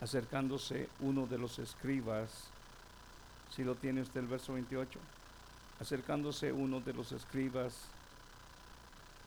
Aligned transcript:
acercándose 0.00 0.88
uno 1.00 1.26
de 1.26 1.38
los 1.38 1.58
escribas, 1.58 2.48
si 3.54 3.64
lo 3.64 3.74
tiene 3.74 4.02
usted 4.02 4.20
el 4.20 4.26
verso 4.26 4.54
28, 4.54 4.98
acercándose 5.80 6.52
uno 6.52 6.80
de 6.80 6.92
los 6.92 7.12
escribas 7.12 7.74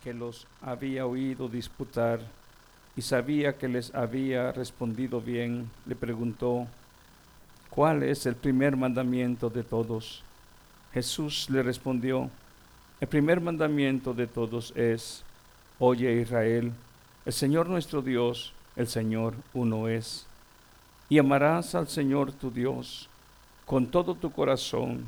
que 0.04 0.14
los 0.14 0.48
había 0.62 1.06
oído 1.06 1.48
disputar 1.48 2.20
y 2.96 3.02
sabía 3.02 3.58
que 3.58 3.68
les 3.68 3.94
había 3.94 4.52
respondido 4.52 5.22
bien, 5.22 5.70
le 5.86 5.96
preguntó, 5.96 6.68
¿cuál 7.70 8.04
es 8.04 8.26
el 8.26 8.36
primer 8.36 8.76
mandamiento 8.76 9.50
de 9.50 9.64
todos? 9.64 10.24
Jesús 10.94 11.50
le 11.50 11.64
respondió, 11.64 12.30
el 13.00 13.08
primer 13.08 13.40
mandamiento 13.40 14.14
de 14.14 14.28
todos 14.28 14.74
es, 14.76 15.24
oye 15.80 16.22
Israel, 16.22 16.72
el 17.26 17.34
Señor 17.34 17.70
nuestro 17.70 18.02
Dios, 18.02 18.54
el 18.76 18.88
Señor 18.88 19.36
uno 19.54 19.88
es, 19.88 20.27
y 21.10 21.20
amarás 21.20 21.76
al 21.76 21.88
Señor 21.88 22.32
tu 22.32 22.52
Dios 22.52 23.10
con 23.66 23.88
todo 23.88 24.16
tu 24.16 24.32
corazón, 24.32 25.06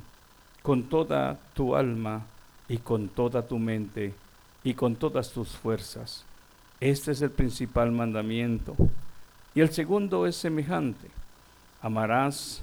con 0.62 0.84
toda 0.84 1.38
tu 1.54 1.76
alma 1.76 2.26
y 2.68 2.78
con 2.78 3.08
toda 3.08 3.42
tu 3.48 3.58
mente 3.58 4.14
y 4.64 4.74
con 4.74 4.96
todas 4.96 5.32
tus 5.32 5.50
fuerzas. 5.50 6.26
Este 6.80 7.12
es 7.12 7.22
el 7.22 7.32
principal 7.32 7.92
mandamiento. 7.92 8.76
Y 9.56 9.62
el 9.62 9.72
segundo 9.72 10.28
es 10.28 10.36
semejante. 10.36 11.08
Amarás 11.82 12.62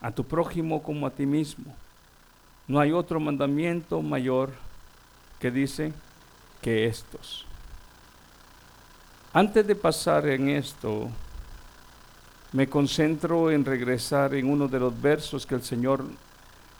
a 0.00 0.10
tu 0.10 0.24
prójimo 0.24 0.82
como 0.82 1.06
a 1.06 1.10
ti 1.10 1.26
mismo. 1.26 1.74
No 2.68 2.78
hay 2.78 2.92
otro 2.92 3.18
mandamiento 3.18 4.00
mayor 4.00 4.50
que 5.38 5.50
dice 5.50 5.92
que 6.62 6.86
estos. 6.86 7.46
Antes 9.32 9.66
de 9.66 9.74
pasar 9.74 10.26
en 10.28 10.48
esto, 10.50 11.08
me 12.52 12.68
concentro 12.68 13.50
en 13.50 13.64
regresar 13.64 14.34
en 14.34 14.50
uno 14.50 14.68
de 14.68 14.80
los 14.80 15.00
versos 15.00 15.46
que 15.46 15.54
el 15.54 15.62
Señor 15.62 16.04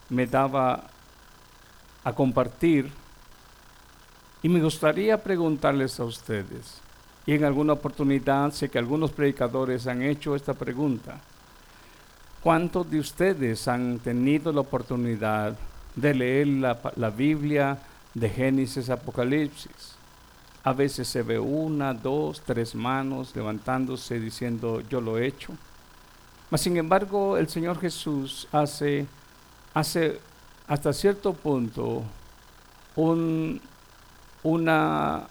me 0.08 0.27
daba 0.27 0.84
a 2.03 2.12
compartir 2.12 2.91
y 4.42 4.48
me 4.48 4.62
gustaría 4.62 5.22
preguntarles 5.22 6.00
a 6.00 6.05
ustedes, 6.05 6.81
y 7.27 7.34
en 7.34 7.44
alguna 7.44 7.75
oportunidad 7.75 8.53
sé 8.53 8.69
que 8.69 8.78
algunos 8.78 9.11
predicadores 9.11 9.86
han 9.86 10.03
hecho 10.03 10.34
esta 10.34 10.55
pregunta, 10.55 11.20
¿cuántos 12.42 12.91
de 12.91 12.98
ustedes 12.98 13.69
han 13.69 13.98
tenido 13.98 14.50
la 14.53 14.62
oportunidad 14.62 15.56
de 15.94 16.14
leer 16.14 16.47
la, 16.47 17.11
Biblia 17.11 17.78
de 18.14 18.28
Génesis 18.28 18.91
Apocalipsis. 18.91 19.97
A 20.62 20.72
veces 20.72 21.09
se 21.09 21.22
ve 21.22 21.39
una, 21.39 21.94
dos, 21.94 22.42
tres 22.42 22.75
manos 22.75 23.34
levantándose 23.34 24.20
diciendo 24.20 24.83
yo 24.89 25.00
lo 25.00 25.19
he 25.19 25.27
hecho. 25.27 25.55
Mas 26.51 26.62
sin 26.62 26.77
embargo 26.77 27.37
el 27.37 27.48
Señor 27.48 27.79
Jesús 27.81 28.48
hace, 28.51 29.06
hace 29.73 30.20
hasta 30.67 30.93
cierto 30.93 31.33
punto 31.33 32.03
un, 32.97 33.61
una, 34.43 35.28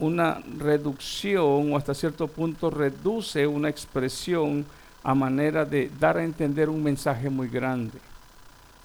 una 0.00 0.42
reducción 0.58 1.72
o 1.72 1.76
hasta 1.76 1.94
cierto 1.94 2.26
punto 2.26 2.70
reduce 2.70 3.46
una 3.46 3.68
expresión 3.68 4.66
a 5.04 5.14
manera 5.14 5.64
de 5.64 5.90
dar 6.00 6.16
a 6.16 6.24
entender 6.24 6.68
un 6.68 6.82
mensaje 6.82 7.30
muy 7.30 7.48
grande. 7.48 7.98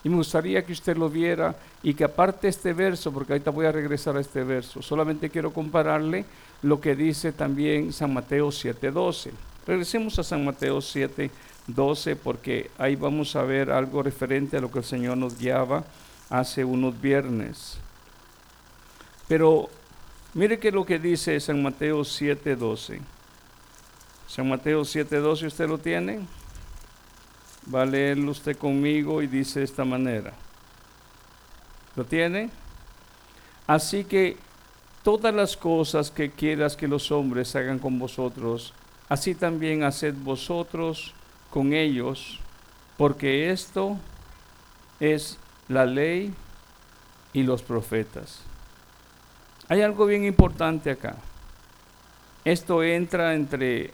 Y 0.04 0.10
me 0.10 0.18
gustaría 0.18 0.64
que 0.64 0.74
usted 0.74 0.96
lo 0.98 1.10
viera 1.10 1.56
y 1.82 1.94
que 1.96 2.04
aparte 2.04 2.48
este 2.48 2.74
verso, 2.74 3.12
porque 3.12 3.34
ahorita 3.34 3.52
voy 3.52 3.66
a 3.66 3.72
regresar 3.72 4.16
a 4.18 4.22
este 4.22 4.44
verso, 4.44 4.82
solamente 4.82 5.30
quiero 5.30 5.52
compararle 5.52 6.26
lo 6.62 6.80
que 6.80 6.96
dice 6.96 7.32
también 7.32 7.92
San 7.94 8.14
Mateo 8.14 8.50
7:12. 8.50 9.32
Regresemos 9.72 10.20
a 10.20 10.24
San 10.24 10.44
Mateo 10.44 10.82
7:12 10.82 12.18
porque 12.18 12.70
ahí 12.78 12.98
vamos 12.98 13.38
a 13.38 13.44
ver 13.44 13.72
algo 13.72 14.04
referente 14.04 14.58
a 14.58 14.60
lo 14.60 14.70
que 14.70 14.80
el 14.80 14.84
Señor 14.84 15.16
nos 15.16 15.38
guiaba 15.40 15.86
hace 16.30 16.66
unos 16.66 17.00
viernes. 17.00 17.78
Pero 19.30 19.70
mire 20.34 20.60
que 20.60 20.74
lo 20.74 20.86
que 20.86 21.00
dice 21.00 21.40
San 21.40 21.64
Mateo 21.64 22.04
7:12. 22.04 23.00
San 24.28 24.50
Mateo 24.50 24.84
7:12, 24.84 25.48
¿usted 25.48 25.70
lo 25.70 25.78
tiene? 25.78 26.20
Va 27.74 27.84
a 27.84 27.86
leerlo 27.86 28.32
usted 28.32 28.58
conmigo 28.58 29.22
y 29.22 29.28
dice 29.28 29.60
de 29.60 29.66
esta 29.66 29.86
manera. 29.86 30.34
¿Lo 31.96 32.04
tiene? 32.04 32.50
Así 33.68 34.04
que 34.04 34.36
todas 35.02 35.34
las 35.34 35.56
cosas 35.56 36.12
que 36.12 36.30
quieras 36.30 36.76
que 36.76 36.90
los 36.90 37.10
hombres 37.10 37.56
hagan 37.56 37.80
con 37.80 37.98
vosotros, 37.98 38.74
así 39.12 39.36
también 39.36 39.84
haced 39.84 40.16
vosotros 40.24 41.14
con 41.50 41.74
ellos, 41.74 42.40
porque 42.96 43.52
esto 43.52 43.98
es 45.02 45.38
la 45.68 45.86
ley 45.86 46.34
y 47.34 47.44
los 47.44 47.62
profetas. 47.62 48.40
Hay 49.68 49.82
algo 49.82 50.06
bien 50.06 50.24
importante 50.24 50.92
acá. 50.92 51.18
Esto 52.46 52.84
entra 52.84 53.34
entre 53.34 53.92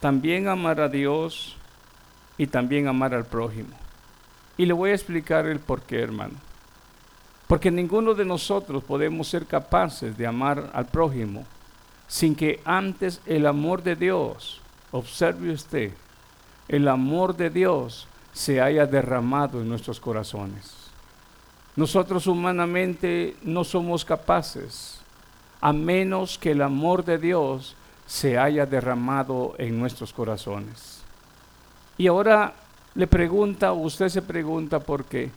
también 0.00 0.48
amar 0.48 0.80
a 0.80 0.88
Dios 0.88 1.56
y 2.36 2.48
también 2.48 2.88
amar 2.88 3.14
al 3.14 3.24
prójimo. 3.24 3.76
Y 4.56 4.66
le 4.66 4.72
voy 4.72 4.90
a 4.90 4.94
explicar 4.94 5.46
el 5.46 5.60
por 5.60 5.82
qué, 5.82 6.00
hermano. 6.00 6.34
Porque 7.46 7.70
ninguno 7.70 8.14
de 8.14 8.24
nosotros 8.24 8.82
podemos 8.82 9.28
ser 9.28 9.46
capaces 9.46 10.18
de 10.18 10.26
amar 10.26 10.72
al 10.74 10.86
prójimo 10.86 11.46
sin 12.08 12.34
que 12.34 12.60
antes 12.64 13.20
el 13.26 13.46
amor 13.46 13.82
de 13.82 13.94
Dios, 13.94 14.60
observe 14.90 15.52
usted, 15.52 15.92
el 16.66 16.88
amor 16.88 17.36
de 17.36 17.50
Dios 17.50 18.08
se 18.32 18.60
haya 18.60 18.86
derramado 18.86 19.60
en 19.60 19.68
nuestros 19.68 20.00
corazones. 20.00 20.74
Nosotros 21.76 22.26
humanamente 22.26 23.36
no 23.42 23.62
somos 23.62 24.04
capaces, 24.04 25.00
a 25.60 25.72
menos 25.72 26.38
que 26.38 26.52
el 26.52 26.62
amor 26.62 27.04
de 27.04 27.18
Dios 27.18 27.76
se 28.06 28.38
haya 28.38 28.64
derramado 28.64 29.54
en 29.58 29.78
nuestros 29.78 30.12
corazones. 30.12 31.02
Y 31.98 32.06
ahora 32.06 32.54
le 32.94 33.06
pregunta, 33.06 33.72
usted 33.72 34.08
se 34.08 34.22
pregunta 34.22 34.80
por 34.80 35.04
qué. 35.04 35.30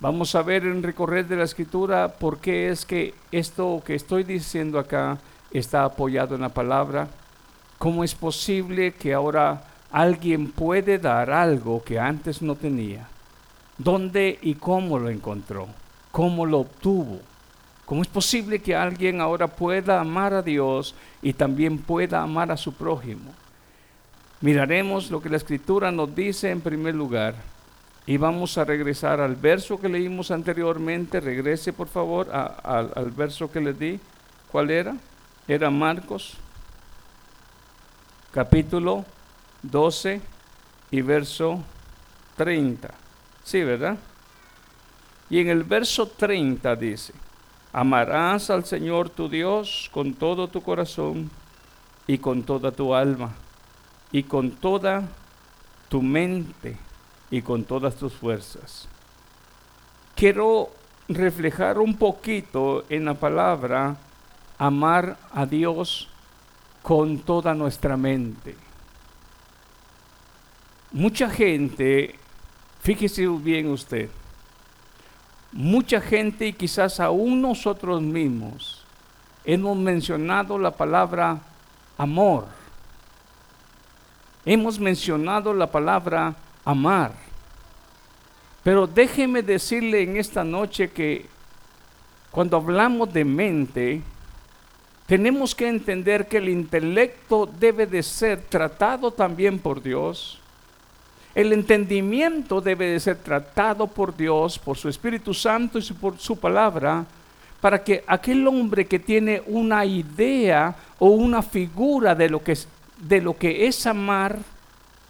Vamos 0.00 0.34
a 0.34 0.42
ver 0.42 0.64
en 0.64 0.82
recorrer 0.82 1.28
de 1.28 1.36
la 1.36 1.44
escritura 1.44 2.08
por 2.08 2.38
qué 2.38 2.70
es 2.70 2.84
que 2.84 3.14
esto 3.30 3.82
que 3.84 3.94
estoy 3.94 4.24
diciendo 4.24 4.78
acá 4.78 5.18
está 5.52 5.84
apoyado 5.84 6.34
en 6.34 6.42
la 6.42 6.48
palabra. 6.48 7.08
¿Cómo 7.78 8.04
es 8.04 8.14
posible 8.14 8.92
que 8.92 9.12
ahora 9.12 9.64
alguien 9.90 10.52
puede 10.52 10.98
dar 10.98 11.30
algo 11.30 11.82
que 11.82 11.98
antes 11.98 12.42
no 12.42 12.54
tenía? 12.54 13.08
¿Dónde 13.78 14.38
y 14.42 14.54
cómo 14.54 14.98
lo 14.98 15.08
encontró? 15.08 15.68
¿Cómo 16.10 16.46
lo 16.46 16.60
obtuvo? 16.60 17.20
¿Cómo 17.84 18.02
es 18.02 18.08
posible 18.08 18.60
que 18.60 18.76
alguien 18.76 19.20
ahora 19.20 19.48
pueda 19.48 20.00
amar 20.00 20.32
a 20.34 20.42
Dios 20.42 20.94
y 21.20 21.32
también 21.32 21.78
pueda 21.78 22.22
amar 22.22 22.52
a 22.52 22.56
su 22.56 22.72
prójimo? 22.72 23.32
Miraremos 24.40 25.10
lo 25.10 25.20
que 25.20 25.28
la 25.28 25.36
escritura 25.36 25.90
nos 25.90 26.14
dice 26.14 26.50
en 26.50 26.60
primer 26.60 26.94
lugar 26.94 27.34
y 28.06 28.16
vamos 28.16 28.58
a 28.58 28.64
regresar 28.64 29.20
al 29.20 29.36
verso 29.36 29.80
que 29.80 29.88
leímos 29.88 30.30
anteriormente. 30.30 31.20
Regrese 31.20 31.72
por 31.72 31.88
favor 31.88 32.28
al 32.32 33.10
verso 33.16 33.50
que 33.50 33.60
le 33.60 33.72
di. 33.72 34.00
¿Cuál 34.50 34.70
era? 34.70 34.96
Era 35.48 35.70
Marcos 35.70 36.34
capítulo 38.30 39.04
12 39.62 40.20
y 40.92 41.00
verso 41.02 41.60
30. 42.36 42.88
Sí, 43.42 43.64
¿verdad? 43.64 43.98
Y 45.28 45.40
en 45.40 45.48
el 45.48 45.64
verso 45.64 46.06
30 46.06 46.76
dice, 46.76 47.12
amarás 47.72 48.50
al 48.50 48.64
Señor 48.64 49.10
tu 49.10 49.28
Dios 49.28 49.90
con 49.92 50.14
todo 50.14 50.46
tu 50.46 50.62
corazón 50.62 51.28
y 52.06 52.18
con 52.18 52.44
toda 52.44 52.70
tu 52.70 52.94
alma 52.94 53.32
y 54.12 54.22
con 54.22 54.52
toda 54.52 55.02
tu 55.88 56.02
mente 56.02 56.76
y 57.32 57.42
con 57.42 57.64
todas 57.64 57.96
tus 57.96 58.12
fuerzas. 58.12 58.88
Quiero 60.14 60.70
reflejar 61.08 61.78
un 61.78 61.96
poquito 61.96 62.84
en 62.88 63.06
la 63.06 63.14
palabra 63.14 63.96
amar 64.66 65.16
a 65.32 65.46
Dios 65.46 66.08
con 66.82 67.18
toda 67.18 67.54
nuestra 67.54 67.96
mente. 67.96 68.56
Mucha 70.90 71.30
gente, 71.30 72.14
fíjese 72.80 73.26
bien 73.26 73.70
usted, 73.70 74.10
mucha 75.52 76.00
gente 76.00 76.46
y 76.46 76.52
quizás 76.52 77.00
aún 77.00 77.40
nosotros 77.40 78.02
mismos 78.02 78.84
hemos 79.44 79.76
mencionado 79.76 80.58
la 80.58 80.70
palabra 80.70 81.40
amor 81.98 82.62
hemos 84.44 84.78
mencionado 84.78 85.54
la 85.54 85.66
palabra 85.66 86.34
amar. 86.64 87.12
Pero 88.62 88.86
déjeme 88.86 89.42
decirle 89.42 90.02
en 90.02 90.16
esta 90.16 90.44
noche 90.44 90.90
que 90.90 91.26
cuando 92.30 92.56
hablamos 92.56 93.12
de 93.12 93.24
mente, 93.24 94.02
tenemos 95.12 95.54
que 95.54 95.68
entender 95.68 96.26
que 96.26 96.38
el 96.38 96.48
intelecto 96.48 97.44
debe 97.44 97.86
de 97.86 98.02
ser 98.02 98.40
tratado 98.40 99.10
también 99.10 99.58
por 99.58 99.82
Dios. 99.82 100.40
El 101.34 101.52
entendimiento 101.52 102.62
debe 102.62 102.86
de 102.86 102.98
ser 102.98 103.18
tratado 103.18 103.86
por 103.86 104.16
Dios, 104.16 104.58
por 104.58 104.78
su 104.78 104.88
Espíritu 104.88 105.34
Santo 105.34 105.78
y 105.78 105.82
por 105.92 106.18
su 106.18 106.38
palabra, 106.38 107.04
para 107.60 107.84
que 107.84 108.02
aquel 108.06 108.46
hombre 108.46 108.86
que 108.86 108.98
tiene 108.98 109.42
una 109.48 109.84
idea 109.84 110.74
o 110.98 111.08
una 111.08 111.42
figura 111.42 112.14
de 112.14 112.30
lo 112.30 112.42
que 112.42 112.52
es, 112.52 112.66
de 112.96 113.20
lo 113.20 113.36
que 113.36 113.66
es 113.66 113.86
amar, 113.86 114.38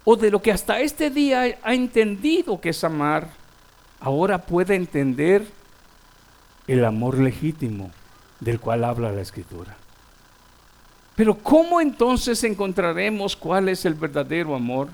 o 0.03 0.17
de 0.17 0.29
lo 0.29 0.41
que 0.41 0.51
hasta 0.51 0.81
este 0.81 1.11
día 1.11 1.57
ha 1.63 1.73
entendido 1.73 2.59
que 2.59 2.71
es 2.71 2.83
amar, 2.83 3.29
ahora 4.01 4.39
pueda 4.39 4.75
entender 4.75 5.45
el 6.67 6.83
amor 6.83 7.19
legítimo 7.19 7.89
del 8.41 8.59
cual 8.59 8.83
habla 8.83 9.09
la 9.09 9.21
Escritura. 9.21 9.77
Pero 11.15 11.35
¿cómo 11.35 11.79
entonces 11.79 12.43
encontraremos 12.43 13.35
cuál 13.35 13.69
es 13.69 13.85
el 13.85 13.93
verdadero 13.93 14.55
amor? 14.55 14.89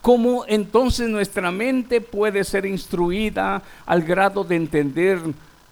¿Cómo 0.00 0.44
entonces 0.46 1.08
nuestra 1.08 1.50
mente 1.50 2.00
puede 2.00 2.44
ser 2.44 2.64
instruida 2.64 3.60
al 3.84 4.02
grado 4.02 4.44
de 4.44 4.54
entender 4.54 5.18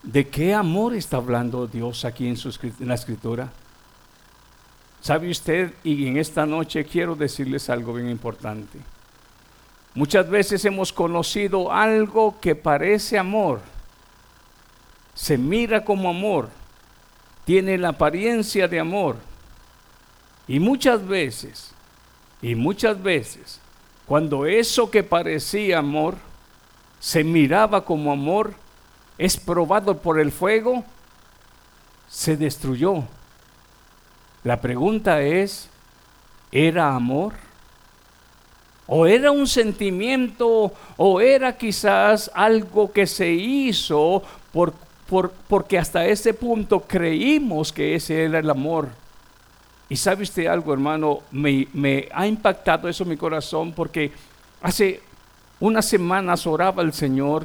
de 0.03 0.29
qué 0.29 0.53
amor 0.53 0.95
está 0.95 1.19
hablando 1.19 1.69
Dios 1.69 2.05
aquí 2.05 2.27
en, 2.27 2.37
la 2.81 2.95
escritura? 2.95 3.53
¿Sabe 5.01 5.31
usted? 5.31 5.73
Y 5.85 6.09
en 6.09 6.17
esta 6.17 6.47
noche 6.47 6.85
quiero 6.85 7.15
decirles 7.15 7.71
algo 7.71 7.95
bien 7.95 8.11
importante. 8.11 8.81
Muchas 9.95 10.29
veces 10.29 10.65
hemos 10.65 10.93
conocido 10.93 11.71
algo 11.71 12.41
que 12.41 12.57
parece 12.57 13.17
amor, 13.17 13.61
se 15.15 15.39
mira 15.39 15.85
como 15.85 16.11
amor, 16.11 16.49
tiene 17.45 17.79
la 17.79 17.91
apariencia 17.91 18.69
de 18.69 18.81
amor. 18.81 19.17
Y 20.47 20.61
muchas 20.61 21.07
veces, 21.07 21.73
y 22.43 22.55
muchas 22.55 23.03
veces, 23.03 23.61
cuando 24.07 24.47
eso 24.47 24.91
que 24.91 25.03
parecía 25.03 25.79
amor 25.79 26.17
se 27.01 27.25
miraba 27.25 27.85
como 27.85 28.13
amor, 28.13 28.55
es 29.17 29.37
probado 29.37 29.99
por 29.99 30.19
el 30.19 30.33
fuego, 30.33 30.85
se 32.09 32.37
destruyó. 32.37 33.05
La 34.43 34.61
pregunta 34.61 35.23
es, 35.23 35.69
¿era 36.53 36.95
amor? 36.95 37.35
¿O 38.87 39.07
era 39.07 39.31
un 39.31 39.47
sentimiento? 39.47 40.73
¿O 40.97 41.21
era 41.21 41.57
quizás 41.57 42.31
algo 42.35 42.93
que 42.93 43.07
se 43.07 43.31
hizo 43.31 44.23
por 44.53 44.75
porque 45.23 45.79
hasta 45.79 46.07
ese 46.07 46.35
punto 46.35 46.81
creímos 46.81 47.73
que 47.73 47.95
ese 47.95 48.25
era 48.25 48.39
el 48.39 48.51
amor. 48.51 48.89
Y 49.89 49.97
sabe 49.97 50.23
usted 50.23 50.47
algo, 50.47 50.73
hermano, 50.73 51.21
me, 51.31 51.69
me 51.73 52.09
ha 52.13 52.27
impactado 52.27 52.89
eso 52.89 53.05
mi 53.05 53.17
corazón 53.17 53.73
porque 53.73 54.13
hace 54.63 55.01
unas 55.61 55.85
semanas 55.85 56.47
oraba 56.47 56.83
el 56.83 56.93
Señor 56.93 57.45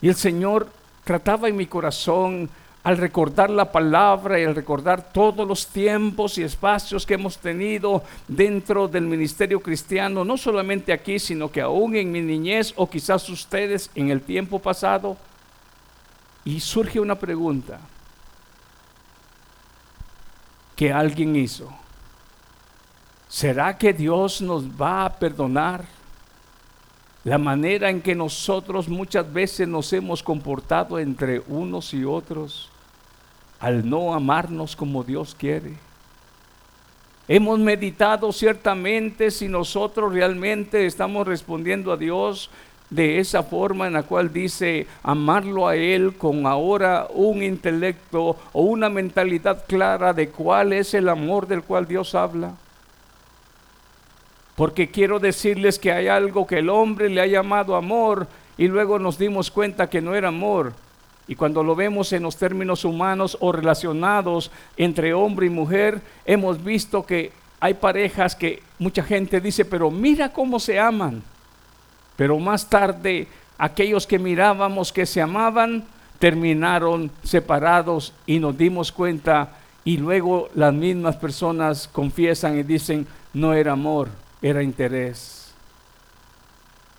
y 0.00 0.08
el 0.08 0.14
Señor 0.14 0.68
trataba 1.04 1.48
en 1.48 1.56
mi 1.56 1.66
corazón 1.66 2.48
al 2.84 2.98
recordar 2.98 3.48
la 3.48 3.72
palabra 3.72 4.38
y 4.38 4.44
al 4.44 4.54
recordar 4.54 5.12
todos 5.12 5.48
los 5.48 5.66
tiempos 5.66 6.36
y 6.36 6.42
espacios 6.42 7.06
que 7.06 7.14
hemos 7.14 7.38
tenido 7.38 8.02
dentro 8.28 8.88
del 8.88 9.04
ministerio 9.04 9.60
cristiano, 9.60 10.22
no 10.24 10.36
solamente 10.36 10.92
aquí, 10.92 11.18
sino 11.18 11.50
que 11.50 11.62
aún 11.62 11.96
en 11.96 12.12
mi 12.12 12.20
niñez 12.20 12.74
o 12.76 12.88
quizás 12.88 13.28
ustedes 13.30 13.90
en 13.94 14.10
el 14.10 14.20
tiempo 14.20 14.58
pasado, 14.58 15.16
y 16.44 16.60
surge 16.60 17.00
una 17.00 17.14
pregunta 17.14 17.80
que 20.76 20.92
alguien 20.92 21.36
hizo. 21.36 21.72
¿Será 23.28 23.76
que 23.76 23.92
Dios 23.92 24.40
nos 24.40 24.64
va 24.64 25.06
a 25.06 25.12
perdonar 25.12 25.84
la 27.24 27.38
manera 27.38 27.88
en 27.88 28.02
que 28.02 28.14
nosotros 28.14 28.88
muchas 28.88 29.32
veces 29.32 29.66
nos 29.66 29.92
hemos 29.92 30.22
comportado 30.22 30.98
entre 30.98 31.42
unos 31.48 31.94
y 31.94 32.04
otros 32.04 32.68
al 33.60 33.88
no 33.88 34.14
amarnos 34.14 34.76
como 34.76 35.02
Dios 35.02 35.34
quiere? 35.34 35.74
Hemos 37.26 37.58
meditado 37.58 38.30
ciertamente 38.32 39.30
si 39.30 39.48
nosotros 39.48 40.12
realmente 40.12 40.84
estamos 40.84 41.26
respondiendo 41.26 41.90
a 41.90 41.96
Dios 41.96 42.50
de 42.90 43.18
esa 43.18 43.42
forma 43.42 43.86
en 43.86 43.94
la 43.94 44.02
cual 44.02 44.32
dice 44.32 44.86
amarlo 45.02 45.66
a 45.66 45.76
Él 45.76 46.14
con 46.16 46.46
ahora 46.46 47.08
un 47.12 47.42
intelecto 47.42 48.36
o 48.52 48.62
una 48.62 48.88
mentalidad 48.88 49.64
clara 49.66 50.12
de 50.12 50.28
cuál 50.28 50.72
es 50.72 50.94
el 50.94 51.08
amor 51.08 51.46
del 51.46 51.62
cual 51.62 51.86
Dios 51.86 52.14
habla. 52.14 52.54
Porque 54.56 54.90
quiero 54.90 55.18
decirles 55.18 55.78
que 55.78 55.92
hay 55.92 56.08
algo 56.08 56.46
que 56.46 56.58
el 56.58 56.68
hombre 56.68 57.08
le 57.08 57.20
ha 57.20 57.26
llamado 57.26 57.74
amor 57.74 58.28
y 58.56 58.68
luego 58.68 58.98
nos 58.98 59.18
dimos 59.18 59.50
cuenta 59.50 59.90
que 59.90 60.00
no 60.00 60.14
era 60.14 60.28
amor. 60.28 60.72
Y 61.26 61.34
cuando 61.34 61.62
lo 61.62 61.74
vemos 61.74 62.12
en 62.12 62.22
los 62.22 62.36
términos 62.36 62.84
humanos 62.84 63.36
o 63.40 63.50
relacionados 63.50 64.50
entre 64.76 65.14
hombre 65.14 65.46
y 65.46 65.50
mujer, 65.50 66.00
hemos 66.26 66.62
visto 66.62 67.04
que 67.04 67.32
hay 67.58 67.74
parejas 67.74 68.36
que 68.36 68.62
mucha 68.78 69.02
gente 69.02 69.40
dice, 69.40 69.64
pero 69.64 69.90
mira 69.90 70.32
cómo 70.32 70.60
se 70.60 70.78
aman. 70.78 71.22
Pero 72.16 72.38
más 72.38 72.68
tarde 72.68 73.28
aquellos 73.58 74.06
que 74.06 74.18
mirábamos 74.18 74.92
que 74.92 75.06
se 75.06 75.20
amaban 75.20 75.84
terminaron 76.18 77.10
separados 77.22 78.12
y 78.26 78.38
nos 78.38 78.56
dimos 78.56 78.92
cuenta 78.92 79.50
y 79.84 79.98
luego 79.98 80.48
las 80.54 80.72
mismas 80.72 81.16
personas 81.16 81.88
confiesan 81.92 82.58
y 82.58 82.62
dicen, 82.62 83.06
no 83.34 83.52
era 83.52 83.72
amor, 83.72 84.08
era 84.40 84.62
interés. 84.62 85.52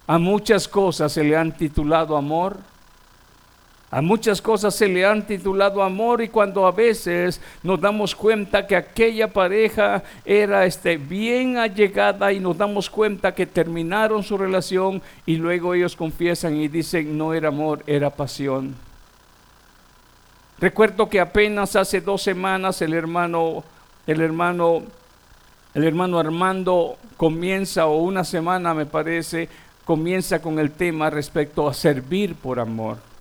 A 0.05 0.19
muchas 0.19 0.67
cosas 0.67 1.11
se 1.11 1.23
le 1.23 1.35
han 1.35 1.51
titulado 1.57 2.15
amor, 2.15 2.59
a 3.91 4.01
muchas 4.01 4.41
cosas 4.41 4.75
se 4.75 4.87
le 4.87 5.05
han 5.05 5.25
titulado 5.25 5.83
amor 5.83 6.21
y 6.21 6.29
cuando 6.29 6.65
a 6.65 6.71
veces 6.71 7.39
nos 7.61 7.79
damos 7.79 8.15
cuenta 8.15 8.65
que 8.65 8.75
aquella 8.75 9.31
pareja 9.31 10.03
era 10.25 10.65
este, 10.65 10.97
bien 10.97 11.57
allegada 11.57 12.33
y 12.33 12.39
nos 12.39 12.57
damos 12.57 12.89
cuenta 12.89 13.33
que 13.33 13.45
terminaron 13.45 14.23
su 14.23 14.37
relación 14.37 15.01
y 15.25 15.37
luego 15.37 15.73
ellos 15.73 15.95
confiesan 15.95 16.57
y 16.57 16.67
dicen 16.67 17.17
no 17.17 17.33
era 17.33 17.49
amor, 17.49 17.83
era 17.85 18.09
pasión. 18.09 18.75
Recuerdo 20.57 21.07
que 21.07 21.19
apenas 21.19 21.75
hace 21.75 22.01
dos 22.01 22.23
semanas 22.23 22.81
el 22.81 22.93
hermano, 22.93 23.63
el 24.07 24.19
hermano, 24.19 24.83
el 25.73 25.83
hermano 25.83 26.17
Armando 26.17 26.97
comienza, 27.17 27.85
o 27.85 27.97
una 27.97 28.23
semana 28.23 28.73
me 28.73 28.85
parece, 28.85 29.47
comienza 29.83 30.41
con 30.41 30.57
el 30.57 30.71
tema 30.71 31.09
respecto 31.09 31.67
a 31.67 31.73
servir 31.73 32.35
por 32.35 32.59
amor. 32.59 33.14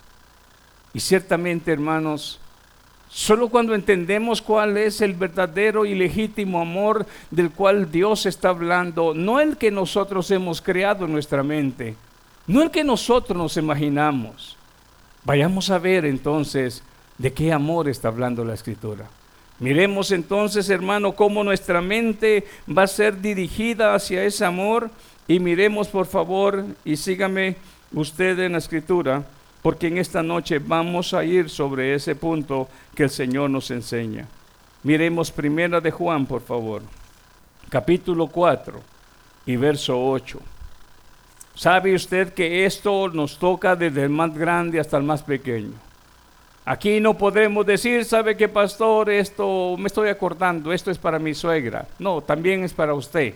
Y 0.94 1.00
ciertamente, 1.00 1.72
hermanos, 1.72 2.38
solo 3.08 3.48
cuando 3.48 3.74
entendemos 3.74 4.40
cuál 4.40 4.76
es 4.76 5.00
el 5.00 5.14
verdadero 5.14 5.84
y 5.84 5.94
legítimo 5.94 6.60
amor 6.60 7.04
del 7.32 7.50
cual 7.50 7.90
Dios 7.90 8.26
está 8.26 8.50
hablando, 8.50 9.12
no 9.12 9.40
el 9.40 9.56
que 9.56 9.72
nosotros 9.72 10.30
hemos 10.30 10.62
creado 10.62 11.04
en 11.04 11.12
nuestra 11.12 11.42
mente, 11.42 11.96
no 12.46 12.62
el 12.62 12.70
que 12.70 12.84
nosotros 12.84 13.36
nos 13.36 13.56
imaginamos. 13.56 14.56
Vayamos 15.24 15.68
a 15.70 15.78
ver 15.78 16.04
entonces 16.04 16.82
de 17.18 17.32
qué 17.32 17.52
amor 17.52 17.88
está 17.88 18.08
hablando 18.08 18.44
la 18.44 18.54
escritura. 18.54 19.06
Miremos 19.58 20.12
entonces, 20.12 20.70
hermano, 20.70 21.12
cómo 21.12 21.42
nuestra 21.42 21.80
mente 21.80 22.46
va 22.68 22.82
a 22.82 22.88
ser 22.88 23.20
dirigida 23.20 23.94
hacia 23.94 24.24
ese 24.24 24.44
amor 24.44 24.90
y 25.26 25.40
miremos 25.40 25.88
por 25.88 26.06
favor 26.06 26.64
y 26.84 26.96
sígame 26.96 27.56
usted 27.92 28.38
en 28.40 28.52
la 28.52 28.58
escritura 28.58 29.24
porque 29.64 29.86
en 29.86 29.96
esta 29.96 30.22
noche 30.22 30.58
vamos 30.58 31.14
a 31.14 31.24
ir 31.24 31.48
sobre 31.48 31.94
ese 31.94 32.14
punto 32.14 32.68
que 32.94 33.04
el 33.04 33.08
Señor 33.08 33.48
nos 33.48 33.70
enseña. 33.70 34.28
Miremos 34.82 35.30
primera 35.30 35.80
de 35.80 35.90
Juan, 35.90 36.26
por 36.26 36.42
favor, 36.42 36.82
capítulo 37.70 38.26
4 38.26 38.78
y 39.46 39.56
verso 39.56 39.98
8. 39.98 40.38
¿Sabe 41.54 41.94
usted 41.94 42.34
que 42.34 42.66
esto 42.66 43.08
nos 43.08 43.38
toca 43.38 43.74
desde 43.74 44.02
el 44.02 44.10
más 44.10 44.36
grande 44.36 44.78
hasta 44.78 44.98
el 44.98 45.02
más 45.02 45.22
pequeño? 45.22 45.72
Aquí 46.66 47.00
no 47.00 47.16
podemos 47.16 47.64
decir, 47.64 48.04
¿sabe 48.04 48.36
qué 48.36 48.50
pastor? 48.50 49.08
Esto 49.08 49.76
me 49.78 49.86
estoy 49.86 50.10
acordando, 50.10 50.74
esto 50.74 50.90
es 50.90 50.98
para 50.98 51.18
mi 51.18 51.32
suegra. 51.32 51.88
No, 51.98 52.20
también 52.20 52.64
es 52.64 52.74
para 52.74 52.92
usted. 52.92 53.32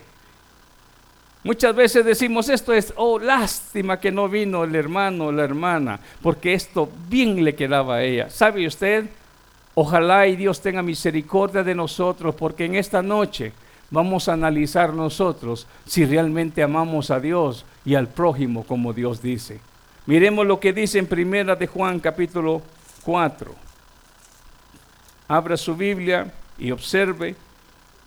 Muchas 1.45 1.75
veces 1.75 2.05
decimos 2.05 2.49
esto 2.49 2.73
es, 2.73 2.93
oh, 2.97 3.19
lástima 3.19 4.01
que 4.01 4.11
no 4.11 4.29
vino 4.29 4.65
el 4.65 4.75
hermano 4.75 5.27
o 5.27 5.33
la 5.33 5.45
hermana, 5.45 6.01
porque 6.21 6.53
esto 6.53 6.91
bien 7.09 7.45
le 7.45 7.55
quedaba 7.55 7.97
a 7.97 8.03
ella. 8.03 8.29
¿Sabe 8.29 8.67
usted? 8.67 9.07
Ojalá 9.75 10.27
y 10.27 10.35
Dios 10.35 10.61
tenga 10.61 10.83
misericordia 10.83 11.63
de 11.63 11.75
nosotros, 11.75 12.35
porque 12.35 12.65
en 12.65 12.75
esta 12.75 13.03
noche 13.03 13.53
vamos 13.91 14.29
a 14.29 14.33
analizar 14.33 14.93
nosotros 14.93 15.67
si 15.87 16.05
realmente 16.05 16.63
amamos 16.63 17.11
a 17.11 17.21
Dios 17.21 17.65
y 17.85 17.95
al 17.95 18.09
prójimo 18.09 18.65
como 18.65 18.93
Dios 18.93 19.23
dice. 19.23 19.61
Miremos 20.07 20.47
lo 20.47 20.59
que 20.59 20.73
dice 20.73 20.99
en 20.99 21.07
primera 21.07 21.55
de 21.55 21.67
Juan 21.67 22.01
capítulo 22.01 22.63
4. 23.05 23.55
abra 25.29 25.57
su 25.57 25.77
Biblia 25.77 26.33
y 26.59 26.71
observe. 26.73 27.37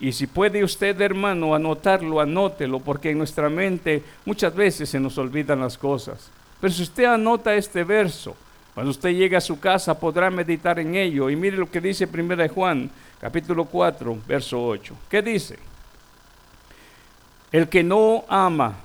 Y 0.02 0.12
si 0.14 0.26
puede 0.26 0.64
usted, 0.64 1.00
hermano, 1.00 1.54
anotarlo, 1.54 2.20
anótelo, 2.20 2.80
porque 2.80 3.12
en 3.12 3.20
nuestra 3.20 3.50
mente 3.50 4.04
muchas 4.26 4.54
veces 4.54 4.90
se 4.90 5.00
nos 5.00 5.16
olvidan 5.20 5.60
las 5.60 5.78
cosas. 5.78 6.32
Pero 6.60 6.74
si 6.74 6.82
usted 6.82 7.06
anota 7.06 7.54
este 7.54 7.84
verso, 7.84 8.36
cuando 8.74 8.90
usted 8.90 9.12
llegue 9.12 9.36
a 9.36 9.42
su 9.42 9.60
casa 9.60 10.00
podrá 10.00 10.32
meditar 10.32 10.80
en 10.80 10.96
ello. 10.96 11.30
Y 11.30 11.36
mire 11.36 11.56
lo 11.56 11.70
que 11.70 11.80
dice 11.80 12.10
1 12.12 12.50
Juan, 12.50 12.90
capítulo 13.20 13.66
4, 13.66 14.18
verso 14.28 14.66
8. 14.66 14.96
¿Qué 15.08 15.22
dice? 15.22 15.60
El 17.52 17.70
que 17.70 17.84
no 17.84 18.26
ama, 18.28 18.78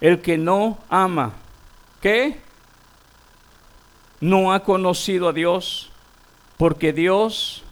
el 0.00 0.20
que 0.20 0.36
no 0.36 0.78
ama, 0.88 1.32
¿qué? 2.00 2.40
No 4.20 4.52
ha 4.52 4.64
conocido 4.64 5.28
a 5.28 5.32
Dios, 5.32 5.92
porque 6.56 6.92
Dios, 6.92 7.62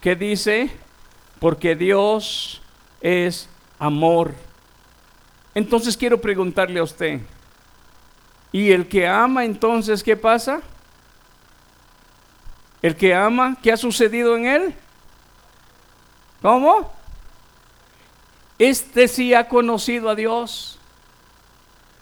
¿qué 0.00 0.14
dice? 0.14 0.70
Porque 1.40 1.74
Dios 1.74 2.62
es 3.00 3.48
amor. 3.78 4.34
Entonces 5.54 5.96
quiero 5.96 6.20
preguntarle 6.20 6.78
a 6.78 6.84
usted, 6.84 7.20
¿y 8.52 8.70
el 8.70 8.86
que 8.86 9.08
ama 9.08 9.44
entonces 9.44 10.04
qué 10.04 10.16
pasa? 10.16 10.60
El 12.82 12.94
que 12.94 13.14
ama, 13.14 13.56
¿qué 13.62 13.72
ha 13.72 13.76
sucedido 13.76 14.36
en 14.36 14.46
él? 14.46 14.74
¿Cómo? 16.40 16.92
Este 18.58 19.08
sí 19.08 19.34
ha 19.34 19.48
conocido 19.48 20.08
a 20.08 20.14
Dios. 20.14 20.78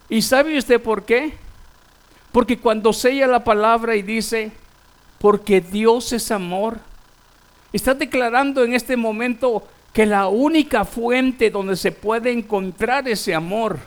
¿Y 0.09 0.23
sabe 0.23 0.59
usted 0.59 0.81
por 0.81 1.05
qué? 1.05 1.37
Porque 2.33 2.59
cuando 2.59 2.93
sella 2.93 3.27
la 3.27 3.45
palabra 3.45 3.97
y 3.97 4.03
dice, 4.03 4.53
porque 5.19 5.61
Dios 5.61 6.13
es 6.13 6.31
amor, 6.31 6.79
está 7.73 7.95
declarando 7.95 8.65
en 8.65 8.75
este 8.75 8.97
momento 8.97 9.67
que 9.93 10.07
la 10.07 10.29
única 10.29 10.85
fuente 10.85 11.51
donde 11.51 11.77
se 11.77 11.93
puede 11.93 12.33
encontrar 12.33 13.09
ese 13.09 13.35
amor 13.35 13.79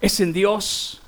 es 0.00 0.20
en 0.20 0.32
Dios. 0.32 1.00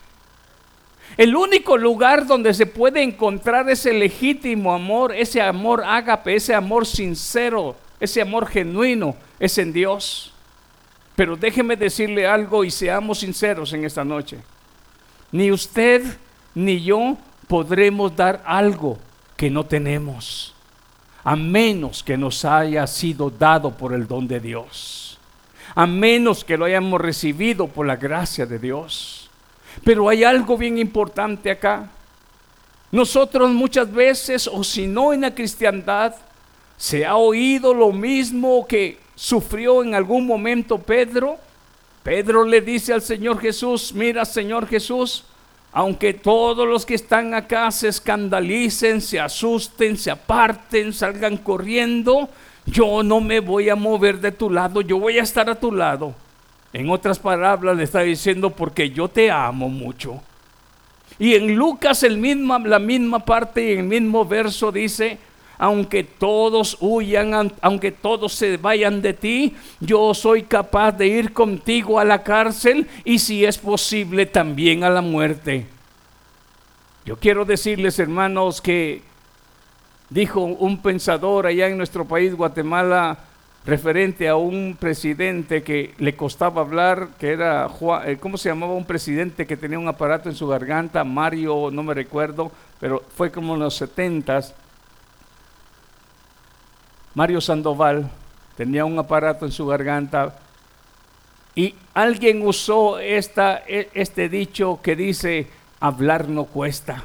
El 1.17 1.37
único 1.37 1.77
lugar 1.77 2.27
donde 2.27 2.55
se 2.55 2.67
puede 2.67 3.03
encontrar 3.03 3.69
ese 3.69 3.93
legítimo 3.93 4.73
amor, 4.73 5.15
ese 5.15 5.43
amor 5.43 5.83
ágape, 5.85 6.35
ese 6.37 6.55
amor 6.55 6.87
sincero, 6.87 7.77
ese 8.01 8.23
amor 8.23 8.47
genuino, 8.47 9.15
es 9.39 9.59
en 9.59 9.73
Dios. 9.73 10.33
Pero 11.15 11.37
déjeme 11.37 11.77
decirle 11.77 12.27
algo 12.27 12.65
y 12.65 12.71
seamos 12.71 13.19
sinceros 13.19 13.73
en 13.75 13.85
esta 13.85 14.05
noche. 14.05 14.39
Ni 15.31 15.53
usted 15.53 16.03
ni 16.55 16.83
yo 16.83 17.19
podremos 17.49 18.17
dar 18.17 18.43
algo 18.47 18.99
que 19.37 19.51
no 19.51 19.65
tenemos, 19.67 20.52
a 21.25 21.37
menos 21.37 22.02
que 22.02 22.17
nos 22.17 22.45
haya 22.45 22.87
sido 22.87 23.31
dado 23.31 23.71
por 23.71 23.93
el 23.93 24.07
don 24.07 24.26
de 24.26 24.41
Dios, 24.41 25.19
a 25.75 25.87
menos 25.87 26.45
que 26.45 26.57
lo 26.57 26.64
hayamos 26.64 27.00
recibido 27.00 27.69
por 27.69 27.87
la 27.87 27.97
gracia 27.97 28.47
de 28.47 28.59
Dios. 28.59 29.31
Pero 29.85 30.09
hay 30.09 30.25
algo 30.25 30.57
bien 30.59 30.79
importante 30.79 31.50
acá. 31.50 31.88
Nosotros 32.91 33.50
muchas 33.50 33.91
veces, 33.91 34.47
o 34.47 34.62
si 34.62 34.87
no 34.87 35.12
en 35.12 35.23
la 35.23 35.35
cristiandad, 35.35 36.14
se 36.76 37.07
ha 37.07 37.17
oído 37.17 37.73
lo 37.73 37.93
mismo 37.93 38.67
que 38.67 38.99
sufrió 39.14 39.83
en 39.83 39.95
algún 39.95 40.26
momento 40.26 40.79
Pedro. 40.79 41.38
Pedro 42.02 42.45
le 42.45 42.61
dice 42.61 42.93
al 42.93 43.00
Señor 43.00 43.41
Jesús, 43.41 43.93
mira 43.95 44.25
Señor 44.25 44.67
Jesús, 44.67 45.25
aunque 45.73 46.12
todos 46.12 46.69
los 46.69 46.85
que 46.85 46.95
están 46.95 47.33
acá 47.33 47.71
se 47.71 47.88
escandalicen, 47.88 49.00
se 49.00 49.19
asusten, 49.19 49.97
se 49.97 50.11
aparten, 50.11 50.93
salgan 50.93 51.38
corriendo, 51.38 52.29
yo 52.67 53.02
no 53.02 53.21
me 53.21 53.41
voy 53.41 53.71
a 53.71 53.75
mover 53.75 54.21
de 54.21 54.33
tu 54.33 54.50
lado, 54.50 54.83
yo 54.83 54.99
voy 54.99 55.19
a 55.19 55.23
estar 55.23 55.49
a 55.49 55.59
tu 55.59 55.73
lado. 55.73 56.14
En 56.75 56.91
otras 56.91 57.19
palabras 57.19 57.76
le 57.76 57.85
está 57.85 58.00
diciendo 58.00 58.50
porque 58.50 58.91
yo 58.91 59.09
te 59.09 59.31
amo 59.31 59.69
mucho. 59.69 60.23
Y 61.19 61.35
en 61.35 61.55
Lucas 61.55 62.02
el 62.02 62.21
la 62.64 62.79
misma 62.79 63.19
parte 63.21 63.64
y 63.64 63.79
el 63.79 63.85
mismo 63.85 64.25
verso 64.25 64.73
dice, 64.73 65.19
aunque 65.62 66.02
todos 66.02 66.76
huyan, 66.81 67.52
aunque 67.61 67.92
todos 67.92 68.33
se 68.33 68.57
vayan 68.57 69.00
de 69.00 69.12
ti, 69.12 69.54
yo 69.78 70.12
soy 70.12 70.42
capaz 70.42 70.90
de 70.90 71.07
ir 71.07 71.33
contigo 71.33 72.00
a 72.00 72.04
la 72.04 72.25
cárcel 72.25 72.88
y 73.04 73.21
si 73.21 73.45
es 73.45 73.59
posible 73.59 74.26
también 74.26 74.83
a 74.83 74.90
la 74.90 75.02
muerte. 75.02 75.69
Yo 77.04 77.16
quiero 77.16 77.45
decirles, 77.45 77.97
hermanos, 78.00 78.61
que 78.61 79.02
dijo 80.11 80.40
un 80.40 80.83
pensador 80.83 81.47
allá 81.47 81.69
en 81.69 81.76
nuestro 81.76 82.07
país, 82.07 82.35
Guatemala, 82.35 83.19
referente 83.64 84.28
a 84.28 84.35
un 84.35 84.76
presidente 84.76 85.62
que 85.62 85.95
le 85.99 86.16
costaba 86.16 86.62
hablar, 86.62 87.11
que 87.21 87.28
era, 87.28 87.71
eh, 88.04 88.16
¿cómo 88.19 88.37
se 88.37 88.49
llamaba? 88.49 88.73
Un 88.73 88.85
presidente 88.85 89.47
que 89.47 89.57
tenía 89.57 89.78
un 89.78 89.87
aparato 89.87 90.28
en 90.28 90.35
su 90.35 90.49
garganta, 90.49 91.04
Mario, 91.04 91.71
no 91.71 91.85
me 91.85 91.95
recuerdo, 91.95 92.50
pero 92.81 93.04
fue 93.16 93.31
como 93.31 93.54
en 93.54 93.61
los 93.61 93.76
setentas. 93.76 94.57
Mario 97.14 97.40
Sandoval 97.40 98.11
tenía 98.57 98.85
un 98.85 98.99
aparato 98.99 99.45
en 99.45 99.52
su 99.52 99.66
garganta 99.66 100.37
y 101.54 101.75
alguien 101.95 102.47
usó 102.47 102.99
esta, 102.99 103.62
e, 103.66 103.90
este 103.95 104.28
dicho 104.28 104.81
que 104.83 104.97
dice, 104.97 105.49
hablar 105.81 106.28
no 106.28 106.45
cuesta. 106.45 107.04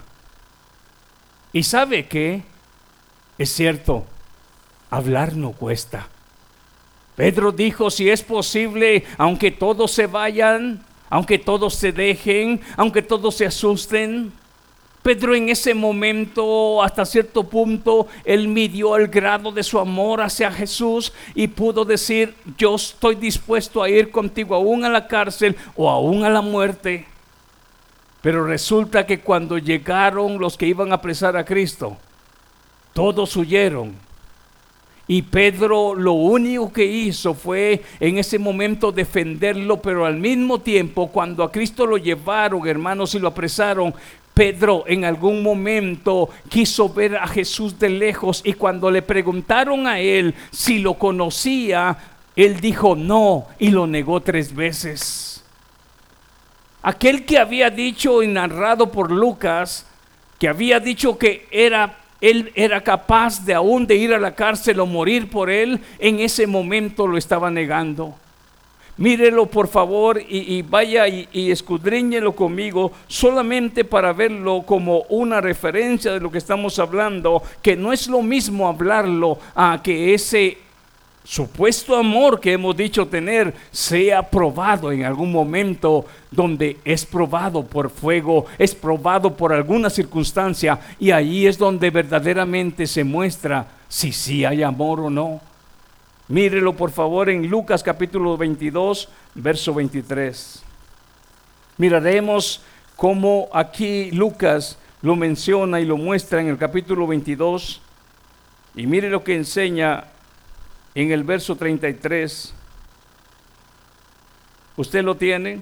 Y 1.51 1.63
sabe 1.63 2.07
que 2.07 2.43
es 3.37 3.53
cierto, 3.53 4.05
hablar 4.89 5.35
no 5.35 5.51
cuesta. 5.51 6.07
Pedro 7.15 7.51
dijo, 7.51 7.89
si 7.89 8.09
es 8.09 8.23
posible, 8.23 9.03
aunque 9.17 9.51
todos 9.51 9.91
se 9.91 10.07
vayan, 10.07 10.85
aunque 11.09 11.39
todos 11.39 11.75
se 11.75 11.91
dejen, 11.91 12.61
aunque 12.75 13.01
todos 13.01 13.35
se 13.35 13.45
asusten, 13.45 14.31
Pedro 15.07 15.33
en 15.33 15.47
ese 15.47 15.73
momento, 15.73 16.83
hasta 16.83 17.05
cierto 17.05 17.45
punto, 17.45 18.07
él 18.25 18.49
midió 18.49 18.97
el 18.97 19.07
grado 19.07 19.53
de 19.53 19.63
su 19.63 19.79
amor 19.79 20.19
hacia 20.19 20.51
Jesús 20.51 21.13
y 21.33 21.47
pudo 21.47 21.85
decir, 21.85 22.35
yo 22.57 22.75
estoy 22.75 23.15
dispuesto 23.15 23.81
a 23.81 23.89
ir 23.89 24.11
contigo 24.11 24.53
aún 24.53 24.83
a 24.83 24.89
la 24.89 25.07
cárcel 25.07 25.55
o 25.77 25.89
aún 25.89 26.25
a 26.25 26.29
la 26.29 26.41
muerte. 26.41 27.05
Pero 28.21 28.45
resulta 28.45 29.05
que 29.05 29.21
cuando 29.21 29.57
llegaron 29.57 30.39
los 30.39 30.57
que 30.57 30.67
iban 30.67 30.91
a 30.91 30.95
apresar 30.95 31.37
a 31.37 31.45
Cristo, 31.45 31.95
todos 32.91 33.33
huyeron. 33.37 33.95
Y 35.09 35.21
Pedro 35.21 35.95
lo 35.95 36.11
único 36.11 36.73
que 36.73 36.85
hizo 36.85 37.33
fue 37.33 37.81
en 38.01 38.17
ese 38.17 38.37
momento 38.37 38.91
defenderlo, 38.91 39.81
pero 39.81 40.05
al 40.05 40.17
mismo 40.17 40.59
tiempo 40.59 41.07
cuando 41.07 41.43
a 41.43 41.51
Cristo 41.51 41.85
lo 41.85 41.97
llevaron, 41.97 42.67
hermanos, 42.67 43.15
y 43.15 43.19
lo 43.19 43.29
apresaron, 43.29 43.95
Pedro 44.38 44.84
en 44.86 45.03
algún 45.03 45.41
momento 45.41 46.29
quiso 46.48 46.89
ver 46.89 47.15
a 47.15 47.25
Jesús 47.25 47.79
de 47.79 47.89
lejos 47.89 48.44
y 48.46 48.53
cuando 48.53 48.91
le 48.91 49.01
preguntaron 49.01 49.88
a 49.88 50.00
él 50.00 50.36
si 50.51 50.77
lo 50.77 50.94
conocía, 50.94 51.98
él 52.36 52.60
dijo 52.60 52.96
no 52.96 53.48
y 53.58 53.72
lo 53.72 53.88
negó 53.88 54.22
tres 54.22 54.53
veces. 54.53 55.44
Aquel 56.84 57.25
que 57.25 57.39
había 57.39 57.72
dicho 57.72 58.22
y 58.22 58.27
narrado 58.27 58.91
por 58.91 59.12
Lucas, 59.12 59.88
que 60.38 60.48
había 60.48 60.79
dicho 60.79 61.17
que 61.17 61.48
era 61.50 61.98
él 62.22 62.51
era 62.53 62.82
capaz 62.82 63.44
de 63.44 63.56
aún 63.56 63.88
de 63.88 63.96
ir 63.96 64.13
a 64.13 64.20
la 64.20 64.36
cárcel 64.36 64.79
o 64.79 64.86
morir 64.86 65.32
por 65.32 65.50
él, 65.50 65.79
en 65.98 66.20
ese 66.20 66.46
momento 66.46 67.08
lo 67.08 67.17
estaba 67.17 67.50
negando. 67.50 68.13
Mírelo 68.98 69.46
por 69.46 69.68
favor 69.68 70.20
y, 70.27 70.62
vaya 70.63 71.08
y, 71.08 71.27
y, 71.32 71.51
escudriñelo 71.51 72.36
conmigo 72.36 72.92
solamente 73.08 73.84
para 73.84 74.12
verlo 74.12 74.63
como 74.66 75.04
una 75.10 75.39
referencia 75.39 76.12
de 76.12 76.20
lo 76.20 76.32
que 76.32 76.39
estamos 76.39 76.80
hablando, 76.80 77.44
que 77.62 77.75
no 77.75 77.94
es 77.94 78.08
lo 78.08 78.24
mismo 78.24 78.68
hablarlo 78.68 79.38
a 79.56 79.82
que 79.84 80.16
ese 80.16 80.58
supuesto 81.27 81.98
amor 81.98 82.39
que 82.39 82.54
hemos 82.54 82.75
dicho 82.77 83.06
tener 83.06 83.54
sea 83.70 84.24
probado 84.24 84.94
en 84.94 85.04
algún 85.04 85.30
momento 85.30 86.06
donde 86.32 86.77
es 86.86 87.06
probado 87.06 87.66
por 87.66 87.89
fuego, 87.89 88.46
es 88.58 88.74
probado 88.74 89.36
por 89.36 89.51
alguna 89.51 89.89
circunstancia 89.89 90.80
y 91.00 91.12
ahí 91.12 91.46
es 91.46 91.58
donde 91.58 91.89
verdaderamente 91.89 92.88
se 92.88 93.04
muestra 93.04 93.68
si 93.89 94.13
sí 94.13 94.46
hay 94.46 94.63
amor 94.63 95.01
o 95.01 95.10
no. 95.10 95.42
Mírelo 96.29 96.75
por 96.75 96.91
favor 96.91 97.29
en 97.29 97.48
Lucas 97.48 97.81
capítulo 97.81 98.36
22, 98.36 99.07
verso 99.36 99.74
23. 99.74 100.62
Miraremos 101.77 102.62
cómo 102.98 103.48
aquí 103.53 104.12
Lucas 104.12 104.77
lo 105.01 105.15
menciona 105.15 105.79
y 105.79 105.86
lo 105.86 105.96
muestra 105.96 106.41
en 106.41 106.48
el 106.48 106.57
capítulo 106.57 107.07
22. 107.07 107.81
Y 108.75 108.88
mire 108.88 109.10
lo 109.10 109.24
que 109.24 109.36
enseña 109.36 110.03
en 110.96 111.12
el 111.12 111.24
verso 111.24 111.55
33. 111.55 112.53
¿Usted 114.75 115.03
lo 115.03 115.15
tiene? 115.15 115.62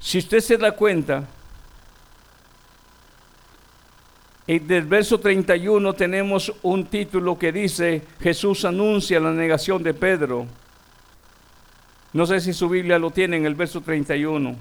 Si 0.00 0.16
usted 0.16 0.40
se 0.40 0.56
da 0.56 0.72
cuenta, 0.72 1.24
En 4.48 4.64
del 4.66 4.84
verso 4.84 5.18
31 5.18 5.92
tenemos 5.94 6.52
un 6.62 6.86
título 6.86 7.36
que 7.36 7.50
dice, 7.50 8.02
Jesús 8.20 8.64
anuncia 8.64 9.18
la 9.18 9.32
negación 9.32 9.82
de 9.82 9.92
Pedro. 9.92 10.46
No 12.12 12.26
sé 12.26 12.40
si 12.40 12.52
su 12.52 12.68
Biblia 12.68 12.98
lo 12.98 13.10
tiene 13.10 13.38
en 13.38 13.46
el 13.46 13.56
verso 13.56 13.80
31. 13.80 14.54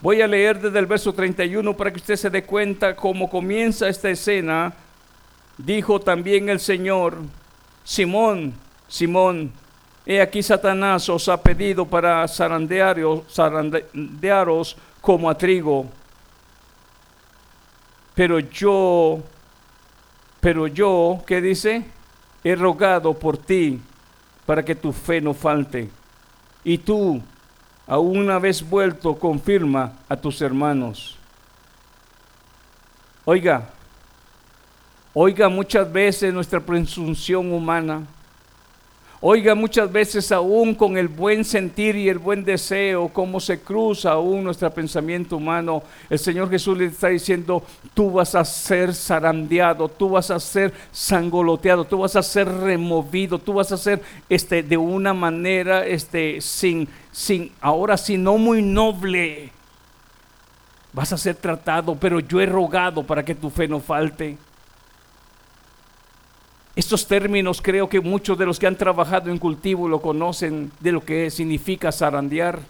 Voy 0.00 0.22
a 0.22 0.26
leer 0.26 0.58
desde 0.58 0.78
el 0.78 0.86
verso 0.86 1.12
31 1.12 1.76
para 1.76 1.90
que 1.90 1.98
usted 1.98 2.16
se 2.16 2.30
dé 2.30 2.44
cuenta 2.44 2.96
cómo 2.96 3.28
comienza 3.28 3.88
esta 3.88 4.08
escena. 4.08 4.72
Dijo 5.58 6.00
también 6.00 6.48
el 6.48 6.60
Señor, 6.60 7.18
Simón, 7.84 8.54
Simón, 8.88 9.52
he 10.06 10.22
aquí 10.22 10.42
Satanás 10.42 11.06
os 11.10 11.28
ha 11.28 11.42
pedido 11.42 11.84
para 11.84 12.26
zarandearos, 12.26 13.24
zarandearos 13.30 14.78
como 15.02 15.28
a 15.28 15.36
trigo 15.36 15.99
pero 18.20 18.38
yo, 18.38 19.22
pero 20.40 20.66
yo, 20.66 21.22
¿qué 21.26 21.40
dice? 21.40 21.86
He 22.44 22.54
rogado 22.54 23.14
por 23.14 23.38
ti 23.38 23.80
para 24.44 24.62
que 24.62 24.74
tu 24.74 24.92
fe 24.92 25.22
no 25.22 25.32
falte. 25.32 25.88
Y 26.62 26.76
tú, 26.76 27.22
aún 27.86 28.18
una 28.18 28.38
vez 28.38 28.62
vuelto, 28.62 29.18
confirma 29.18 29.94
a 30.06 30.16
tus 30.16 30.42
hermanos. 30.42 31.16
Oiga, 33.24 33.70
oiga 35.14 35.48
muchas 35.48 35.90
veces 35.90 36.34
nuestra 36.34 36.60
presunción 36.60 37.50
humana 37.50 38.02
Oiga, 39.22 39.54
muchas 39.54 39.92
veces 39.92 40.32
aún 40.32 40.74
con 40.74 40.96
el 40.96 41.08
buen 41.08 41.44
sentir 41.44 41.94
y 41.94 42.08
el 42.08 42.18
buen 42.18 42.42
deseo, 42.42 43.10
cómo 43.12 43.38
se 43.38 43.60
cruza 43.60 44.12
aún 44.12 44.42
nuestro 44.42 44.70
pensamiento 44.70 45.36
humano, 45.36 45.82
el 46.08 46.18
Señor 46.18 46.48
Jesús 46.48 46.78
le 46.78 46.86
está 46.86 47.08
diciendo, 47.08 47.62
tú 47.92 48.12
vas 48.12 48.34
a 48.34 48.42
ser 48.46 48.94
zarandeado, 48.94 49.90
tú 49.90 50.08
vas 50.08 50.30
a 50.30 50.40
ser 50.40 50.72
sangoloteado, 50.90 51.84
tú 51.84 51.98
vas 51.98 52.16
a 52.16 52.22
ser 52.22 52.48
removido, 52.48 53.38
tú 53.38 53.52
vas 53.52 53.70
a 53.72 53.76
ser 53.76 54.00
este, 54.30 54.62
de 54.62 54.78
una 54.78 55.12
manera 55.12 55.86
este, 55.86 56.40
sin, 56.40 56.88
sin, 57.12 57.52
ahora 57.60 57.98
sí, 57.98 58.16
no 58.16 58.38
muy 58.38 58.62
noble. 58.62 59.52
Vas 60.94 61.12
a 61.12 61.18
ser 61.18 61.34
tratado, 61.34 61.94
pero 61.94 62.20
yo 62.20 62.40
he 62.40 62.46
rogado 62.46 63.02
para 63.02 63.22
que 63.22 63.34
tu 63.34 63.50
fe 63.50 63.68
no 63.68 63.80
falte. 63.80 64.38
Estos 66.76 67.06
términos 67.06 67.60
creo 67.60 67.88
que 67.88 68.00
muchos 68.00 68.38
de 68.38 68.46
los 68.46 68.58
que 68.58 68.66
han 68.66 68.76
trabajado 68.76 69.30
en 69.30 69.38
cultivo 69.38 69.88
lo 69.88 70.00
conocen 70.00 70.70
de 70.80 70.92
lo 70.92 71.04
que 71.04 71.30
significa 71.30 71.90
zarandear. 71.90 72.60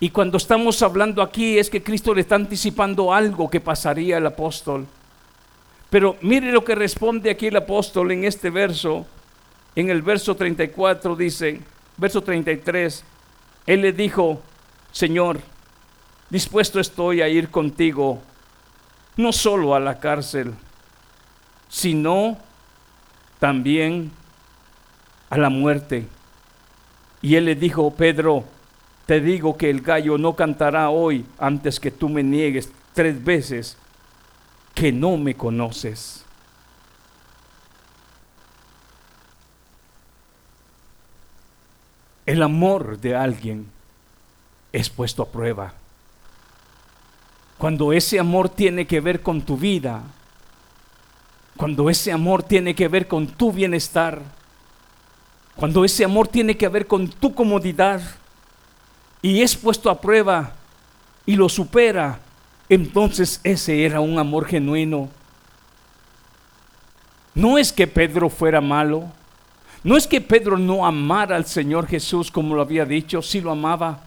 Y 0.00 0.10
cuando 0.10 0.36
estamos 0.36 0.82
hablando 0.82 1.22
aquí 1.22 1.58
es 1.58 1.70
que 1.70 1.82
Cristo 1.82 2.12
le 2.12 2.20
está 2.20 2.34
anticipando 2.34 3.12
algo 3.12 3.48
que 3.48 3.60
pasaría 3.60 4.16
al 4.16 4.26
apóstol. 4.26 4.86
Pero 5.88 6.16
mire 6.20 6.50
lo 6.50 6.64
que 6.64 6.74
responde 6.74 7.30
aquí 7.30 7.46
el 7.46 7.56
apóstol 7.56 8.10
en 8.10 8.24
este 8.24 8.50
verso. 8.50 9.06
En 9.74 9.88
el 9.88 10.02
verso 10.02 10.34
34 10.34 11.14
dice, 11.16 11.60
verso 11.96 12.22
33, 12.22 13.04
él 13.66 13.80
le 13.82 13.92
dijo, 13.92 14.40
Señor, 14.90 15.40
dispuesto 16.30 16.80
estoy 16.80 17.20
a 17.20 17.28
ir 17.28 17.50
contigo, 17.50 18.20
no 19.16 19.32
solo 19.32 19.74
a 19.74 19.80
la 19.80 19.98
cárcel, 19.98 20.54
sino 21.76 22.38
también 23.38 24.10
a 25.28 25.36
la 25.36 25.50
muerte. 25.50 26.06
Y 27.20 27.34
él 27.34 27.44
le 27.44 27.54
dijo, 27.54 27.90
Pedro, 27.90 28.44
te 29.04 29.20
digo 29.20 29.58
que 29.58 29.68
el 29.68 29.82
gallo 29.82 30.16
no 30.16 30.34
cantará 30.34 30.88
hoy 30.88 31.26
antes 31.36 31.78
que 31.78 31.90
tú 31.90 32.08
me 32.08 32.22
niegues 32.22 32.72
tres 32.94 33.22
veces 33.22 33.76
que 34.72 34.90
no 34.90 35.18
me 35.18 35.34
conoces. 35.34 36.24
El 42.24 42.42
amor 42.42 42.98
de 42.98 43.14
alguien 43.14 43.66
es 44.72 44.88
puesto 44.88 45.24
a 45.24 45.28
prueba. 45.28 45.74
Cuando 47.58 47.92
ese 47.92 48.18
amor 48.18 48.48
tiene 48.48 48.86
que 48.86 49.02
ver 49.02 49.20
con 49.20 49.42
tu 49.42 49.58
vida, 49.58 50.04
cuando 51.56 51.88
ese 51.88 52.12
amor 52.12 52.42
tiene 52.42 52.74
que 52.74 52.88
ver 52.88 53.08
con 53.08 53.26
tu 53.26 53.52
bienestar, 53.52 54.20
cuando 55.56 55.84
ese 55.84 56.04
amor 56.04 56.28
tiene 56.28 56.56
que 56.56 56.68
ver 56.68 56.86
con 56.86 57.08
tu 57.08 57.34
comodidad 57.34 58.00
y 59.22 59.40
es 59.40 59.56
puesto 59.56 59.88
a 59.88 60.00
prueba 60.00 60.52
y 61.24 61.34
lo 61.34 61.48
supera, 61.48 62.20
entonces 62.68 63.40
ese 63.42 63.84
era 63.84 64.00
un 64.00 64.18
amor 64.18 64.46
genuino. 64.46 65.08
No 67.34 67.58
es 67.58 67.72
que 67.72 67.86
Pedro 67.86 68.28
fuera 68.28 68.60
malo, 68.60 69.04
no 69.82 69.96
es 69.96 70.06
que 70.06 70.20
Pedro 70.20 70.58
no 70.58 70.84
amara 70.84 71.36
al 71.36 71.46
Señor 71.46 71.86
Jesús 71.86 72.30
como 72.30 72.54
lo 72.54 72.62
había 72.62 72.84
dicho, 72.84 73.22
sí 73.22 73.40
lo 73.40 73.50
amaba, 73.50 74.00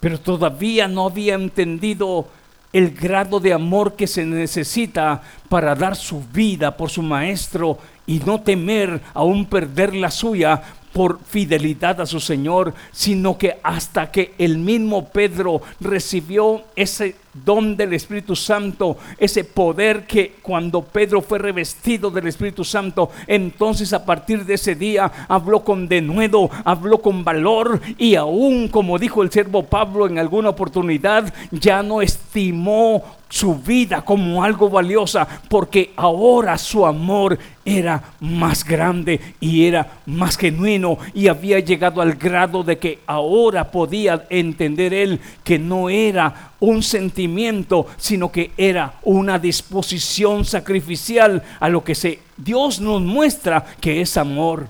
pero 0.00 0.18
todavía 0.18 0.88
no 0.88 1.06
había 1.06 1.34
entendido 1.34 2.28
el 2.72 2.90
grado 2.90 3.40
de 3.40 3.52
amor 3.52 3.94
que 3.94 4.06
se 4.06 4.24
necesita 4.24 5.22
para 5.48 5.74
dar 5.74 5.96
su 5.96 6.22
vida 6.32 6.76
por 6.76 6.90
su 6.90 7.02
maestro 7.02 7.78
y 8.06 8.20
no 8.20 8.40
temer 8.40 9.00
aún 9.14 9.46
perder 9.46 9.94
la 9.94 10.10
suya 10.10 10.62
por 10.92 11.20
fidelidad 11.22 12.00
a 12.00 12.06
su 12.06 12.18
Señor, 12.20 12.74
sino 12.92 13.38
que 13.38 13.58
hasta 13.62 14.10
que 14.10 14.34
el 14.38 14.58
mismo 14.58 15.08
Pedro 15.08 15.62
recibió 15.80 16.62
ese 16.74 17.14
don 17.44 17.76
del 17.76 17.92
Espíritu 17.94 18.36
Santo, 18.36 18.96
ese 19.18 19.44
poder 19.44 20.06
que 20.06 20.36
cuando 20.42 20.82
Pedro 20.82 21.20
fue 21.20 21.38
revestido 21.38 22.10
del 22.10 22.28
Espíritu 22.28 22.64
Santo, 22.64 23.10
entonces 23.26 23.92
a 23.92 24.04
partir 24.04 24.44
de 24.44 24.54
ese 24.54 24.74
día 24.74 25.10
habló 25.28 25.64
con 25.64 25.88
denuedo, 25.88 26.50
habló 26.64 26.98
con 27.02 27.24
valor 27.24 27.80
y 27.98 28.14
aún 28.14 28.68
como 28.68 28.98
dijo 28.98 29.22
el 29.22 29.30
siervo 29.30 29.64
Pablo 29.64 30.06
en 30.06 30.18
alguna 30.18 30.50
oportunidad, 30.50 31.32
ya 31.50 31.82
no 31.82 32.02
estimó 32.02 33.17
su 33.28 33.54
vida 33.56 34.02
como 34.02 34.42
algo 34.42 34.70
valiosa, 34.70 35.26
porque 35.48 35.92
ahora 35.96 36.56
su 36.56 36.86
amor 36.86 37.38
era 37.64 38.02
más 38.20 38.64
grande 38.64 39.20
y 39.40 39.66
era 39.66 40.00
más 40.06 40.38
genuino 40.38 40.98
y 41.12 41.28
había 41.28 41.60
llegado 41.60 42.00
al 42.00 42.14
grado 42.14 42.62
de 42.62 42.78
que 42.78 43.00
ahora 43.06 43.70
podía 43.70 44.26
entender 44.30 44.94
él 44.94 45.20
que 45.44 45.58
no 45.58 45.90
era 45.90 46.52
un 46.60 46.82
sentimiento, 46.82 47.86
sino 47.98 48.32
que 48.32 48.52
era 48.56 48.94
una 49.02 49.38
disposición 49.38 50.44
sacrificial 50.44 51.42
a 51.60 51.68
lo 51.68 51.84
que 51.84 51.94
se 51.94 52.20
Dios 52.36 52.80
nos 52.80 53.02
muestra 53.02 53.64
que 53.80 54.00
es 54.00 54.16
amor. 54.16 54.68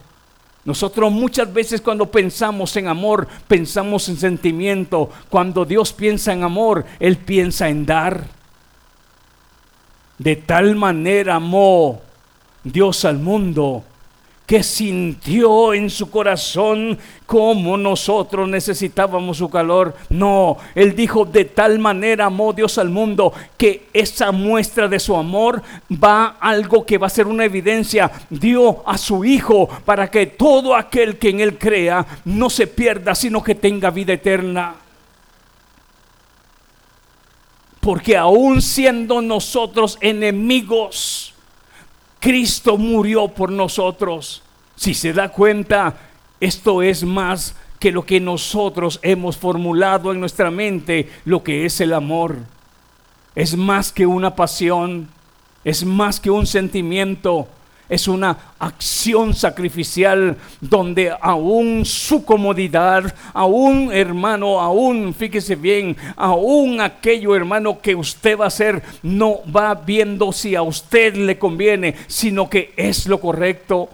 Nosotros 0.64 1.10
muchas 1.12 1.50
veces 1.52 1.80
cuando 1.80 2.10
pensamos 2.10 2.76
en 2.76 2.88
amor, 2.88 3.26
pensamos 3.46 4.08
en 4.08 4.16
sentimiento. 4.16 5.08
Cuando 5.30 5.64
Dios 5.64 5.92
piensa 5.92 6.32
en 6.32 6.42
amor, 6.42 6.84
Él 7.00 7.16
piensa 7.16 7.68
en 7.68 7.86
dar. 7.86 8.37
De 10.18 10.36
tal 10.36 10.74
manera 10.74 11.36
amó 11.36 12.00
Dios 12.64 13.04
al 13.04 13.18
mundo 13.18 13.84
que 14.48 14.62
sintió 14.62 15.74
en 15.74 15.90
su 15.90 16.10
corazón 16.10 16.98
como 17.26 17.76
nosotros 17.76 18.48
necesitábamos 18.48 19.36
su 19.36 19.50
calor. 19.50 19.94
No, 20.08 20.56
Él 20.74 20.96
dijo, 20.96 21.26
de 21.26 21.44
tal 21.44 21.78
manera 21.78 22.24
amó 22.24 22.54
Dios 22.54 22.78
al 22.78 22.88
mundo 22.88 23.30
que 23.58 23.88
esa 23.92 24.32
muestra 24.32 24.88
de 24.88 25.00
su 25.00 25.14
amor 25.14 25.62
va 25.92 26.38
algo 26.40 26.86
que 26.86 26.96
va 26.96 27.08
a 27.08 27.10
ser 27.10 27.26
una 27.26 27.44
evidencia. 27.44 28.10
Dio 28.30 28.88
a 28.88 28.96
su 28.96 29.22
Hijo 29.22 29.68
para 29.84 30.10
que 30.10 30.24
todo 30.24 30.74
aquel 30.74 31.18
que 31.18 31.28
en 31.28 31.40
Él 31.40 31.58
crea 31.58 32.06
no 32.24 32.48
se 32.48 32.66
pierda, 32.66 33.14
sino 33.14 33.42
que 33.42 33.54
tenga 33.54 33.90
vida 33.90 34.14
eterna. 34.14 34.76
Porque 37.88 38.18
aún 38.18 38.60
siendo 38.60 39.22
nosotros 39.22 39.96
enemigos, 40.02 41.32
Cristo 42.20 42.76
murió 42.76 43.28
por 43.28 43.50
nosotros. 43.50 44.42
Si 44.76 44.92
se 44.92 45.14
da 45.14 45.30
cuenta, 45.30 45.96
esto 46.38 46.82
es 46.82 47.02
más 47.02 47.54
que 47.78 47.90
lo 47.90 48.04
que 48.04 48.20
nosotros 48.20 49.00
hemos 49.00 49.38
formulado 49.38 50.12
en 50.12 50.20
nuestra 50.20 50.50
mente, 50.50 51.08
lo 51.24 51.42
que 51.42 51.64
es 51.64 51.80
el 51.80 51.94
amor. 51.94 52.36
Es 53.34 53.56
más 53.56 53.90
que 53.90 54.04
una 54.04 54.36
pasión, 54.36 55.08
es 55.64 55.82
más 55.82 56.20
que 56.20 56.30
un 56.30 56.46
sentimiento, 56.46 57.48
es 57.88 58.06
una 58.06 58.36
acción 58.58 59.34
sacrificial 59.34 60.36
donde 60.60 61.14
aún 61.20 61.84
su 61.84 62.24
comodidad, 62.24 63.14
aún 63.32 63.90
hermano, 63.92 64.60
aún, 64.60 65.14
fíjese 65.14 65.56
bien, 65.56 65.96
aún 66.16 66.80
aquello 66.80 67.34
hermano 67.34 67.80
que 67.80 67.94
usted 67.94 68.38
va 68.38 68.44
a 68.44 68.48
hacer, 68.48 68.82
no 69.02 69.40
va 69.54 69.74
viendo 69.74 70.32
si 70.32 70.54
a 70.54 70.62
usted 70.62 71.14
le 71.14 71.38
conviene, 71.38 71.94
sino 72.06 72.48
que 72.50 72.72
es 72.76 73.06
lo 73.06 73.20
correcto. 73.20 73.88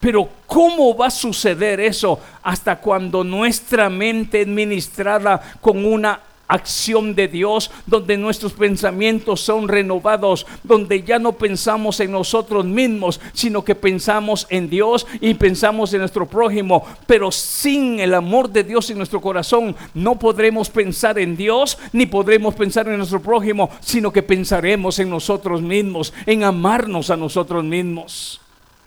Pero 0.00 0.28
¿cómo 0.46 0.96
va 0.96 1.06
a 1.06 1.10
suceder 1.10 1.80
eso 1.80 2.20
hasta 2.42 2.76
cuando 2.76 3.24
nuestra 3.24 3.88
mente 3.88 4.42
administrada 4.42 5.40
con 5.60 5.84
una 5.84 6.20
acción 6.48 7.14
de 7.14 7.28
Dios, 7.28 7.70
donde 7.86 8.16
nuestros 8.16 8.52
pensamientos 8.52 9.40
son 9.40 9.68
renovados, 9.68 10.46
donde 10.62 11.02
ya 11.02 11.18
no 11.18 11.32
pensamos 11.32 12.00
en 12.00 12.12
nosotros 12.12 12.64
mismos, 12.64 13.20
sino 13.32 13.64
que 13.64 13.74
pensamos 13.74 14.46
en 14.50 14.68
Dios 14.68 15.06
y 15.20 15.34
pensamos 15.34 15.92
en 15.92 16.00
nuestro 16.00 16.26
prójimo. 16.26 16.84
Pero 17.06 17.30
sin 17.30 18.00
el 18.00 18.14
amor 18.14 18.50
de 18.50 18.64
Dios 18.64 18.90
en 18.90 18.98
nuestro 18.98 19.20
corazón, 19.20 19.74
no 19.94 20.18
podremos 20.18 20.68
pensar 20.70 21.18
en 21.18 21.36
Dios 21.36 21.78
ni 21.92 22.06
podremos 22.06 22.54
pensar 22.54 22.88
en 22.88 22.98
nuestro 22.98 23.20
prójimo, 23.20 23.70
sino 23.80 24.12
que 24.12 24.22
pensaremos 24.22 24.98
en 24.98 25.10
nosotros 25.10 25.62
mismos, 25.62 26.12
en 26.26 26.44
amarnos 26.44 27.10
a 27.10 27.16
nosotros 27.16 27.64
mismos. 27.64 28.43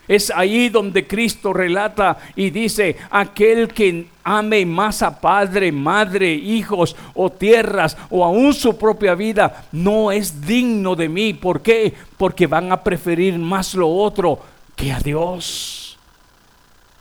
Es 0.08 0.32
ahí 0.32 0.70
donde 0.70 1.06
Cristo 1.06 1.52
relata 1.52 2.18
y 2.36 2.50
dice, 2.50 2.96
aquel 3.10 3.68
que 3.68 4.08
ame 4.24 4.66
más 4.66 5.02
a 5.02 5.20
padre, 5.20 5.72
madre, 5.72 6.34
hijos 6.34 6.96
o 7.14 7.30
tierras 7.30 7.98
o 8.10 8.24
aún 8.24 8.54
su 8.54 8.78
propia 8.78 9.16
vida, 9.16 9.66
no 9.72 10.12
es 10.12 10.42
digno 10.42 10.96
de 10.96 11.10
mí. 11.10 11.34
¿Por 11.34 11.62
qué? 11.62 11.94
Porque 12.18 12.48
van 12.48 12.72
a 12.72 12.84
preferir 12.84 13.38
más 13.38 13.74
lo 13.74 13.90
otro 13.90 14.40
que 14.76 14.92
a 14.92 15.00
Dios. 15.00 15.98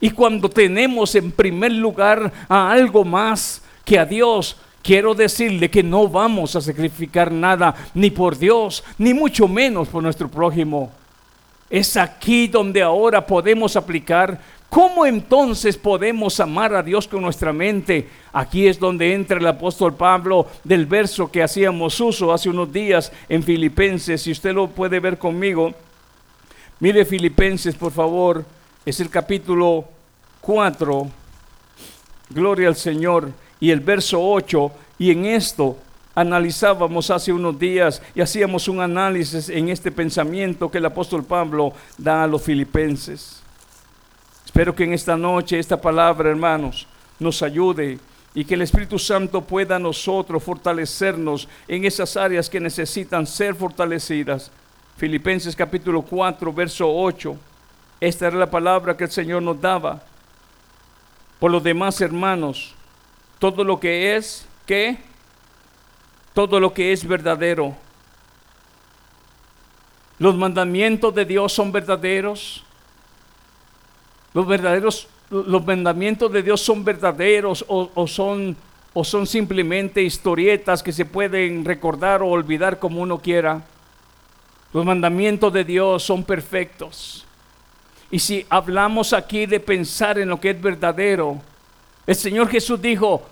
Y 0.01 0.11
cuando 0.11 0.49
tenemos 0.49 1.15
en 1.15 1.31
primer 1.31 1.73
lugar 1.73 2.33
a 2.49 2.71
algo 2.71 3.05
más 3.05 3.63
que 3.85 3.99
a 3.99 4.05
Dios, 4.05 4.57
quiero 4.83 5.15
decirle 5.15 5.71
que 5.71 5.83
no 5.83 6.09
vamos 6.09 6.55
a 6.57 6.61
sacrificar 6.61 7.33
nada, 7.33 7.75
ni 7.95 8.11
por 8.11 8.37
Dios, 8.37 8.85
ni 8.99 9.15
mucho 9.15 9.49
menos 9.49 9.89
por 9.89 10.03
nuestro 10.03 10.29
prójimo. 10.29 10.93
Es 11.69 11.97
aquí 11.97 12.47
donde 12.47 12.83
ahora 12.83 13.27
podemos 13.27 13.77
aplicar. 13.77 14.41
Cómo 14.69 15.07
entonces 15.07 15.77
podemos 15.77 16.39
amar 16.41 16.75
a 16.75 16.83
Dios 16.83 17.09
con 17.09 17.23
nuestra 17.23 17.53
mente. 17.53 18.09
Aquí 18.33 18.67
es 18.67 18.79
donde 18.79 19.15
entra 19.15 19.39
el 19.39 19.47
apóstol 19.47 19.95
Pablo 19.95 20.47
del 20.65 20.87
verso 20.87 21.31
que 21.31 21.43
hacíamos 21.43 21.99
uso 22.01 22.33
hace 22.33 22.51
unos 22.51 22.73
días 22.73 23.13
en 23.29 23.43
Filipenses. 23.43 24.23
Si 24.23 24.33
usted 24.33 24.53
lo 24.53 24.69
puede 24.69 25.01
ver 25.01 25.19
conmigo, 25.19 25.73
mire 26.81 27.05
Filipenses 27.05 27.75
por 27.75 27.93
favor, 27.93 28.45
es 28.85 29.01
el 29.01 29.09
capítulo 29.09 29.85
4, 30.41 31.09
gloria 32.31 32.69
al 32.69 32.77
Señor, 32.77 33.31
y 33.59 33.71
el 33.71 33.81
verso 33.81 34.21
8, 34.21 34.73
y 34.99 35.11
en 35.11 35.27
esto 35.27 35.79
analizábamos 36.17 37.11
hace 37.11 37.31
unos 37.31 37.59
días 37.59 38.03
y 38.15 38.23
hacíamos 38.23 38.69
un 38.69 38.81
análisis 38.81 39.51
en 39.51 39.69
este 39.69 39.93
pensamiento 39.93 40.71
que 40.71 40.79
el 40.79 40.87
apóstol 40.87 41.23
Pablo 41.23 41.75
da 41.99 42.25
a 42.25 42.27
los 42.27 42.43
filipenses. 42.43 43.43
Espero 44.47 44.75
que 44.75 44.85
en 44.85 44.95
esta 44.95 45.15
noche 45.15 45.59
esta 45.59 45.79
palabra, 45.79 46.31
hermanos, 46.31 46.87
nos 47.21 47.43
ayude 47.43 47.99
y 48.35 48.47
que 48.47 48.55
el 48.55 48.63
Espíritu 48.63 48.99
Santo 48.99 49.43
pueda 49.43 49.77
a 49.77 49.79
nosotros 49.79 50.43
fortalecernos 50.43 51.49
en 51.69 51.85
esas 51.85 52.17
áreas 52.17 52.49
que 52.49 52.61
necesitan 52.61 53.27
ser 53.27 53.55
fortalecidas. 53.55 54.51
Filipenses 54.97 55.55
capítulo 55.55 56.01
4, 56.01 56.51
verso 56.51 56.91
8. 56.91 57.37
Esta 58.01 58.29
era 58.29 58.39
la 58.39 58.51
palabra 58.51 58.97
que 58.97 59.05
el 59.05 59.11
Señor 59.11 59.43
nos 59.43 59.61
daba. 59.61 60.03
Por 61.39 61.51
los 61.51 61.63
demás, 61.63 62.01
hermanos, 62.01 62.75
todo 63.39 63.63
lo 63.65 63.79
que 63.79 64.17
es, 64.17 64.47
que 64.65 64.99
todo 66.37 66.61
lo 66.61 66.75
que 66.75 66.93
es 66.93 67.09
verdadero. 67.09 67.75
Los 70.19 70.37
mandamientos 70.37 71.15
de 71.15 71.25
Dios 71.25 71.51
son 71.51 71.73
verdaderos. 71.73 72.63
Los 74.35 74.47
verdaderos, 74.47 75.09
los 75.31 75.65
mandamientos 75.65 76.31
de 76.31 76.43
Dios 76.43 76.61
son 76.61 76.85
verdaderos 76.85 77.65
o, 77.69 78.07
son, 78.07 78.55
o 78.93 79.03
son 79.03 79.27
simplemente 79.27 80.03
historietas 80.03 80.83
que 80.83 80.93
se 80.93 81.07
pueden 81.07 81.65
recordar 81.65 82.21
o 82.21 82.29
olvidar 82.29 82.79
como 82.79 83.01
uno 83.01 83.19
quiera. 83.19 83.65
Los 84.75 84.85
mandamientos 84.85 85.51
de 85.55 85.65
Dios 85.65 86.03
son 86.03 86.23
perfectos. 86.23 87.25
Y 88.11 88.19
si 88.19 88.45
hablamos 88.51 89.15
aquí 89.15 89.47
de 89.47 89.59
pensar 89.59 90.19
en 90.19 90.29
lo 90.29 90.39
que 90.39 90.51
es 90.51 90.61
verdadero, 90.61 91.41
el 92.07 92.15
Señor 92.15 92.51
Jesús 92.51 92.79
dijo, 92.83 93.27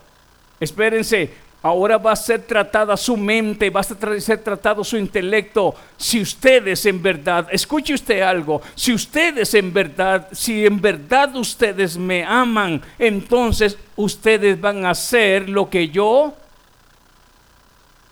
espérense, 0.58 1.43
Ahora 1.64 1.96
va 1.96 2.12
a 2.12 2.16
ser 2.16 2.42
tratada 2.42 2.94
su 2.94 3.16
mente, 3.16 3.70
va 3.70 3.80
a 3.80 3.84
ser 3.84 4.36
tratado 4.42 4.84
su 4.84 4.98
intelecto. 4.98 5.74
Si 5.96 6.20
ustedes 6.20 6.84
en 6.84 7.02
verdad, 7.02 7.48
escuche 7.50 7.94
usted 7.94 8.20
algo, 8.20 8.60
si 8.74 8.92
ustedes 8.92 9.54
en 9.54 9.72
verdad, 9.72 10.28
si 10.30 10.66
en 10.66 10.78
verdad 10.78 11.34
ustedes 11.36 11.96
me 11.96 12.22
aman, 12.22 12.82
entonces 12.98 13.78
ustedes 13.96 14.60
van 14.60 14.84
a 14.84 14.90
hacer 14.90 15.48
lo 15.48 15.70
que 15.70 15.88
yo, 15.88 16.34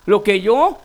lo 0.07 0.23
que 0.23 0.41
yo 0.41 0.79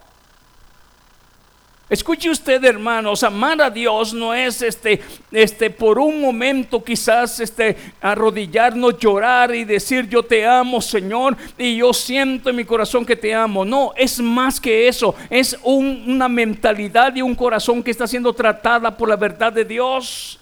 Escuche 1.90 2.28
usted, 2.28 2.62
hermanos, 2.64 3.22
amar 3.22 3.62
a 3.62 3.70
Dios 3.70 4.12
no 4.12 4.34
es 4.34 4.60
este, 4.60 5.00
este, 5.32 5.70
por 5.70 5.98
un 5.98 6.20
momento 6.20 6.84
quizás 6.84 7.40
este, 7.40 7.76
arrodillarnos, 8.02 8.98
llorar 8.98 9.54
y 9.54 9.64
decir 9.64 10.06
yo 10.06 10.22
te 10.22 10.46
amo, 10.46 10.82
Señor, 10.82 11.34
y 11.56 11.78
yo 11.78 11.94
siento 11.94 12.50
en 12.50 12.56
mi 12.56 12.64
corazón 12.66 13.06
que 13.06 13.16
te 13.16 13.34
amo. 13.34 13.64
No, 13.64 13.92
es 13.96 14.20
más 14.20 14.60
que 14.60 14.86
eso, 14.86 15.14
es 15.30 15.58
una 15.62 16.28
mentalidad 16.28 17.14
y 17.16 17.22
un 17.22 17.34
corazón 17.34 17.82
que 17.82 17.90
está 17.90 18.06
siendo 18.06 18.34
tratada 18.34 18.94
por 18.94 19.08
la 19.08 19.16
verdad 19.16 19.50
de 19.50 19.64
Dios. 19.64 20.38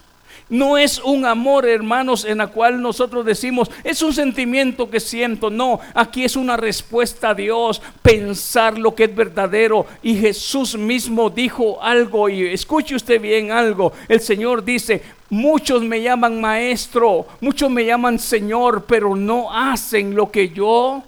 No 0.48 0.78
es 0.78 1.00
un 1.00 1.26
amor, 1.26 1.66
hermanos, 1.66 2.24
en 2.24 2.38
la 2.38 2.46
cual 2.46 2.80
nosotros 2.80 3.26
decimos, 3.26 3.68
es 3.82 4.00
un 4.00 4.12
sentimiento 4.12 4.88
que 4.88 5.00
siento. 5.00 5.50
No, 5.50 5.80
aquí 5.92 6.24
es 6.24 6.36
una 6.36 6.56
respuesta 6.56 7.30
a 7.30 7.34
Dios, 7.34 7.82
pensar 8.00 8.78
lo 8.78 8.94
que 8.94 9.04
es 9.04 9.14
verdadero. 9.14 9.86
Y 10.02 10.14
Jesús 10.16 10.76
mismo 10.76 11.30
dijo 11.30 11.82
algo, 11.82 12.28
y 12.28 12.46
escuche 12.46 12.94
usted 12.94 13.20
bien 13.20 13.50
algo. 13.50 13.92
El 14.06 14.20
Señor 14.20 14.62
dice, 14.62 15.02
muchos 15.30 15.82
me 15.82 16.00
llaman 16.00 16.40
maestro, 16.40 17.26
muchos 17.40 17.68
me 17.68 17.84
llaman 17.84 18.20
Señor, 18.20 18.84
pero 18.86 19.16
no 19.16 19.52
hacen 19.52 20.14
lo 20.14 20.30
que 20.30 20.50
yo, 20.50 21.02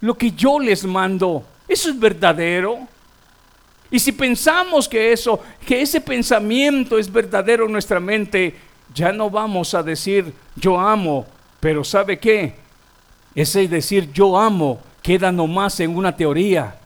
lo 0.00 0.14
que 0.14 0.30
yo 0.30 0.58
les 0.58 0.84
mando. 0.84 1.44
Eso 1.68 1.90
es 1.90 1.98
verdadero. 1.98 2.93
Y 3.94 4.00
si 4.00 4.10
pensamos 4.10 4.88
que 4.88 5.12
eso, 5.12 5.40
que 5.64 5.80
ese 5.80 6.00
pensamiento 6.00 6.98
es 6.98 7.12
verdadero 7.12 7.66
en 7.66 7.70
nuestra 7.70 8.00
mente, 8.00 8.52
ya 8.92 9.12
no 9.12 9.30
vamos 9.30 9.72
a 9.72 9.84
decir 9.84 10.34
yo 10.56 10.80
amo, 10.80 11.24
pero 11.60 11.84
¿sabe 11.84 12.18
qué? 12.18 12.54
Ese 13.36 13.68
decir 13.68 14.10
yo 14.12 14.36
amo 14.36 14.80
queda 15.00 15.30
nomás 15.30 15.78
en 15.78 15.96
una 15.96 16.16
teoría. 16.16 16.76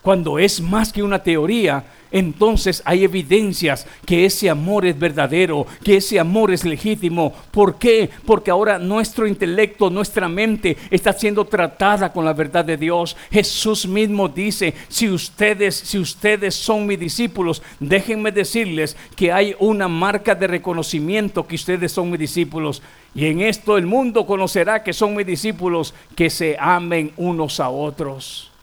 Cuando 0.00 0.38
es 0.38 0.58
más 0.58 0.90
que 0.90 1.02
una 1.02 1.22
teoría, 1.22 1.84
entonces 2.14 2.80
hay 2.84 3.02
evidencias 3.02 3.88
que 4.06 4.24
ese 4.24 4.48
amor 4.48 4.86
es 4.86 4.96
verdadero, 4.96 5.66
que 5.82 5.96
ese 5.96 6.20
amor 6.20 6.52
es 6.52 6.64
legítimo. 6.64 7.34
¿Por 7.50 7.74
qué? 7.76 8.08
Porque 8.24 8.52
ahora 8.52 8.78
nuestro 8.78 9.26
intelecto, 9.26 9.90
nuestra 9.90 10.28
mente 10.28 10.76
está 10.92 11.12
siendo 11.12 11.44
tratada 11.44 12.12
con 12.12 12.24
la 12.24 12.32
verdad 12.32 12.64
de 12.64 12.76
Dios. 12.76 13.16
Jesús 13.32 13.88
mismo 13.88 14.28
dice, 14.28 14.74
si 14.86 15.10
ustedes, 15.10 15.74
si 15.74 15.98
ustedes 15.98 16.54
son 16.54 16.86
mis 16.86 17.00
discípulos, 17.00 17.60
déjenme 17.80 18.30
decirles 18.30 18.96
que 19.16 19.32
hay 19.32 19.56
una 19.58 19.88
marca 19.88 20.36
de 20.36 20.46
reconocimiento 20.46 21.44
que 21.48 21.56
ustedes 21.56 21.90
son 21.90 22.12
mis 22.12 22.20
discípulos. 22.20 22.80
Y 23.12 23.26
en 23.26 23.40
esto 23.40 23.76
el 23.76 23.86
mundo 23.86 24.24
conocerá 24.24 24.84
que 24.84 24.92
son 24.92 25.16
mis 25.16 25.26
discípulos, 25.26 25.94
que 26.14 26.30
se 26.30 26.56
amen 26.60 27.10
unos 27.16 27.58
a 27.58 27.70
otros. 27.70 28.53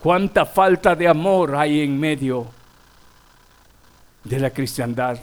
Cuánta 0.00 0.46
falta 0.46 0.94
de 0.94 1.08
amor 1.08 1.56
hay 1.56 1.80
en 1.80 1.98
medio 1.98 2.46
de 4.22 4.38
la 4.38 4.50
cristiandad. 4.50 5.18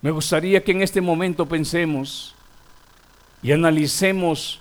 Me 0.00 0.10
gustaría 0.10 0.64
que 0.64 0.72
en 0.72 0.80
este 0.80 1.00
momento 1.00 1.44
pensemos 1.44 2.34
y 3.42 3.52
analicemos 3.52 4.60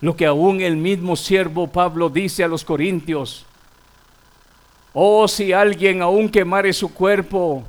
lo 0.00 0.14
que 0.14 0.26
aún 0.26 0.60
el 0.60 0.76
mismo 0.76 1.16
siervo 1.16 1.68
Pablo 1.68 2.10
dice 2.10 2.44
a 2.44 2.48
los 2.48 2.64
corintios. 2.64 3.46
Oh, 4.92 5.26
si 5.26 5.54
alguien 5.54 6.02
aún 6.02 6.28
quemare 6.28 6.72
su 6.74 6.92
cuerpo, 6.92 7.64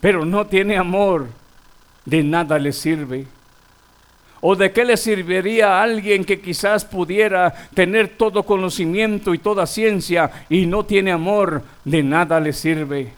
pero 0.00 0.24
no 0.24 0.46
tiene 0.46 0.76
amor, 0.76 1.28
de 2.04 2.22
nada 2.22 2.58
le 2.58 2.72
sirve. 2.72 3.26
¿O 4.46 4.54
de 4.54 4.72
qué 4.72 4.84
le 4.84 4.98
serviría 4.98 5.78
a 5.78 5.82
alguien 5.82 6.22
que 6.22 6.38
quizás 6.38 6.84
pudiera 6.84 7.54
tener 7.72 8.08
todo 8.08 8.42
conocimiento 8.42 9.32
y 9.32 9.38
toda 9.38 9.66
ciencia 9.66 10.30
y 10.50 10.66
no 10.66 10.84
tiene 10.84 11.12
amor? 11.12 11.62
De 11.82 12.02
nada 12.02 12.38
le 12.40 12.52
sirve. 12.52 13.10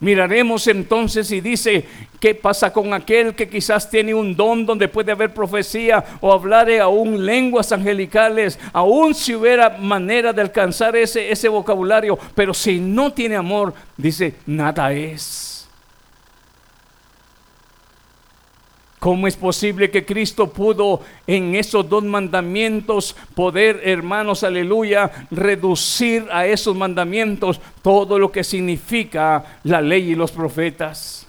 Miraremos 0.00 0.66
entonces 0.68 1.30
y 1.32 1.42
dice, 1.42 1.84
¿qué 2.18 2.34
pasa 2.34 2.72
con 2.72 2.94
aquel 2.94 3.34
que 3.34 3.46
quizás 3.46 3.90
tiene 3.90 4.14
un 4.14 4.34
don 4.34 4.64
donde 4.64 4.88
puede 4.88 5.12
haber 5.12 5.34
profecía 5.34 6.02
o 6.22 6.32
hablar 6.32 6.70
aún 6.80 7.26
lenguas 7.26 7.72
angelicales, 7.72 8.58
aún 8.72 9.14
si 9.14 9.34
hubiera 9.34 9.68
manera 9.68 10.32
de 10.32 10.40
alcanzar 10.40 10.96
ese, 10.96 11.30
ese 11.30 11.50
vocabulario, 11.50 12.18
pero 12.34 12.54
si 12.54 12.80
no 12.80 13.12
tiene 13.12 13.36
amor, 13.36 13.74
dice, 13.98 14.34
nada 14.46 14.94
es. 14.94 15.51
¿Cómo 19.02 19.26
es 19.26 19.34
posible 19.34 19.90
que 19.90 20.06
Cristo 20.06 20.52
pudo 20.52 21.00
en 21.26 21.56
esos 21.56 21.88
dos 21.88 22.04
mandamientos 22.04 23.16
poder, 23.34 23.80
hermanos, 23.82 24.44
aleluya, 24.44 25.10
reducir 25.28 26.28
a 26.30 26.46
esos 26.46 26.76
mandamientos 26.76 27.60
todo 27.82 28.16
lo 28.16 28.30
que 28.30 28.44
significa 28.44 29.58
la 29.64 29.80
ley 29.80 30.12
y 30.12 30.14
los 30.14 30.30
profetas? 30.30 31.26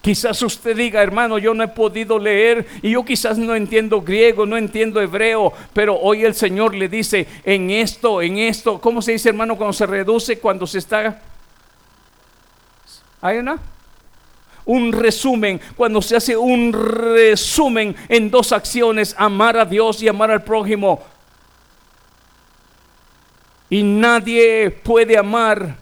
Quizás 0.00 0.40
usted 0.40 0.74
diga, 0.74 1.02
hermano, 1.02 1.36
yo 1.36 1.52
no 1.52 1.62
he 1.62 1.68
podido 1.68 2.18
leer 2.18 2.66
y 2.80 2.92
yo 2.92 3.04
quizás 3.04 3.36
no 3.36 3.54
entiendo 3.54 4.00
griego, 4.00 4.46
no 4.46 4.56
entiendo 4.56 5.02
hebreo, 5.02 5.52
pero 5.74 5.94
hoy 6.00 6.24
el 6.24 6.34
Señor 6.34 6.74
le 6.74 6.88
dice, 6.88 7.26
en 7.44 7.70
esto, 7.70 8.22
en 8.22 8.38
esto, 8.38 8.80
¿cómo 8.80 9.02
se 9.02 9.12
dice, 9.12 9.28
hermano, 9.28 9.58
cuando 9.58 9.74
se 9.74 9.84
reduce, 9.84 10.38
cuando 10.38 10.66
se 10.66 10.78
está... 10.78 11.20
¿Hay 13.20 13.36
una? 13.36 13.75
Un 14.66 14.92
resumen, 14.92 15.60
cuando 15.76 16.02
se 16.02 16.16
hace 16.16 16.36
un 16.36 16.72
resumen 16.72 17.96
en 18.08 18.30
dos 18.30 18.52
acciones, 18.52 19.14
amar 19.16 19.56
a 19.56 19.64
Dios 19.64 20.02
y 20.02 20.08
amar 20.08 20.30
al 20.30 20.42
prójimo. 20.42 21.02
Y 23.70 23.82
nadie 23.82 24.70
puede 24.70 25.16
amar 25.16 25.76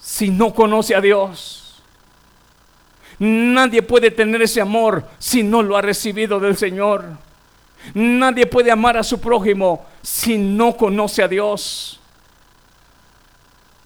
si 0.00 0.30
no 0.30 0.54
conoce 0.54 0.94
a 0.94 1.00
Dios. 1.00 1.82
Nadie 3.18 3.82
puede 3.82 4.10
tener 4.10 4.42
ese 4.42 4.60
amor 4.60 5.04
si 5.18 5.42
no 5.42 5.62
lo 5.62 5.76
ha 5.76 5.82
recibido 5.82 6.38
del 6.38 6.56
Señor. 6.56 7.04
Nadie 7.94 8.46
puede 8.46 8.70
amar 8.70 8.96
a 8.96 9.02
su 9.02 9.18
prójimo 9.20 9.86
si 10.02 10.36
no 10.38 10.76
conoce 10.76 11.22
a 11.22 11.28
Dios. 11.28 12.00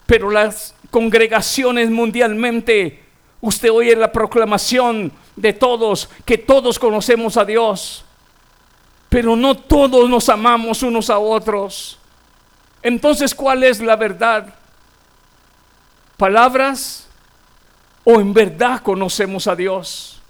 Pero 0.06 0.30
las 0.30 0.74
congregaciones 0.90 1.90
mundialmente 1.90 3.01
Usted 3.42 3.72
oye 3.72 3.96
la 3.96 4.12
proclamación 4.12 5.12
de 5.34 5.52
todos, 5.52 6.08
que 6.24 6.38
todos 6.38 6.78
conocemos 6.78 7.36
a 7.36 7.44
Dios, 7.44 8.04
pero 9.08 9.34
no 9.34 9.56
todos 9.56 10.08
nos 10.08 10.28
amamos 10.28 10.84
unos 10.84 11.10
a 11.10 11.18
otros. 11.18 11.98
Entonces, 12.84 13.34
¿cuál 13.34 13.64
es 13.64 13.80
la 13.80 13.96
verdad? 13.96 14.54
¿Palabras 16.16 17.08
o 18.04 18.20
en 18.20 18.32
verdad 18.32 18.80
conocemos 18.80 19.48
a 19.48 19.56
Dios? 19.56 20.22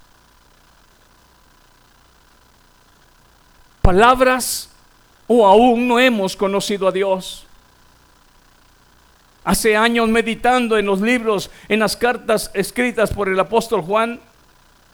¿Palabras 3.82 4.70
o 5.26 5.46
aún 5.46 5.86
no 5.86 6.00
hemos 6.00 6.34
conocido 6.34 6.88
a 6.88 6.92
Dios? 6.92 7.46
Hace 9.44 9.76
años 9.76 10.08
meditando 10.08 10.78
en 10.78 10.86
los 10.86 11.00
libros, 11.00 11.50
en 11.68 11.80
las 11.80 11.96
cartas 11.96 12.50
escritas 12.54 13.12
por 13.12 13.28
el 13.28 13.40
apóstol 13.40 13.82
Juan, 13.82 14.20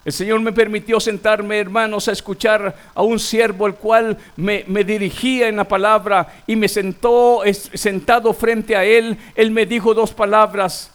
el 0.05 0.13
Señor 0.13 0.41
me 0.41 0.53
permitió 0.53 1.01
sentarme, 1.01 1.59
hermanos, 1.59 2.09
a 2.09 2.13
escuchar 2.13 2.75
a 2.95 3.03
un 3.03 3.19
siervo, 3.19 3.67
el 3.67 3.75
cual 3.75 4.17
me, 4.37 4.63
dirigía 4.83 5.49
en 5.49 5.57
la 5.57 5.65
palabra 5.65 6.35
y 6.47 6.57
me 6.57 6.67
sentó 6.67 7.43
sentado 7.75 8.33
frente 8.33 8.75
a 8.75 8.85
él. 8.85 9.19
Él 9.35 9.51
me 9.51 9.67
dijo 9.67 9.93
dos 9.93 10.13
palabras. 10.13 10.91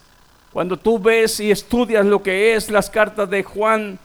Cuando 0.52 0.78
tú 0.78 0.98
ves 0.98 1.40
y 1.40 1.52
estudias 1.52 2.06
lo 2.08 2.24
que 2.24 2.56
es 2.56 2.72
las 2.72 2.90
cartas 2.90 3.30
de 3.30 3.44
Juan, 3.44 4.00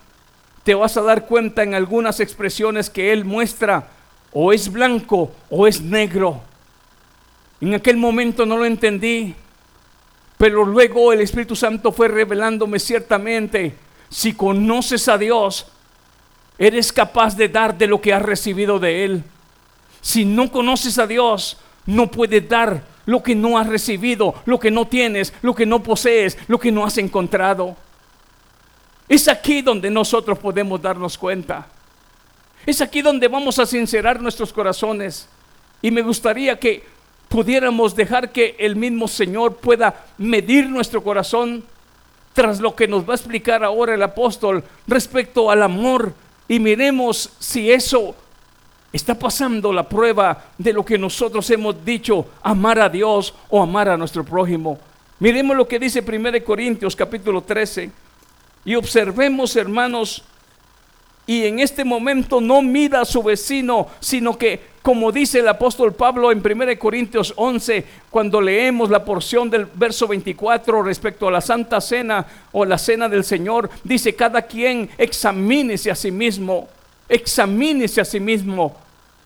te 0.63 0.75
vas 0.75 0.99
a 0.99 1.03
dar 1.03 1.25
cuenta 1.25 1.63
en 1.63 1.73
algunas 1.73 2.21
expresiones 2.21 2.91
que 2.91 3.11
él 3.11 3.25
muestra, 3.25 3.87
o 4.33 4.53
es 4.53 4.71
blanco 4.71 5.33
o 5.49 5.67
es 5.67 5.81
negro. 5.81 6.43
En 7.61 7.75
aquel 7.75 7.97
momento 7.97 8.47
no 8.47 8.57
lo 8.57 8.65
entendí, 8.65 9.35
pero 10.37 10.65
luego 10.65 11.13
el 11.13 11.21
Espíritu 11.21 11.57
Santo 11.57 11.91
fue 11.91 12.09
revelándome 12.09 12.79
ciertamente, 12.79 13.75
si 14.09 14.33
conoces 14.33 15.09
a 15.09 15.19
Dios, 15.19 15.67
eres 16.57 16.93
capaz 16.93 17.37
de 17.37 17.49
dar 17.49 17.77
de 17.77 17.89
lo 17.89 18.01
que 18.01 18.13
has 18.15 18.23
recibido 18.23 18.79
de 18.79 19.05
Él. 19.05 19.25
Si 20.01 20.25
no 20.25 20.51
conoces 20.51 20.99
a 20.99 21.07
Dios, 21.07 21.59
no 21.87 22.11
puedes 22.11 22.49
dar 22.49 22.83
lo 23.07 23.23
que 23.23 23.35
no 23.35 23.59
has 23.59 23.67
recibido, 23.67 24.35
lo 24.45 24.61
que 24.61 24.71
no 24.71 24.87
tienes, 24.87 25.33
lo 25.43 25.55
que 25.55 25.67
no 25.67 25.83
posees, 25.83 26.39
lo 26.47 26.59
que 26.61 26.71
no 26.71 26.85
has 26.85 26.99
encontrado. 26.99 27.77
Es 29.09 29.27
aquí 29.27 29.63
donde 29.63 29.91
nosotros 29.91 30.39
podemos 30.39 30.81
darnos 30.81 31.17
cuenta. 31.17 31.67
Es 32.67 32.81
aquí 32.83 33.01
donde 33.01 33.27
vamos 33.27 33.59
a 33.59 33.67
sincerar 33.67 34.21
nuestros 34.21 34.53
corazones. 34.53 35.27
Y 35.81 35.91
me 35.91 36.03
gustaría 36.03 36.59
que 36.59 36.85
pudiéramos 37.29 37.95
dejar 37.95 38.33
que 38.33 38.57
el 38.59 38.77
mismo 38.77 39.09
Señor 39.09 39.57
pueda 39.57 40.07
medir 40.17 40.69
nuestro 40.69 41.03
corazón 41.03 41.65
tras 42.33 42.61
lo 42.61 42.75
que 42.75 42.89
nos 42.89 43.09
va 43.09 43.13
a 43.13 43.17
explicar 43.17 43.65
ahora 43.65 43.95
el 43.95 44.03
apóstol 44.03 44.65
respecto 44.87 45.51
al 45.51 45.63
amor 45.63 46.15
y 46.47 46.59
miremos 46.59 47.31
si 47.39 47.71
eso 47.71 48.15
está 48.93 49.19
pasando 49.19 49.73
la 49.73 49.89
prueba 49.89 50.47
de 50.57 50.73
lo 50.73 50.85
que 50.85 50.97
nosotros 50.97 51.49
hemos 51.51 51.85
dicho, 51.85 52.27
amar 52.43 52.79
a 52.81 52.89
Dios 52.89 53.35
o 53.51 53.63
amar 53.63 53.89
a 53.89 53.97
nuestro 53.97 54.25
prójimo. 54.25 54.79
Miremos 55.21 55.57
lo 55.57 55.69
que 55.69 55.79
dice 55.79 56.01
1 56.01 56.45
Corintios 56.45 56.97
capítulo 56.97 57.43
13 57.43 57.91
y 58.65 58.75
observemos, 58.75 59.57
hermanos, 59.57 60.23
y 61.27 61.45
en 61.45 61.59
este 61.59 61.85
momento 61.85 62.41
no 62.41 62.63
mida 62.63 63.03
a 63.03 63.05
su 63.05 63.23
vecino, 63.23 63.89
sino 64.01 64.39
que, 64.39 64.78
como 64.89 65.13
dice 65.13 65.41
el 65.41 65.49
apóstol 65.49 65.93
Pablo 65.93 66.33
en 66.33 66.39
1 66.39 66.79
Corintios 66.79 67.35
11, 67.37 67.85
cuando 68.09 68.41
leemos 68.41 68.89
la 68.89 69.05
porción 69.05 69.51
del 69.51 69.67
verso 69.67 70.09
24 70.09 70.83
respecto 70.83 71.29
a 71.29 71.31
la 71.31 71.43
Santa 71.43 71.79
Cena 71.83 72.25
o 72.53 72.65
la 72.65 72.79
Cena 72.79 73.07
del 73.07 73.23
Señor, 73.23 73.69
dice, 73.85 74.15
cada 74.15 74.41
quien 74.41 74.89
examínese 74.97 75.91
a 75.91 75.95
sí 75.95 76.11
mismo, 76.11 76.69
examínese 77.07 78.01
a 78.01 78.05
sí 78.07 78.19
mismo. 78.19 78.75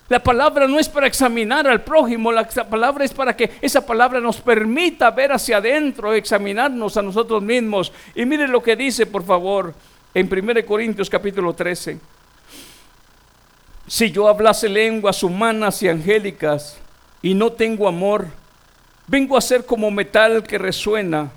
La 0.08 0.20
palabra 0.20 0.66
no 0.66 0.80
es 0.80 0.88
para 0.88 1.06
examinar 1.06 1.68
al 1.68 1.82
prójimo, 1.82 2.32
la 2.32 2.44
palabra 2.44 3.04
es 3.04 3.12
para 3.12 3.36
que 3.36 3.52
esa 3.60 3.86
palabra 3.86 4.18
nos 4.18 4.40
permita 4.40 5.12
ver 5.12 5.30
hacia 5.30 5.58
adentro, 5.58 6.12
examinarnos 6.12 6.96
a 6.96 7.02
nosotros 7.02 7.40
mismos. 7.40 7.92
Y 8.16 8.26
mire 8.26 8.48
lo 8.48 8.60
que 8.64 8.74
dice, 8.74 9.06
por 9.06 9.24
favor, 9.24 9.72
en 10.12 10.28
1 10.28 10.66
Corintios 10.66 11.08
capítulo 11.08 11.52
13. 11.52 12.00
Si 13.86 14.10
yo 14.10 14.28
hablase 14.28 14.68
lenguas 14.68 15.22
humanas 15.22 15.82
y 15.82 15.88
angélicas 15.88 16.78
y 17.20 17.34
no 17.34 17.52
tengo 17.52 17.88
amor, 17.88 18.28
vengo 19.06 19.36
a 19.36 19.40
ser 19.40 19.66
como 19.66 19.90
metal 19.90 20.42
que 20.42 20.58
resuena 20.58 21.30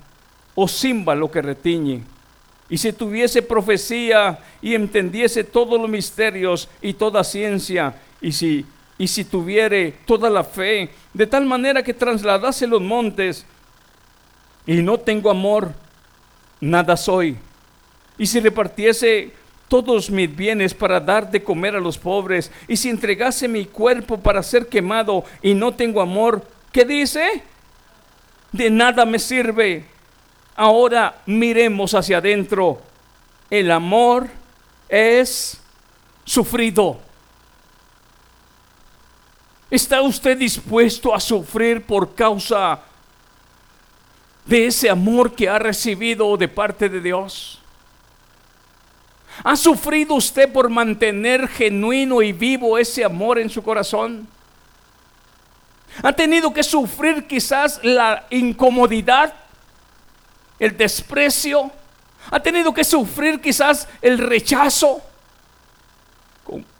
o 0.54 0.68
címbalo 0.68 1.30
que 1.30 1.42
retiñe. 1.42 2.02
Y 2.68 2.78
si 2.78 2.92
tuviese 2.92 3.42
profecía 3.42 4.38
y 4.60 4.74
entendiese 4.74 5.44
todos 5.44 5.80
los 5.80 5.88
misterios 5.88 6.68
y 6.80 6.94
toda 6.94 7.22
ciencia, 7.22 7.94
y 8.20 8.32
si, 8.32 8.66
y 8.98 9.06
si 9.06 9.24
tuviere 9.24 9.94
toda 10.04 10.28
la 10.30 10.42
fe, 10.42 10.90
de 11.12 11.26
tal 11.26 11.46
manera 11.46 11.82
que 11.82 11.94
trasladase 11.94 12.66
los 12.66 12.80
montes, 12.80 13.44
y 14.66 14.82
no 14.82 14.98
tengo 14.98 15.30
amor, 15.30 15.72
nada 16.60 16.96
soy 16.96 17.36
y 18.18 18.26
si 18.26 18.40
repartiese 18.40 19.32
todos 19.68 20.10
mis 20.10 20.34
bienes 20.34 20.74
para 20.74 21.00
dar 21.00 21.30
de 21.30 21.42
comer 21.42 21.74
a 21.76 21.80
los 21.80 21.98
pobres, 21.98 22.50
y 22.68 22.76
si 22.76 22.88
entregase 22.88 23.48
mi 23.48 23.66
cuerpo 23.66 24.18
para 24.18 24.42
ser 24.42 24.68
quemado 24.68 25.24
y 25.42 25.54
no 25.54 25.74
tengo 25.74 26.00
amor, 26.00 26.46
¿qué 26.72 26.84
dice? 26.84 27.42
De 28.52 28.70
nada 28.70 29.04
me 29.04 29.18
sirve. 29.18 29.84
Ahora 30.54 31.22
miremos 31.26 31.94
hacia 31.94 32.18
adentro. 32.18 32.80
El 33.50 33.70
amor 33.70 34.28
es 34.88 35.60
sufrido. 36.24 36.98
¿Está 39.70 40.00
usted 40.00 40.38
dispuesto 40.38 41.14
a 41.14 41.20
sufrir 41.20 41.84
por 41.84 42.14
causa 42.14 42.80
de 44.46 44.66
ese 44.66 44.88
amor 44.88 45.34
que 45.34 45.48
ha 45.48 45.58
recibido 45.58 46.36
de 46.36 46.48
parte 46.48 46.88
de 46.88 47.00
Dios? 47.00 47.60
¿Ha 49.44 49.56
sufrido 49.56 50.14
usted 50.14 50.50
por 50.52 50.68
mantener 50.68 51.48
genuino 51.48 52.22
y 52.22 52.32
vivo 52.32 52.78
ese 52.78 53.04
amor 53.04 53.38
en 53.38 53.50
su 53.50 53.62
corazón? 53.62 54.26
¿Ha 56.02 56.12
tenido 56.12 56.52
que 56.52 56.62
sufrir 56.62 57.26
quizás 57.26 57.80
la 57.82 58.26
incomodidad, 58.30 59.34
el 60.58 60.76
desprecio? 60.76 61.70
¿Ha 62.30 62.40
tenido 62.40 62.74
que 62.74 62.84
sufrir 62.84 63.40
quizás 63.40 63.88
el 64.02 64.18
rechazo 64.18 65.00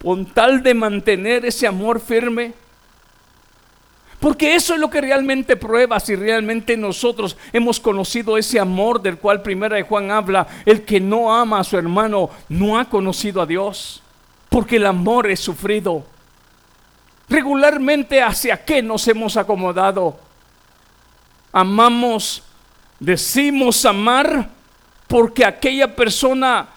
con, 0.03 0.27
tal 0.27 0.63
de 0.63 0.75
mantener 0.75 1.45
ese 1.45 1.67
amor 1.67 2.01
firme? 2.01 2.53
Porque 4.21 4.55
eso 4.55 4.75
es 4.75 4.81
lo 4.81 4.89
que 4.89 5.01
realmente 5.01 5.57
prueba 5.57 6.01
si 6.01 6.17
realmente 6.17 6.77
nosotros 6.77 7.37
hemos 7.53 7.79
conocido 7.79 8.39
ese 8.39 8.59
amor 8.59 9.01
del 9.01 9.19
cual 9.19 9.43
primera 9.43 9.77
de 9.77 9.83
Juan 9.83 10.11
habla. 10.11 10.47
El 10.65 10.85
que 10.85 11.01
no 11.01 11.35
ama 11.35 11.61
a 11.61 11.65
su 11.65 11.77
hermano 11.77 12.31
no 12.49 12.79
ha 12.79 12.87
conocido 12.87 13.43
a 13.43 13.47
Dios. 13.47 14.03
Porque 14.49 14.77
el 14.77 14.87
amor 14.87 15.31
es 15.31 15.41
sufrido. 15.41 16.05
Regularmente 17.29 18.23
hacia 18.23 18.65
qué 18.65 18.83
nos 18.83 19.07
hemos 19.09 19.37
acomodado. 19.37 20.19
Amamos, 21.53 22.43
decimos 23.01 23.85
amar 23.85 24.51
porque 25.09 25.45
aquella 25.45 25.95
persona 25.95 26.69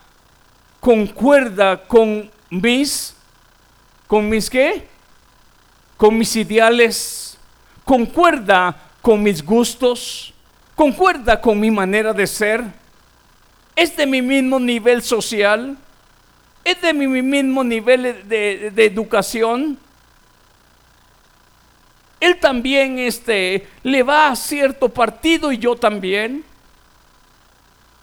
concuerda 0.79 1.83
con 1.83 2.31
mis, 2.49 3.15
con 4.07 4.29
mis 4.29 4.49
qué? 4.49 4.87
Con 5.97 6.17
mis 6.17 6.35
ideales, 6.35 7.28
concuerda 7.89 8.75
con 9.01 9.23
mis 9.23 9.43
gustos, 9.43 10.31
concuerda 10.75 11.41
con 11.41 11.59
mi 11.59 11.71
manera 11.71 12.13
de 12.13 12.27
ser, 12.27 12.63
es 13.75 13.97
de 13.97 14.05
mi 14.05 14.21
mismo 14.21 14.59
nivel 14.59 15.01
social, 15.01 15.75
es 16.63 16.79
de 16.83 16.93
mi 16.93 17.07
mismo 17.07 17.63
nivel 17.63 18.29
de, 18.29 18.85
educación. 18.85 19.75
Él 22.19 22.39
también 22.39 22.99
este, 22.99 23.67
le 23.81 24.03
va 24.03 24.27
a 24.27 24.35
cierto 24.35 24.89
partido 24.89 25.51
y 25.51 25.57
yo 25.57 25.75
también. 25.75 26.43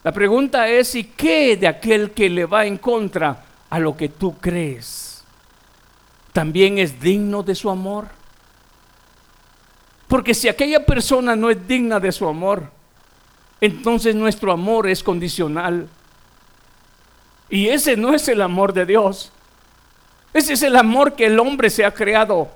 La 0.03 0.11
pregunta 0.11 0.67
es, 0.67 0.95
¿y 0.95 1.05
qué 1.05 1.55
de 1.55 1.69
aquel 1.69 2.11
que 2.11 2.29
le 2.29 2.45
va 2.45 2.65
en 2.65 2.77
contra 2.77 3.41
a 3.69 3.79
lo 3.79 3.95
que 3.95 4.09
tú 4.09 4.35
crees? 4.37 5.23
¿También 6.33 6.77
es 6.77 6.99
digno 6.99 7.41
de 7.41 7.55
su 7.55 7.69
amor? 7.69 8.16
Porque 10.07 10.33
si 10.33 10.47
aquella 10.47 10.85
persona 10.85 11.35
no 11.35 11.49
es 11.49 11.67
digna 11.67 11.99
de 11.99 12.11
su 12.11 12.27
amor, 12.27 12.71
entonces 13.59 14.15
nuestro 14.15 14.51
amor 14.51 14.87
es 14.87 15.03
condicional. 15.03 15.87
Y 17.49 17.67
ese 17.67 17.97
no 17.97 18.13
es 18.13 18.27
el 18.27 18.41
amor 18.41 18.73
de 18.73 18.85
Dios. 18.85 19.31
Ese 20.33 20.53
es 20.53 20.61
el 20.63 20.75
amor 20.75 21.13
que 21.13 21.25
el 21.25 21.39
hombre 21.39 21.69
se 21.69 21.83
ha 21.83 21.93
creado. 21.93 22.49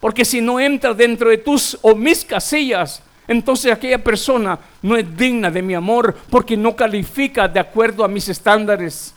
Porque 0.00 0.24
si 0.24 0.40
no 0.40 0.58
entra 0.58 0.94
dentro 0.94 1.28
de 1.28 1.38
tus 1.38 1.78
o 1.82 1.94
mis 1.94 2.24
casillas, 2.24 3.02
entonces 3.28 3.70
aquella 3.70 4.02
persona 4.02 4.58
no 4.82 4.96
es 4.96 5.16
digna 5.16 5.50
de 5.50 5.62
mi 5.62 5.74
amor 5.74 6.16
porque 6.30 6.56
no 6.56 6.74
califica 6.74 7.46
de 7.46 7.60
acuerdo 7.60 8.02
a 8.02 8.08
mis 8.08 8.28
estándares. 8.28 9.14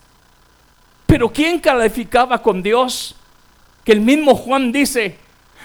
Pero 1.08 1.32
¿quién 1.32 1.60
calificaba 1.60 2.42
con 2.42 2.62
Dios? 2.62 3.16
Que 3.84 3.94
el 3.94 4.02
mismo 4.02 4.36
Juan 4.36 4.72
dice, 4.72 5.18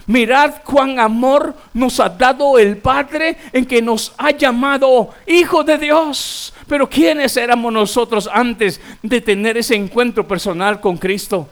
mirad 0.09 0.55
cuán 0.65 0.99
amor 0.99 1.55
nos 1.73 2.01
ha 2.01 2.09
dado 2.09 2.59
el 2.59 2.79
Padre 2.79 3.37
en 3.53 3.65
que 3.65 3.81
nos 3.81 4.13
ha 4.19 4.33
llamado 4.33 5.11
Hijo 5.27 5.63
de 5.63 5.79
Dios. 5.79 6.53
Pero 6.67 6.91
¿quiénes 6.91 7.37
éramos 7.37 7.73
nosotros 7.73 8.29
antes 8.33 8.81
de 9.03 9.21
tener 9.21 9.57
ese 9.57 9.77
encuentro 9.77 10.27
personal 10.27 10.81
con 10.81 10.97
Cristo? 10.97 11.49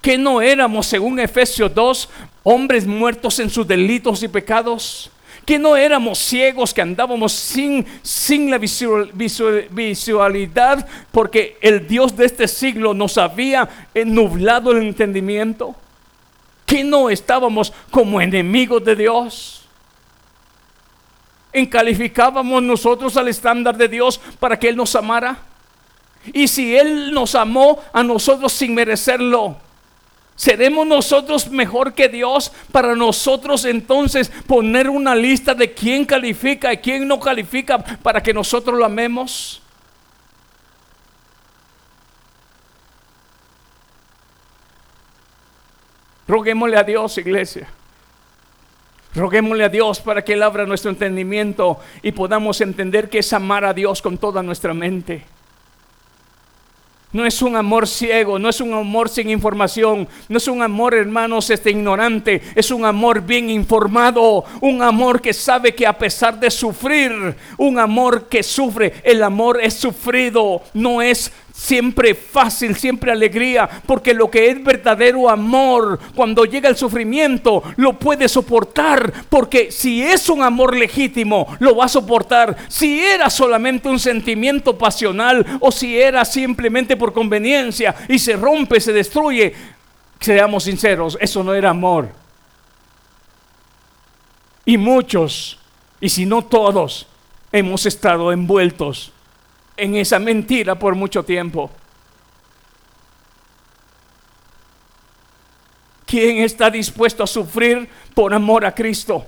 Que 0.00 0.16
no 0.16 0.40
éramos, 0.40 0.86
según 0.86 1.18
Efesios 1.18 1.74
2, 1.74 2.08
hombres 2.44 2.86
muertos 2.86 3.40
en 3.40 3.50
sus 3.50 3.66
delitos 3.66 4.22
y 4.22 4.28
pecados 4.28 5.10
que 5.44 5.58
no 5.58 5.76
éramos 5.76 6.18
ciegos, 6.18 6.72
que 6.72 6.80
andábamos 6.80 7.32
sin, 7.32 7.84
sin 8.02 8.50
la 8.50 8.58
visualidad, 9.72 10.86
porque 11.10 11.56
el 11.60 11.88
Dios 11.88 12.16
de 12.16 12.26
este 12.26 12.46
siglo 12.46 12.94
nos 12.94 13.18
había 13.18 13.68
nublado 14.06 14.70
el 14.70 14.82
entendimiento, 14.86 15.74
que 16.70 16.84
no 16.84 17.10
estábamos 17.10 17.72
como 17.90 18.20
enemigos 18.20 18.84
de 18.84 18.94
Dios. 18.94 19.62
¿Encalificábamos 21.52 22.62
nosotros 22.62 23.16
al 23.16 23.26
estándar 23.26 23.76
de 23.76 23.88
Dios 23.88 24.20
para 24.38 24.56
que 24.56 24.68
Él 24.68 24.76
nos 24.76 24.94
amara? 24.94 25.36
Y 26.32 26.46
si 26.46 26.76
Él 26.76 27.12
nos 27.12 27.34
amó 27.34 27.80
a 27.92 28.04
nosotros 28.04 28.52
sin 28.52 28.72
merecerlo, 28.72 29.56
¿Seremos 30.36 30.86
nosotros 30.86 31.50
mejor 31.50 31.92
que 31.92 32.08
Dios 32.08 32.50
para 32.72 32.96
nosotros 32.96 33.66
entonces 33.66 34.32
poner 34.46 34.88
una 34.88 35.14
lista 35.14 35.52
de 35.52 35.74
quién 35.74 36.06
califica 36.06 36.72
y 36.72 36.78
quién 36.78 37.06
no 37.06 37.20
califica 37.20 37.76
para 37.78 38.22
que 38.22 38.32
nosotros 38.32 38.78
lo 38.78 38.86
amemos? 38.86 39.60
Roguémosle 46.30 46.76
a 46.76 46.84
Dios, 46.84 47.18
iglesia. 47.18 47.66
Roguémosle 49.16 49.64
a 49.64 49.68
Dios 49.68 49.98
para 49.98 50.22
que 50.22 50.34
Él 50.34 50.44
abra 50.44 50.64
nuestro 50.64 50.92
entendimiento 50.92 51.80
y 52.02 52.12
podamos 52.12 52.60
entender 52.60 53.10
que 53.10 53.18
es 53.18 53.32
amar 53.32 53.64
a 53.64 53.74
Dios 53.74 54.00
con 54.00 54.16
toda 54.16 54.40
nuestra 54.40 54.72
mente. 54.72 55.24
No 57.12 57.26
es 57.26 57.42
un 57.42 57.56
amor 57.56 57.88
ciego, 57.88 58.38
no 58.38 58.48
es 58.48 58.60
un 58.60 58.72
amor 58.72 59.08
sin 59.08 59.28
información, 59.28 60.06
no 60.28 60.36
es 60.36 60.46
un 60.46 60.62
amor, 60.62 60.94
hermanos, 60.94 61.50
este 61.50 61.72
ignorante, 61.72 62.40
es 62.54 62.70
un 62.70 62.84
amor 62.84 63.22
bien 63.22 63.50
informado, 63.50 64.44
un 64.60 64.80
amor 64.80 65.20
que 65.20 65.32
sabe 65.32 65.74
que 65.74 65.88
a 65.88 65.98
pesar 65.98 66.38
de 66.38 66.48
sufrir, 66.48 67.34
un 67.58 67.80
amor 67.80 68.28
que 68.28 68.44
sufre, 68.44 68.94
el 69.02 69.24
amor 69.24 69.58
es 69.60 69.74
sufrido, 69.74 70.62
no 70.74 71.02
es 71.02 71.32
siempre 71.60 72.14
fácil, 72.14 72.74
siempre 72.74 73.12
alegría, 73.12 73.68
porque 73.84 74.14
lo 74.14 74.30
que 74.30 74.48
es 74.48 74.64
verdadero 74.64 75.28
amor, 75.28 76.00
cuando 76.14 76.46
llega 76.46 76.70
el 76.70 76.76
sufrimiento, 76.76 77.62
lo 77.76 77.98
puede 77.98 78.30
soportar, 78.30 79.12
porque 79.28 79.70
si 79.70 80.02
es 80.02 80.30
un 80.30 80.42
amor 80.42 80.74
legítimo, 80.74 81.46
lo 81.58 81.76
va 81.76 81.84
a 81.84 81.88
soportar. 81.88 82.56
Si 82.68 83.00
era 83.00 83.28
solamente 83.28 83.90
un 83.90 83.98
sentimiento 83.98 84.78
pasional 84.78 85.44
o 85.60 85.70
si 85.70 86.00
era 86.00 86.24
simplemente 86.24 86.96
por 86.96 87.12
conveniencia 87.12 87.94
y 88.08 88.18
se 88.18 88.36
rompe, 88.36 88.80
se 88.80 88.94
destruye, 88.94 89.52
seamos 90.18 90.64
sinceros, 90.64 91.18
eso 91.20 91.44
no 91.44 91.52
era 91.52 91.68
amor. 91.68 92.08
Y 94.64 94.78
muchos, 94.78 95.58
y 96.00 96.08
si 96.08 96.24
no 96.24 96.42
todos, 96.42 97.06
hemos 97.52 97.84
estado 97.84 98.32
envueltos 98.32 99.12
en 99.76 99.96
esa 99.96 100.18
mentira 100.18 100.78
por 100.78 100.94
mucho 100.94 101.22
tiempo. 101.22 101.70
¿Quién 106.06 106.38
está 106.38 106.70
dispuesto 106.70 107.22
a 107.22 107.26
sufrir 107.26 107.88
por 108.14 108.34
amor 108.34 108.64
a 108.64 108.74
Cristo? 108.74 109.24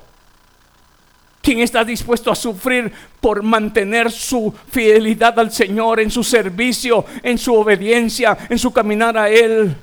¿Quién 1.40 1.61
está 1.61 1.85
dispuesto 1.85 2.31
a 2.31 2.37
sufrir 2.37 2.92
por 3.20 3.42
mantener 3.42 4.11
su 4.11 4.55
fidelidad 4.70 5.38
al 5.38 5.50
Señor 5.52 6.00
en 6.00 6.11
su 6.11 6.22
servicio, 6.22 7.05
en 7.22 7.38
su 7.38 7.55
obediencia, 7.55 8.37
en 8.48 8.59
su 8.59 8.72
caminar 8.72 9.16
a 9.18 9.28
Él? 9.28 9.76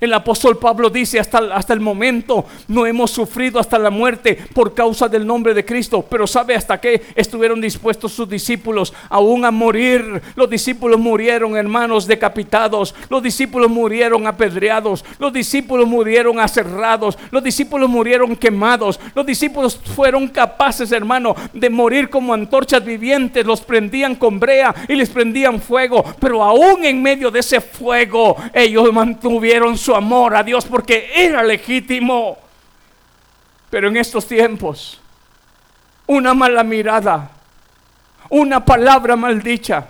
El 0.00 0.14
apóstol 0.14 0.58
Pablo 0.58 0.90
dice, 0.90 1.18
hasta, 1.18 1.38
hasta 1.52 1.72
el 1.72 1.80
momento 1.80 2.46
no 2.68 2.86
hemos 2.86 3.10
sufrido 3.10 3.58
hasta 3.58 3.80
la 3.80 3.90
muerte 3.90 4.38
por 4.54 4.72
causa 4.72 5.08
del 5.08 5.26
nombre 5.26 5.54
de 5.54 5.64
Cristo, 5.64 6.06
pero 6.08 6.24
¿sabe 6.24 6.54
hasta 6.54 6.80
qué 6.80 7.02
estuvieron 7.16 7.60
dispuestos 7.60 8.12
sus 8.12 8.28
discípulos 8.28 8.94
aún 9.08 9.44
a 9.44 9.50
morir? 9.50 10.22
Los 10.36 10.48
discípulos 10.48 11.00
murieron 11.00 11.56
hermanos 11.56 12.06
decapitados, 12.06 12.94
los 13.10 13.20
discípulos 13.24 13.68
murieron 13.68 14.28
apedreados, 14.28 15.04
los 15.18 15.32
discípulos 15.32 15.88
murieron 15.88 16.38
aserrados, 16.38 17.18
los 17.32 17.42
discípulos 17.42 17.90
murieron 17.90 18.36
quemados, 18.36 19.00
los 19.16 19.26
discípulos 19.26 19.80
fueron 19.96 20.28
capaces, 20.28 20.92
hermano, 20.92 21.34
de 21.52 21.70
morir 21.70 22.08
como 22.08 22.34
antorchas 22.34 22.84
vivientes, 22.84 23.44
los 23.44 23.62
prendían 23.62 24.14
con 24.14 24.38
brea 24.38 24.72
y 24.86 24.94
les 24.94 25.10
prendían 25.10 25.60
fuego, 25.60 26.04
pero 26.20 26.44
aún 26.44 26.84
en 26.84 27.02
medio 27.02 27.32
de 27.32 27.40
ese 27.40 27.60
fuego 27.60 28.36
ellos 28.54 28.92
mantuvieron 28.92 29.76
su 29.76 29.87
amor 29.94 30.36
a 30.36 30.42
Dios 30.42 30.64
porque 30.66 31.10
era 31.14 31.42
legítimo. 31.42 32.38
Pero 33.70 33.88
en 33.88 33.96
estos 33.96 34.26
tiempos, 34.26 35.00
una 36.06 36.34
mala 36.34 36.64
mirada, 36.64 37.30
una 38.30 38.64
palabra 38.64 39.14
maldicha, 39.16 39.86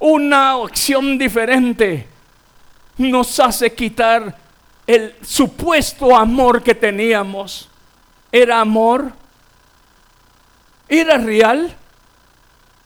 una 0.00 0.52
acción 0.52 1.18
diferente 1.18 2.08
nos 2.98 3.38
hace 3.38 3.72
quitar 3.72 4.36
el 4.86 5.14
supuesto 5.22 6.16
amor 6.16 6.62
que 6.62 6.74
teníamos. 6.74 7.68
¿Era 8.30 8.60
amor? 8.60 9.12
¿Era 10.88 11.18
real? 11.18 11.74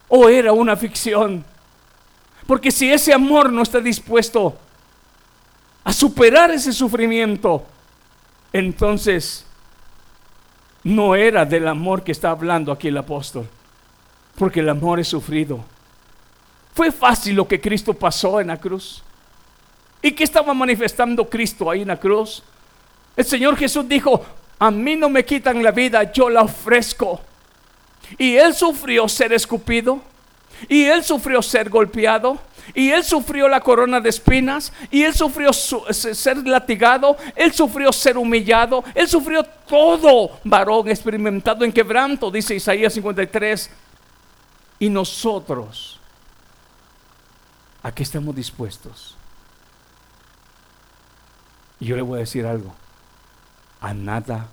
¿O 0.08 0.28
era 0.28 0.52
una 0.52 0.76
ficción? 0.76 1.44
Porque 2.46 2.70
si 2.70 2.92
ese 2.92 3.12
amor 3.14 3.50
no 3.50 3.62
está 3.62 3.80
dispuesto 3.80 4.58
a 5.84 5.92
superar 5.92 6.50
ese 6.50 6.72
sufrimiento, 6.72 7.64
entonces 8.52 9.44
no 10.84 11.14
era 11.14 11.44
del 11.44 11.68
amor 11.68 12.02
que 12.02 12.12
está 12.12 12.30
hablando 12.30 12.72
aquí 12.72 12.88
el 12.88 12.98
apóstol, 12.98 13.48
porque 14.36 14.60
el 14.60 14.68
amor 14.68 15.00
es 15.00 15.08
sufrido. 15.08 15.64
Fue 16.74 16.90
fácil 16.90 17.36
lo 17.36 17.46
que 17.46 17.60
Cristo 17.60 17.92
pasó 17.94 18.40
en 18.40 18.48
la 18.48 18.58
cruz. 18.58 19.02
¿Y 20.00 20.12
qué 20.12 20.24
estaba 20.24 20.54
manifestando 20.54 21.28
Cristo 21.28 21.70
ahí 21.70 21.82
en 21.82 21.88
la 21.88 22.00
cruz? 22.00 22.42
El 23.16 23.24
Señor 23.24 23.56
Jesús 23.56 23.86
dijo, 23.86 24.24
a 24.58 24.70
mí 24.70 24.96
no 24.96 25.08
me 25.08 25.24
quitan 25.24 25.62
la 25.62 25.70
vida, 25.70 26.12
yo 26.12 26.30
la 26.30 26.42
ofrezco. 26.42 27.20
Y 28.18 28.36
Él 28.36 28.54
sufrió 28.54 29.08
ser 29.08 29.32
escupido, 29.32 30.00
y 30.68 30.84
Él 30.84 31.04
sufrió 31.04 31.42
ser 31.42 31.68
golpeado, 31.68 32.38
y 32.74 32.90
él 32.90 33.04
sufrió 33.04 33.48
la 33.48 33.60
corona 33.60 34.00
de 34.00 34.08
espinas, 34.08 34.72
y 34.90 35.02
él 35.02 35.14
sufrió 35.14 35.52
ser 35.52 36.46
latigado, 36.46 37.16
él 37.36 37.52
sufrió 37.52 37.92
ser 37.92 38.18
humillado, 38.18 38.84
él 38.94 39.08
sufrió 39.08 39.44
todo, 39.44 40.38
varón 40.44 40.88
experimentado 40.88 41.64
en 41.64 41.72
quebranto, 41.72 42.30
dice 42.30 42.54
Isaías 42.54 42.92
53. 42.92 43.70
Y 44.78 44.90
nosotros, 44.90 46.00
¿A 47.82 47.92
qué 47.92 48.02
estamos 48.02 48.34
dispuestos? 48.34 49.16
Y 51.80 51.86
yo 51.86 51.96
le 51.96 52.02
voy 52.02 52.18
a 52.18 52.20
decir 52.20 52.46
algo. 52.46 52.72
A 53.80 53.92
nada 53.92 54.48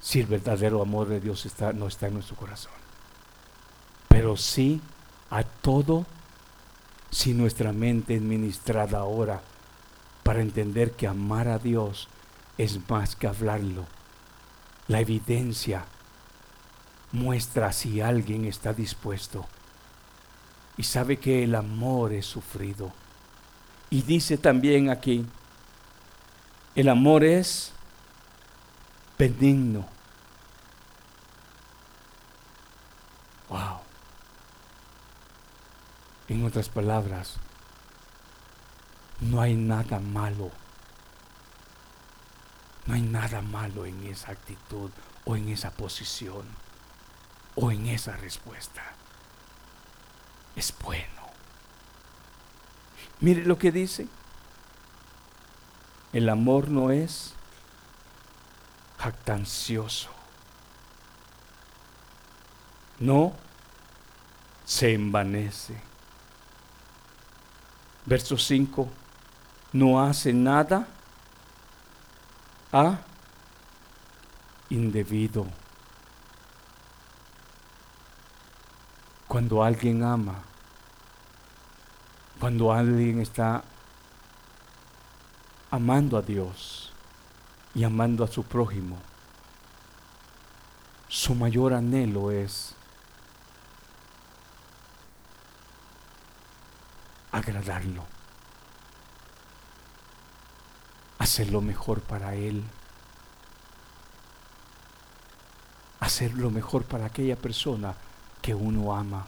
si 0.00 0.20
el 0.20 0.26
verdadero 0.26 0.80
amor 0.80 1.08
de 1.08 1.20
Dios 1.20 1.44
está, 1.46 1.72
no 1.72 1.88
está 1.88 2.06
en 2.06 2.14
nuestro 2.14 2.36
corazón. 2.36 2.72
Pero 4.08 4.36
sí 4.36 4.80
a 5.30 5.42
todo 5.42 6.06
si 7.10 7.34
nuestra 7.34 7.72
mente 7.72 8.14
es 8.16 8.22
ministrada 8.22 8.98
ahora 8.98 9.42
para 10.22 10.40
entender 10.40 10.92
que 10.92 11.06
amar 11.06 11.48
a 11.48 11.58
Dios 11.58 12.08
es 12.56 12.78
más 12.88 13.16
que 13.16 13.26
hablarlo. 13.26 13.86
La 14.86 15.00
evidencia 15.00 15.84
muestra 17.12 17.72
si 17.72 18.00
alguien 18.00 18.44
está 18.44 18.72
dispuesto 18.72 19.46
y 20.76 20.82
sabe 20.82 21.18
que 21.18 21.44
el 21.44 21.54
amor 21.54 22.12
es 22.12 22.26
sufrido. 22.26 22.92
Y 23.90 24.02
dice 24.02 24.38
también 24.38 24.88
aquí, 24.88 25.26
el 26.74 26.88
amor 26.88 27.24
es 27.24 27.72
benigno. 29.18 29.86
Wow. 33.48 33.80
En 36.30 36.44
otras 36.44 36.68
palabras, 36.68 37.38
no 39.20 39.40
hay 39.40 39.56
nada 39.56 39.98
malo. 39.98 40.52
No 42.86 42.94
hay 42.94 43.02
nada 43.02 43.42
malo 43.42 43.84
en 43.84 44.04
esa 44.06 44.30
actitud 44.30 44.92
o 45.24 45.34
en 45.34 45.48
esa 45.48 45.72
posición 45.72 46.46
o 47.56 47.72
en 47.72 47.88
esa 47.88 48.16
respuesta. 48.16 48.80
Es 50.54 50.72
bueno. 50.84 51.22
Mire 53.18 53.44
lo 53.44 53.58
que 53.58 53.72
dice. 53.72 54.06
El 56.12 56.28
amor 56.28 56.68
no 56.68 56.92
es 56.92 57.34
jactancioso. 58.98 60.10
No 63.00 63.32
se 64.64 64.94
envanece. 64.94 65.89
Verso 68.06 68.36
5. 68.36 68.88
No 69.72 70.02
hace 70.02 70.32
nada 70.32 70.86
a 72.72 72.98
indebido. 74.68 75.46
Cuando 79.28 79.62
alguien 79.62 80.02
ama, 80.02 80.42
cuando 82.40 82.72
alguien 82.72 83.20
está 83.20 83.62
amando 85.70 86.16
a 86.16 86.22
Dios 86.22 86.92
y 87.74 87.84
amando 87.84 88.24
a 88.24 88.28
su 88.28 88.42
prójimo, 88.42 88.98
su 91.08 91.34
mayor 91.34 91.74
anhelo 91.74 92.32
es 92.32 92.74
agradarlo, 97.40 98.04
hacer 101.18 101.50
lo 101.50 101.60
mejor 101.60 102.00
para 102.00 102.34
Él, 102.34 102.62
hacer 106.00 106.32
lo 106.34 106.50
mejor 106.50 106.84
para 106.84 107.06
aquella 107.06 107.36
persona 107.36 107.94
que 108.40 108.54
uno 108.54 108.94
ama. 108.94 109.26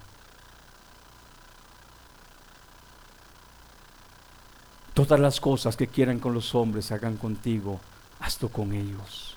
Todas 4.95 5.19
las 5.19 5.41
cosas 5.41 5.77
que 5.77 5.87
quieran 5.87 6.19
con 6.19 6.35
los 6.35 6.55
hombres 6.55 6.93
hagan 6.93 7.17
contigo, 7.17 7.81
hazlo 8.21 8.49
con 8.51 8.73
ellos. 8.73 9.37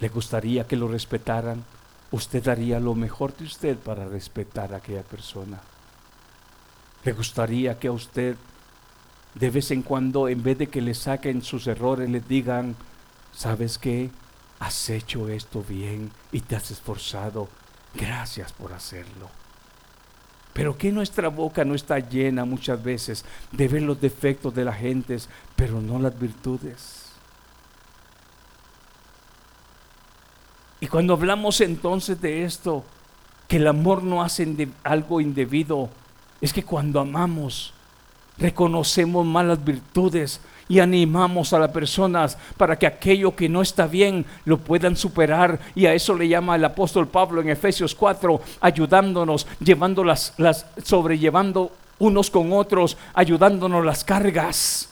¿Le 0.00 0.08
gustaría 0.08 0.66
que 0.66 0.76
lo 0.76 0.88
respetaran? 0.88 1.64
Usted 2.10 2.44
daría 2.44 2.78
lo 2.78 2.94
mejor 2.94 3.36
de 3.36 3.44
usted 3.44 3.76
para 3.76 4.04
respetar 4.04 4.72
a 4.72 4.76
aquella 4.76 5.02
persona. 5.02 5.60
¿Le 7.04 7.12
gustaría 7.12 7.78
que 7.78 7.88
a 7.88 7.92
usted 7.92 8.36
de 9.34 9.50
vez 9.50 9.70
en 9.70 9.82
cuando, 9.82 10.28
en 10.28 10.42
vez 10.42 10.58
de 10.58 10.68
que 10.68 10.80
le 10.80 10.94
saquen 10.94 11.42
sus 11.42 11.66
errores, 11.66 12.08
le 12.08 12.20
digan, 12.20 12.76
¿sabes 13.32 13.78
qué? 13.78 14.10
Has 14.60 14.88
hecho 14.90 15.28
esto 15.28 15.62
bien 15.68 16.10
y 16.30 16.40
te 16.40 16.56
has 16.56 16.70
esforzado. 16.70 17.48
Gracias 17.94 18.52
por 18.52 18.72
hacerlo. 18.72 19.28
Pero 20.52 20.78
que 20.78 20.92
nuestra 20.92 21.28
boca 21.28 21.64
no 21.64 21.74
está 21.74 21.98
llena 21.98 22.44
muchas 22.44 22.82
veces 22.82 23.24
de 23.50 23.66
ver 23.66 23.82
los 23.82 24.00
defectos 24.00 24.54
de 24.54 24.64
la 24.64 24.72
gente, 24.72 25.18
pero 25.56 25.80
no 25.80 25.98
las 25.98 26.16
virtudes. 26.18 27.10
Y 30.80 30.86
cuando 30.86 31.14
hablamos 31.14 31.60
entonces 31.60 32.20
de 32.20 32.44
esto, 32.44 32.84
que 33.48 33.56
el 33.56 33.66
amor 33.66 34.04
no 34.04 34.22
hace 34.22 34.68
algo 34.84 35.20
indebido, 35.20 35.90
es 36.44 36.52
que 36.52 36.62
cuando 36.62 37.00
amamos, 37.00 37.72
reconocemos 38.36 39.24
malas 39.24 39.64
virtudes 39.64 40.42
y 40.68 40.78
animamos 40.78 41.54
a 41.54 41.58
las 41.58 41.70
personas 41.70 42.36
para 42.58 42.78
que 42.78 42.86
aquello 42.86 43.34
que 43.34 43.48
no 43.48 43.62
está 43.62 43.86
bien 43.86 44.26
lo 44.44 44.58
puedan 44.58 44.94
superar. 44.94 45.58
Y 45.74 45.86
a 45.86 45.94
eso 45.94 46.14
le 46.14 46.28
llama 46.28 46.56
el 46.56 46.64
apóstol 46.66 47.08
Pablo 47.08 47.40
en 47.40 47.48
Efesios 47.48 47.94
4, 47.94 48.42
ayudándonos, 48.60 49.46
llevando 49.58 50.04
las, 50.04 50.34
las 50.36 50.66
sobrellevando 50.84 51.72
unos 51.98 52.28
con 52.28 52.52
otros, 52.52 52.98
ayudándonos 53.14 53.82
las 53.82 54.04
cargas. 54.04 54.90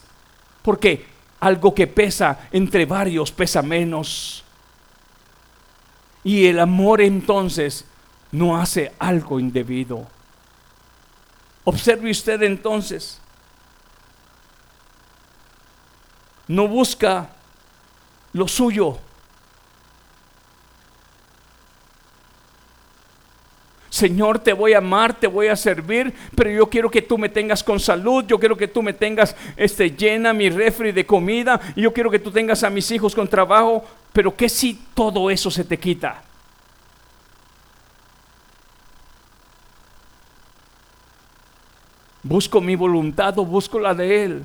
Porque 0.62 1.05
algo 1.40 1.74
que 1.74 1.86
pesa 1.86 2.48
entre 2.50 2.86
varios 2.86 3.30
pesa 3.30 3.61
menos. 3.61 4.42
Y 6.24 6.46
el 6.46 6.61
amor 6.61 7.03
entonces 7.03 7.84
no 8.30 8.57
hace 8.57 8.92
algo 8.98 9.38
indebido. 9.38 10.07
Observe 11.64 12.10
usted 12.10 12.42
entonces 12.42 13.20
no 16.48 16.68
busca 16.68 17.30
lo 18.32 18.48
suyo. 18.48 18.98
Señor, 23.88 24.38
te 24.38 24.52
voy 24.52 24.72
a 24.72 24.78
amar, 24.78 25.14
te 25.14 25.26
voy 25.26 25.48
a 25.48 25.56
servir, 25.56 26.12
pero 26.34 26.50
yo 26.50 26.68
quiero 26.68 26.90
que 26.90 27.02
tú 27.02 27.18
me 27.18 27.28
tengas 27.28 27.62
con 27.62 27.78
salud, 27.78 28.24
yo 28.26 28.38
quiero 28.38 28.56
que 28.56 28.66
tú 28.66 28.82
me 28.82 28.94
tengas 28.94 29.36
este, 29.56 29.90
llena 29.90 30.32
mi 30.32 30.48
refri 30.48 30.92
de 30.92 31.06
comida, 31.06 31.60
y 31.76 31.82
yo 31.82 31.92
quiero 31.92 32.10
que 32.10 32.18
tú 32.18 32.30
tengas 32.30 32.64
a 32.64 32.70
mis 32.70 32.90
hijos 32.90 33.14
con 33.14 33.28
trabajo, 33.28 33.84
pero 34.12 34.34
¿qué 34.34 34.48
si 34.48 34.80
todo 34.94 35.30
eso 35.30 35.50
se 35.50 35.62
te 35.62 35.78
quita? 35.78 36.22
¿Busco 42.23 42.61
mi 42.61 42.77
voluntad 42.77 43.39
o 43.39 43.45
busco 43.45 43.79
la 43.81 43.95
de 43.95 44.25
Él? 44.25 44.45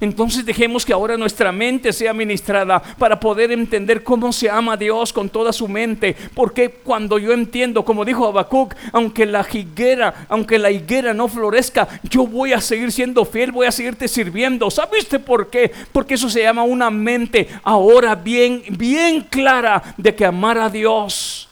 Entonces 0.00 0.44
dejemos 0.44 0.84
que 0.84 0.92
ahora 0.92 1.16
nuestra 1.16 1.52
mente 1.52 1.92
sea 1.92 2.12
ministrada 2.12 2.82
para 2.98 3.18
poder 3.18 3.50
entender 3.50 4.02
cómo 4.02 4.32
se 4.32 4.50
ama 4.50 4.74
a 4.74 4.76
Dios 4.76 5.12
con 5.12 5.28
toda 5.28 5.52
su 5.52 5.68
mente. 5.68 6.14
Porque 6.34 6.70
cuando 6.70 7.18
yo 7.18 7.32
entiendo, 7.32 7.84
como 7.84 8.04
dijo 8.04 8.26
Habacuc, 8.26 8.74
aunque 8.92 9.24
la 9.24 9.46
higuera, 9.50 10.26
aunque 10.28 10.58
la 10.58 10.70
higuera 10.70 11.14
no 11.14 11.28
florezca, 11.28 11.88
yo 12.04 12.26
voy 12.26 12.52
a 12.52 12.60
seguir 12.60 12.92
siendo 12.92 13.24
fiel, 13.24 13.52
voy 13.52 13.66
a 13.66 13.72
seguirte 13.72 14.08
sirviendo. 14.08 14.70
¿Sabe 14.70 14.98
usted 14.98 15.20
por 15.20 15.48
qué? 15.48 15.72
Porque 15.92 16.14
eso 16.14 16.28
se 16.28 16.42
llama 16.42 16.62
una 16.62 16.90
mente 16.90 17.48
ahora 17.62 18.14
bien, 18.14 18.62
bien 18.70 19.22
clara 19.22 19.94
de 19.96 20.14
que 20.14 20.26
amar 20.26 20.58
a 20.58 20.68
Dios. 20.68 21.45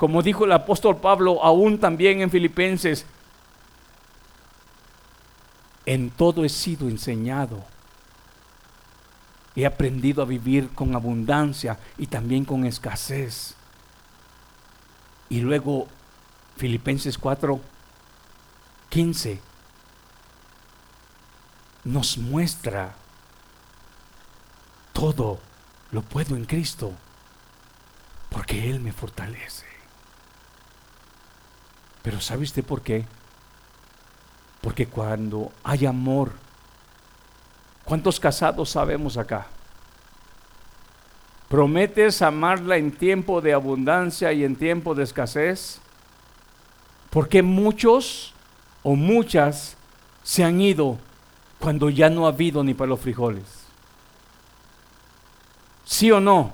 Como 0.00 0.22
dijo 0.22 0.46
el 0.46 0.52
apóstol 0.52 0.96
Pablo, 0.96 1.44
aún 1.44 1.78
también 1.78 2.22
en 2.22 2.30
Filipenses, 2.30 3.04
en 5.84 6.08
todo 6.08 6.42
he 6.42 6.48
sido 6.48 6.88
enseñado. 6.88 7.62
He 9.54 9.66
aprendido 9.66 10.22
a 10.22 10.24
vivir 10.24 10.70
con 10.70 10.94
abundancia 10.94 11.78
y 11.98 12.06
también 12.06 12.46
con 12.46 12.64
escasez. 12.64 13.56
Y 15.28 15.40
luego 15.40 15.86
Filipenses 16.56 17.18
4, 17.18 17.60
15 18.88 19.38
nos 21.84 22.16
muestra 22.16 22.94
todo 24.94 25.40
lo 25.90 26.00
puedo 26.00 26.36
en 26.36 26.46
Cristo, 26.46 26.90
porque 28.30 28.70
Él 28.70 28.80
me 28.80 28.92
fortalece. 28.92 29.69
Pero 32.02 32.20
¿sabe 32.20 32.44
usted 32.44 32.64
por 32.64 32.82
qué? 32.82 33.04
Porque 34.60 34.86
cuando 34.86 35.52
hay 35.62 35.86
amor, 35.86 36.32
¿cuántos 37.84 38.20
casados 38.20 38.70
sabemos 38.70 39.16
acá? 39.16 39.46
¿Prometes 41.48 42.22
amarla 42.22 42.76
en 42.76 42.92
tiempo 42.92 43.40
de 43.40 43.52
abundancia 43.52 44.32
y 44.32 44.44
en 44.44 44.56
tiempo 44.56 44.94
de 44.94 45.02
escasez? 45.02 45.80
Porque 47.10 47.42
muchos 47.42 48.34
o 48.82 48.94
muchas 48.94 49.76
se 50.22 50.44
han 50.44 50.60
ido 50.60 50.98
cuando 51.58 51.90
ya 51.90 52.08
no 52.08 52.26
ha 52.26 52.30
habido 52.30 52.62
ni 52.62 52.72
para 52.74 52.90
los 52.90 53.00
frijoles. 53.00 53.44
¿Sí 55.84 56.10
o 56.12 56.20
no? 56.20 56.52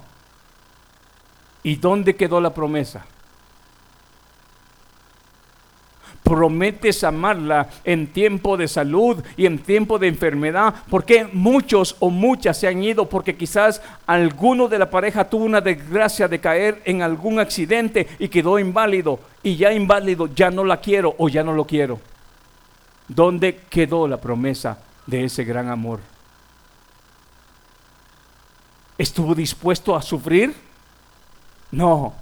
¿Y 1.63 1.77
dónde 1.77 2.17
quedó 2.17 2.41
la 2.41 2.55
promesa? 2.55 3.05
Prometes 6.27 7.05
amarla 7.05 7.69
en 7.85 8.09
tiempo 8.09 8.57
de 8.57 8.67
salud 8.67 9.23
y 9.37 9.47
en 9.47 9.61
tiempo 9.61 9.97
de 10.01 10.09
enfermedad. 10.09 10.75
Porque 10.91 11.29
muchos 11.33 11.95
o 12.01 12.11
muchas 12.11 12.59
se 12.59 12.67
han 12.67 12.83
ido 12.83 13.09
porque 13.09 13.37
quizás 13.37 13.81
alguno 14.07 14.67
de 14.67 14.81
la 14.81 14.91
pareja 14.91 15.31
tuvo 15.31 15.45
una 15.45 15.61
desgracia 15.61 16.27
de 16.27 16.41
caer 16.41 16.83
en 16.85 17.01
algún 17.01 17.39
accidente 17.39 18.09
y 18.19 18.27
quedó 18.27 18.59
inválido. 18.59 19.21
Y 19.45 19.55
ya 19.55 19.73
inválido, 19.73 20.27
ya 20.35 20.51
no 20.51 20.65
la 20.65 20.81
quiero 20.81 21.15
o 21.17 21.29
ya 21.29 21.45
no 21.45 21.53
lo 21.53 21.65
quiero. 21.65 22.01
¿Dónde 23.07 23.61
quedó 23.71 24.09
la 24.09 24.21
promesa 24.21 24.81
de 25.07 25.27
ese 25.27 25.45
gran 25.45 25.69
amor? 25.69 26.01
¿Estuvo 28.99 29.33
dispuesto 29.33 29.95
a 29.95 30.03
sufrir? 30.03 30.53
No, 31.71 32.15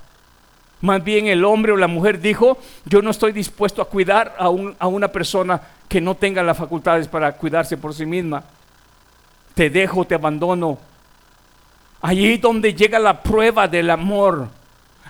más 0.80 1.02
bien 1.02 1.26
el 1.26 1.44
hombre 1.44 1.72
o 1.72 1.76
la 1.76 1.88
mujer 1.88 2.20
dijo, 2.20 2.58
yo 2.84 3.00
no 3.02 3.10
estoy 3.10 3.32
dispuesto 3.32 3.80
a 3.80 3.88
cuidar 3.88 4.34
a, 4.38 4.44
a 4.78 4.86
una 4.86 5.08
persona 5.08 5.60
que 5.88 6.00
no 6.00 6.14
tenga 6.14 6.42
las 6.42 6.58
facultades 6.58 7.08
para 7.08 7.32
cuidarse 7.32 7.76
por 7.76 7.94
sí 7.94 8.04
misma. 8.06 8.44
Te 9.54 9.70
dejo, 9.70 10.04
te 10.04 10.14
abandono. 10.14 10.78
Allí 12.02 12.36
donde 12.36 12.74
llega 12.74 12.98
la 12.98 13.22
prueba 13.22 13.66
del 13.68 13.88
amor 13.90 14.48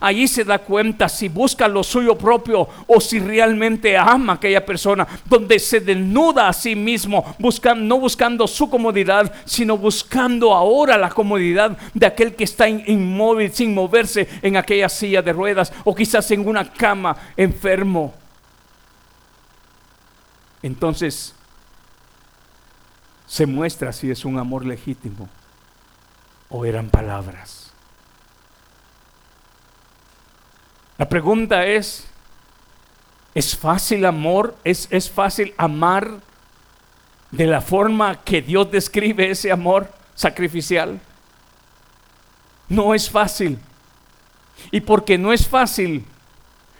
Allí 0.05 0.29
se 0.29 0.45
da 0.45 0.59
cuenta 0.59 1.09
si 1.09 1.31
busca 1.31 1.67
lo 1.67 1.83
suyo 1.83 2.19
propio 2.19 2.69
o 2.87 3.01
si 3.01 3.19
realmente 3.21 3.97
ama 3.97 4.35
a 4.35 4.37
aquella 4.37 4.63
persona, 4.63 5.09
donde 5.25 5.59
se 5.59 5.81
desnuda 5.81 6.47
a 6.47 6.53
sí 6.53 6.77
mismo, 6.77 7.35
no 7.77 7.99
buscando 7.99 8.47
su 8.47 8.69
comodidad, 8.69 9.35
sino 9.47 9.79
buscando 9.79 10.53
ahora 10.53 10.99
la 10.99 11.09
comodidad 11.09 11.79
de 11.95 12.05
aquel 12.05 12.35
que 12.35 12.45
está 12.45 12.69
inmóvil, 12.69 13.51
sin 13.51 13.73
moverse 13.73 14.29
en 14.43 14.59
aquella 14.59 14.91
silla 14.91 15.23
de 15.23 15.33
ruedas 15.33 15.73
o 15.85 15.95
quizás 15.95 16.31
en 16.33 16.47
una 16.47 16.71
cama 16.71 17.17
enfermo. 17.35 18.13
Entonces, 20.63 21.35
se 23.27 23.47
muestra 23.47 23.91
si 23.91 24.11
es 24.11 24.27
un 24.27 24.39
amor 24.39 24.67
legítimo 24.67 25.31
o 26.51 26.67
eran 26.67 26.91
palabras. 26.91 27.64
La 30.97 31.09
pregunta 31.09 31.67
es, 31.67 32.07
¿es 33.35 33.57
fácil 33.57 34.05
amor? 34.05 34.57
¿Es, 34.63 34.87
¿Es 34.91 35.11
fácil 35.11 35.53
amar 35.57 36.21
de 37.33 37.47
la 37.47 37.61
forma 37.61 38.23
que 38.23 38.41
Dios 38.43 38.71
describe 38.71 39.29
ese 39.29 39.51
amor 39.51 39.89
sacrificial? 40.15 41.01
No 42.69 42.95
es 42.95 43.11
fácil. 43.11 43.59
Y 44.71 44.81
porque 44.81 45.19
no 45.19 45.33
es 45.33 45.49
fácil, 45.49 46.05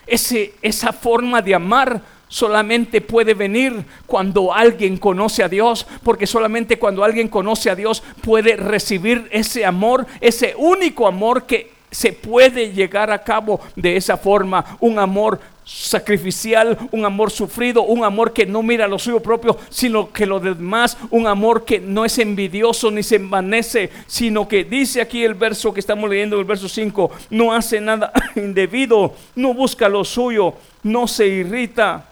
ese, 0.07 0.55
esa 0.63 0.93
forma 0.93 1.43
de 1.43 1.57
amar 1.57 2.01
solamente 2.29 3.01
puede 3.01 3.35
venir 3.35 3.85
cuando 4.07 4.53
alguien 4.53 4.97
conoce 4.97 5.43
a 5.43 5.49
Dios, 5.49 5.87
porque 6.05 6.27
solamente 6.27 6.79
cuando 6.79 7.03
alguien 7.03 7.29
conoce 7.29 7.69
a 7.69 7.75
Dios 7.75 8.03
puede 8.23 8.57
recibir 8.57 9.29
ese 9.33 9.67
amor, 9.67 10.07
ese 10.21 10.55
único 10.57 11.07
amor 11.09 11.47
que 11.47 11.74
se 11.95 12.13
puede 12.13 12.73
llegar 12.73 13.13
a 13.13 13.23
cabo 13.23 13.61
de 13.77 13.97
esa 13.97 14.17
forma, 14.17 14.77
un 14.81 14.99
amor 14.99 15.39
sacrificial, 15.65 16.77
un 16.91 17.05
amor 17.05 17.31
sufrido, 17.31 17.85
un 17.85 18.05
amor 18.05 18.33
que 18.33 18.45
no 18.45 18.65
mira 18.65 18.89
lo 18.89 18.99
suyo 18.99 19.21
propio, 19.21 19.57
sino 19.71 20.13
que 20.13 20.27
lo 20.27 20.41
demás, 20.41 20.99
un 21.11 21.29
amor 21.29 21.65
que 21.65 21.79
no 21.79 22.05
es 22.05 22.19
envidioso 22.19 22.91
ni 22.91 23.05
se 23.05 23.17
envanece, 23.17 23.91
sino 24.09 24.49
que 24.49 24.65
dice 24.65 25.01
aquí 25.01 25.23
el 25.23 25.35
verso 25.35 25.73
que 25.73 25.81
estamos 25.81 26.11
leyendo, 26.11 26.39
el 26.39 26.45
verso 26.45 26.69
5, 26.69 27.11
no 27.31 27.55
hace 27.55 27.81
nada 27.81 28.13
indebido, 28.35 29.15
no 29.37 29.55
busca 29.55 29.89
lo 29.89 30.05
suyo, 30.05 30.55
no 30.83 31.07
se 31.07 31.29
irrita. 31.29 32.09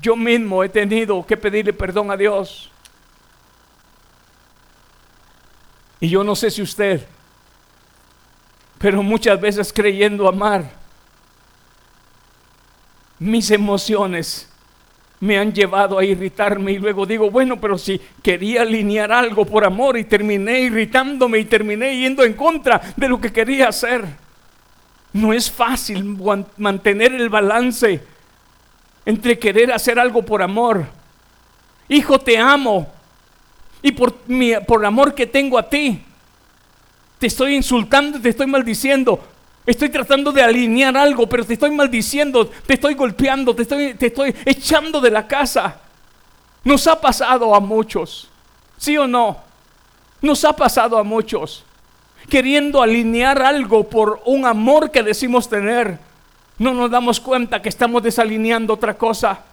Yo 0.00 0.14
mismo 0.14 0.62
he 0.62 0.68
tenido 0.68 1.26
que 1.26 1.36
pedirle 1.36 1.72
perdón 1.72 2.12
a 2.12 2.16
Dios 2.16 2.70
Y 6.00 6.08
yo 6.08 6.22
no 6.22 6.36
sé 6.36 6.50
si 6.50 6.62
usted, 6.62 7.06
pero 8.78 9.02
muchas 9.02 9.40
veces 9.40 9.72
creyendo 9.72 10.28
amar, 10.28 10.70
mis 13.18 13.50
emociones 13.50 14.50
me 15.20 15.38
han 15.38 15.52
llevado 15.52 15.98
a 15.98 16.04
irritarme 16.04 16.72
y 16.72 16.78
luego 16.78 17.06
digo, 17.06 17.30
bueno, 17.30 17.58
pero 17.58 17.78
si 17.78 18.00
quería 18.22 18.62
alinear 18.62 19.10
algo 19.10 19.46
por 19.46 19.64
amor 19.64 19.96
y 19.96 20.04
terminé 20.04 20.60
irritándome 20.60 21.38
y 21.38 21.44
terminé 21.46 21.98
yendo 21.98 22.22
en 22.22 22.34
contra 22.34 22.80
de 22.96 23.08
lo 23.08 23.20
que 23.20 23.32
quería 23.32 23.68
hacer. 23.68 24.04
No 25.14 25.32
es 25.32 25.50
fácil 25.50 26.18
mantener 26.58 27.14
el 27.14 27.30
balance 27.30 28.02
entre 29.06 29.38
querer 29.38 29.72
hacer 29.72 29.98
algo 29.98 30.22
por 30.22 30.42
amor. 30.42 30.84
Hijo, 31.88 32.18
te 32.18 32.36
amo, 32.36 32.92
y 33.86 33.92
por, 33.92 34.14
por 34.66 34.80
el 34.80 34.86
amor 34.86 35.14
que 35.14 35.28
tengo 35.28 35.56
a 35.56 35.68
ti, 35.68 36.02
te 37.20 37.28
estoy 37.28 37.54
insultando, 37.54 38.20
te 38.20 38.30
estoy 38.30 38.48
maldiciendo. 38.48 39.20
Estoy 39.64 39.90
tratando 39.90 40.32
de 40.32 40.42
alinear 40.42 40.96
algo, 40.96 41.28
pero 41.28 41.44
te 41.44 41.52
estoy 41.52 41.70
maldiciendo, 41.70 42.48
te 42.48 42.74
estoy 42.74 42.94
golpeando, 42.94 43.54
te 43.54 43.62
estoy, 43.62 43.94
te 43.94 44.06
estoy 44.06 44.34
echando 44.44 45.00
de 45.00 45.12
la 45.12 45.28
casa. 45.28 45.82
Nos 46.64 46.88
ha 46.88 47.00
pasado 47.00 47.54
a 47.54 47.60
muchos, 47.60 48.28
¿sí 48.76 48.98
o 48.98 49.06
no? 49.06 49.36
Nos 50.20 50.44
ha 50.44 50.52
pasado 50.56 50.98
a 50.98 51.04
muchos, 51.04 51.64
queriendo 52.28 52.82
alinear 52.82 53.40
algo 53.40 53.88
por 53.88 54.20
un 54.24 54.46
amor 54.46 54.90
que 54.90 55.04
decimos 55.04 55.48
tener. 55.48 56.00
No 56.58 56.74
nos 56.74 56.90
damos 56.90 57.20
cuenta 57.20 57.62
que 57.62 57.68
estamos 57.68 58.02
desalineando 58.02 58.74
otra 58.74 58.98
cosa. 58.98 59.44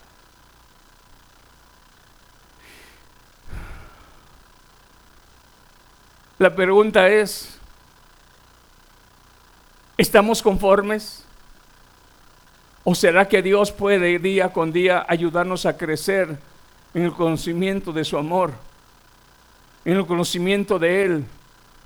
La 6.44 6.54
pregunta 6.54 7.08
es, 7.08 7.58
¿estamos 9.98 10.42
conformes? 10.42 11.24
¿O 12.84 12.94
será 12.94 13.30
que 13.30 13.42
Dios 13.42 13.72
puede 13.72 14.20
día 14.20 14.52
con 14.52 14.74
día 14.74 15.06
ayudarnos 15.08 15.66
a 15.66 15.78
crecer 15.78 16.38
en 16.94 17.04
el 17.04 17.14
conocimiento 17.14 17.94
de 17.94 18.04
su 18.04 18.18
amor, 18.18 18.52
en 19.86 19.96
el 19.96 20.06
conocimiento 20.06 20.78
de 20.80 21.06
Él? 21.06 21.26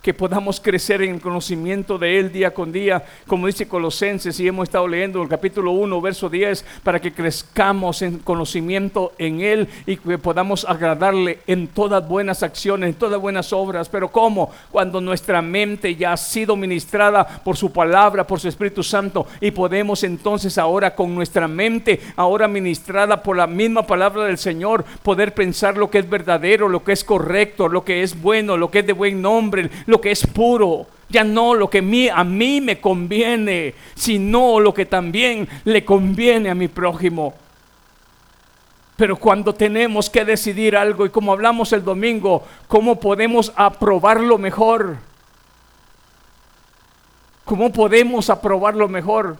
Que 0.01 0.13
podamos 0.13 0.61
crecer 0.61 1.01
en 1.01 1.15
el 1.15 1.21
conocimiento 1.21 1.97
de 1.97 2.19
Él 2.19 2.31
día 2.31 2.53
con 2.53 2.71
día, 2.71 3.03
como 3.27 3.47
dice 3.47 3.67
Colosenses, 3.67 4.39
y 4.39 4.47
hemos 4.47 4.63
estado 4.63 4.87
leyendo 4.87 5.21
el 5.21 5.27
capítulo 5.27 5.71
1, 5.71 6.01
verso 6.01 6.29
10, 6.29 6.63
para 6.83 6.99
que 6.99 7.13
crezcamos 7.13 8.01
en 8.01 8.19
conocimiento 8.19 9.13
en 9.17 9.41
Él 9.41 9.67
y 9.85 9.97
que 9.97 10.17
podamos 10.17 10.65
agradarle 10.65 11.39
en 11.47 11.67
todas 11.67 12.07
buenas 12.07 12.43
acciones, 12.43 12.89
en 12.89 12.95
todas 12.95 13.19
buenas 13.19 13.51
obras. 13.51 13.89
Pero 13.89 14.09
¿cómo? 14.09 14.51
Cuando 14.71 15.01
nuestra 15.01 15.41
mente 15.41 15.95
ya 15.95 16.13
ha 16.13 16.17
sido 16.17 16.55
ministrada 16.55 17.25
por 17.43 17.57
su 17.57 17.71
palabra, 17.71 18.25
por 18.25 18.39
su 18.39 18.47
Espíritu 18.47 18.83
Santo, 18.83 19.27
y 19.41 19.51
podemos 19.51 20.03
entonces 20.03 20.57
ahora 20.57 20.95
con 20.95 21.13
nuestra 21.13 21.47
mente, 21.47 21.99
ahora 22.15 22.47
ministrada 22.47 23.21
por 23.23 23.35
la 23.35 23.47
misma 23.47 23.85
palabra 23.85 24.23
del 24.25 24.37
Señor, 24.37 24.85
poder 25.03 25.33
pensar 25.33 25.77
lo 25.77 25.89
que 25.89 25.99
es 25.99 26.09
verdadero, 26.09 26.69
lo 26.69 26.83
que 26.83 26.93
es 26.93 27.03
correcto, 27.03 27.67
lo 27.67 27.83
que 27.83 28.03
es 28.03 28.21
bueno, 28.21 28.57
lo 28.57 28.71
que 28.71 28.79
es 28.79 28.87
de 28.87 28.93
buen 28.93 29.21
nombre, 29.21 29.69
lo 29.87 29.99
que 29.99 30.11
es 30.11 30.27
puro, 30.27 30.85
ya 31.09 31.23
no 31.23 31.55
lo 31.55 31.69
que 31.69 31.79
a 32.13 32.23
mí 32.23 32.61
me 32.61 32.79
conviene, 32.79 33.73
sino 33.95 34.59
lo 34.59 34.73
que 34.73 34.85
también 34.85 35.47
le 35.65 35.83
conviene 35.83 36.49
a 36.49 36.55
mi 36.55 36.67
prójimo. 36.67 37.33
Pero 38.97 39.15
cuando 39.15 39.53
tenemos 39.53 40.09
que 40.09 40.25
decidir 40.25 40.75
algo, 40.75 41.05
y 41.05 41.09
como 41.09 41.31
hablamos 41.31 41.71
el 41.71 41.83
domingo, 41.83 42.43
¿cómo 42.67 42.99
podemos 42.99 43.53
aprobarlo 43.55 44.37
mejor? 44.37 44.97
¿Cómo 47.45 47.71
podemos 47.71 48.29
aprobarlo 48.29 48.89
mejor? 48.89 49.37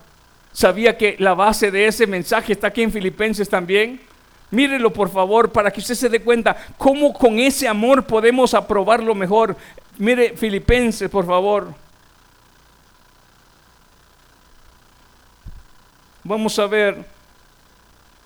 ¿Sabía 0.54 0.98
que 0.98 1.18
la 1.20 1.34
base 1.34 1.72
de 1.72 1.88
ese 1.88 2.08
mensaje 2.08 2.54
está 2.54 2.68
aquí 2.68 2.84
en 2.84 2.92
Filipenses 2.92 3.50
también? 3.50 4.00
Mírelo 4.50 4.94
por 4.94 5.10
favor 5.10 5.52
para 5.52 5.72
que 5.72 5.82
usted 5.82 5.96
se 5.96 6.08
dé 6.08 6.22
cuenta 6.22 6.56
cómo 6.78 7.12
con 7.12 7.38
ese 7.38 7.68
amor 7.68 8.06
podemos 8.06 8.54
aprobarlo 8.54 9.14
mejor. 9.14 9.58
Mire 9.98 10.38
Filipenses, 10.38 11.10
por 11.10 11.26
favor. 11.26 11.74
Vamos 16.24 16.60
a 16.60 16.68
ver 16.68 17.04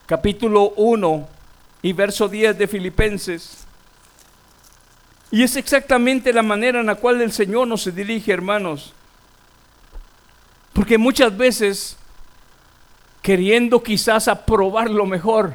capítulo 0.05 0.73
1 0.75 1.29
y 1.81 1.93
verso 1.93 2.27
10 2.27 2.57
de 2.57 2.67
Filipenses. 2.67 3.65
Y 5.31 5.43
es 5.43 5.55
exactamente 5.55 6.33
la 6.33 6.41
manera 6.41 6.81
en 6.81 6.87
la 6.87 6.95
cual 6.95 7.21
el 7.21 7.31
Señor 7.31 7.67
nos 7.67 7.93
dirige, 7.95 8.33
hermanos. 8.33 8.93
Porque 10.73 10.97
muchas 10.97 11.37
veces, 11.37 11.95
queriendo 13.21 13.81
quizás 13.81 14.27
aprobar 14.27 14.89
lo 14.89 15.05
mejor, 15.05 15.53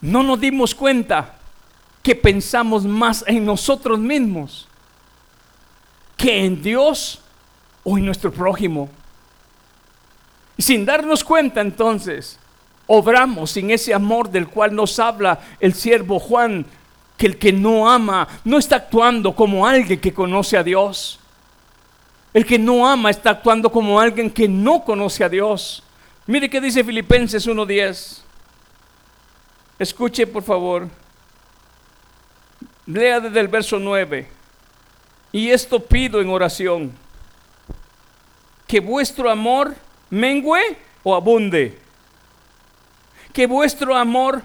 no 0.00 0.22
nos 0.22 0.40
dimos 0.40 0.74
cuenta 0.74 1.41
que 2.02 2.14
pensamos 2.14 2.84
más 2.84 3.24
en 3.26 3.44
nosotros 3.44 3.98
mismos 3.98 4.68
que 6.22 6.44
en 6.44 6.62
Dios 6.62 7.20
o 7.82 7.98
en 7.98 8.06
nuestro 8.06 8.32
prójimo. 8.32 8.88
Y 10.56 10.62
sin 10.62 10.84
darnos 10.84 11.24
cuenta 11.24 11.60
entonces, 11.60 12.38
obramos 12.86 13.50
sin 13.50 13.72
ese 13.72 13.92
amor 13.92 14.30
del 14.30 14.46
cual 14.46 14.72
nos 14.72 15.00
habla 15.00 15.40
el 15.58 15.74
siervo 15.74 16.20
Juan, 16.20 16.64
que 17.16 17.26
el 17.26 17.38
que 17.38 17.52
no 17.52 17.90
ama 17.90 18.28
no 18.44 18.58
está 18.58 18.76
actuando 18.76 19.34
como 19.34 19.66
alguien 19.66 19.98
que 19.98 20.14
conoce 20.14 20.56
a 20.56 20.62
Dios. 20.62 21.18
El 22.32 22.46
que 22.46 22.58
no 22.58 22.88
ama 22.88 23.10
está 23.10 23.30
actuando 23.30 23.70
como 23.72 23.98
alguien 23.98 24.30
que 24.30 24.48
no 24.48 24.84
conoce 24.84 25.24
a 25.24 25.28
Dios. 25.28 25.82
Mire 26.28 26.48
qué 26.48 26.60
dice 26.60 26.84
Filipenses 26.84 27.48
1.10. 27.48 28.20
Escuche 29.80 30.24
por 30.26 30.44
favor. 30.44 31.01
Lea 32.86 33.20
desde 33.20 33.40
el 33.40 33.48
verso 33.48 33.78
9. 33.78 34.28
Y 35.32 35.50
esto 35.50 35.80
pido 35.80 36.20
en 36.20 36.28
oración. 36.28 36.92
Que 38.66 38.80
vuestro 38.80 39.30
amor 39.30 39.74
mengüe 40.10 40.76
o 41.02 41.14
abunde. 41.14 41.78
Que 43.32 43.46
vuestro 43.46 43.96
amor 43.96 44.42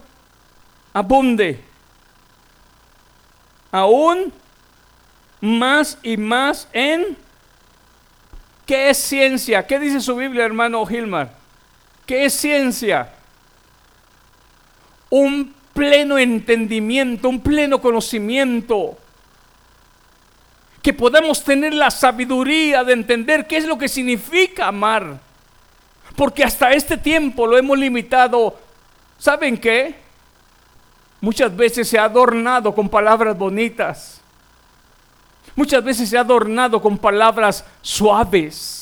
abunde. 0.94 1.60
Aún 3.72 4.32
más 5.42 5.98
y 6.02 6.18
más 6.18 6.68
en... 6.72 7.18
¿Qué 8.66 8.90
es 8.90 8.98
ciencia? 8.98 9.66
¿Qué 9.66 9.80
dice 9.80 10.02
su 10.02 10.16
Biblia, 10.16 10.44
hermano 10.44 10.86
Gilmar? 10.86 11.32
¿Qué 12.06 12.26
es 12.26 12.34
ciencia? 12.34 13.14
Un 15.10 15.54
pleno 15.78 16.18
entendimiento, 16.18 17.30
un 17.30 17.40
pleno 17.40 17.80
conocimiento. 17.80 18.98
Que 20.82 20.92
podamos 20.92 21.44
tener 21.44 21.72
la 21.76 21.92
sabiduría 21.92 22.84
de 22.84 22.94
entender 22.94 23.46
qué 23.46 23.58
es 23.58 23.66
lo 23.66 23.78
que 23.78 23.88
significa 23.88 24.70
amar. 24.70 25.20
Porque 26.16 26.44
hasta 26.44 26.72
este 26.72 26.98
tiempo 26.98 27.46
lo 27.46 27.60
hemos 27.60 27.78
limitado. 27.78 28.58
¿Saben 29.20 29.56
qué? 29.56 29.96
Muchas 31.22 31.56
veces 31.56 31.88
se 31.88 32.00
ha 32.00 32.06
adornado 32.06 32.74
con 32.74 32.90
palabras 32.90 33.38
bonitas. 33.38 34.20
Muchas 35.56 35.84
veces 35.84 36.10
se 36.10 36.18
ha 36.18 36.22
adornado 36.22 36.82
con 36.82 36.98
palabras 36.98 37.64
suaves 37.84 38.77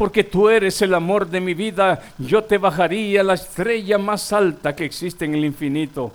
porque 0.00 0.24
tú 0.24 0.48
eres 0.48 0.80
el 0.80 0.94
amor 0.94 1.28
de 1.28 1.42
mi 1.42 1.52
vida, 1.52 2.00
yo 2.16 2.42
te 2.42 2.56
bajaría 2.56 3.22
la 3.22 3.34
estrella 3.34 3.98
más 3.98 4.32
alta 4.32 4.74
que 4.74 4.86
existe 4.86 5.26
en 5.26 5.34
el 5.34 5.44
infinito. 5.44 6.10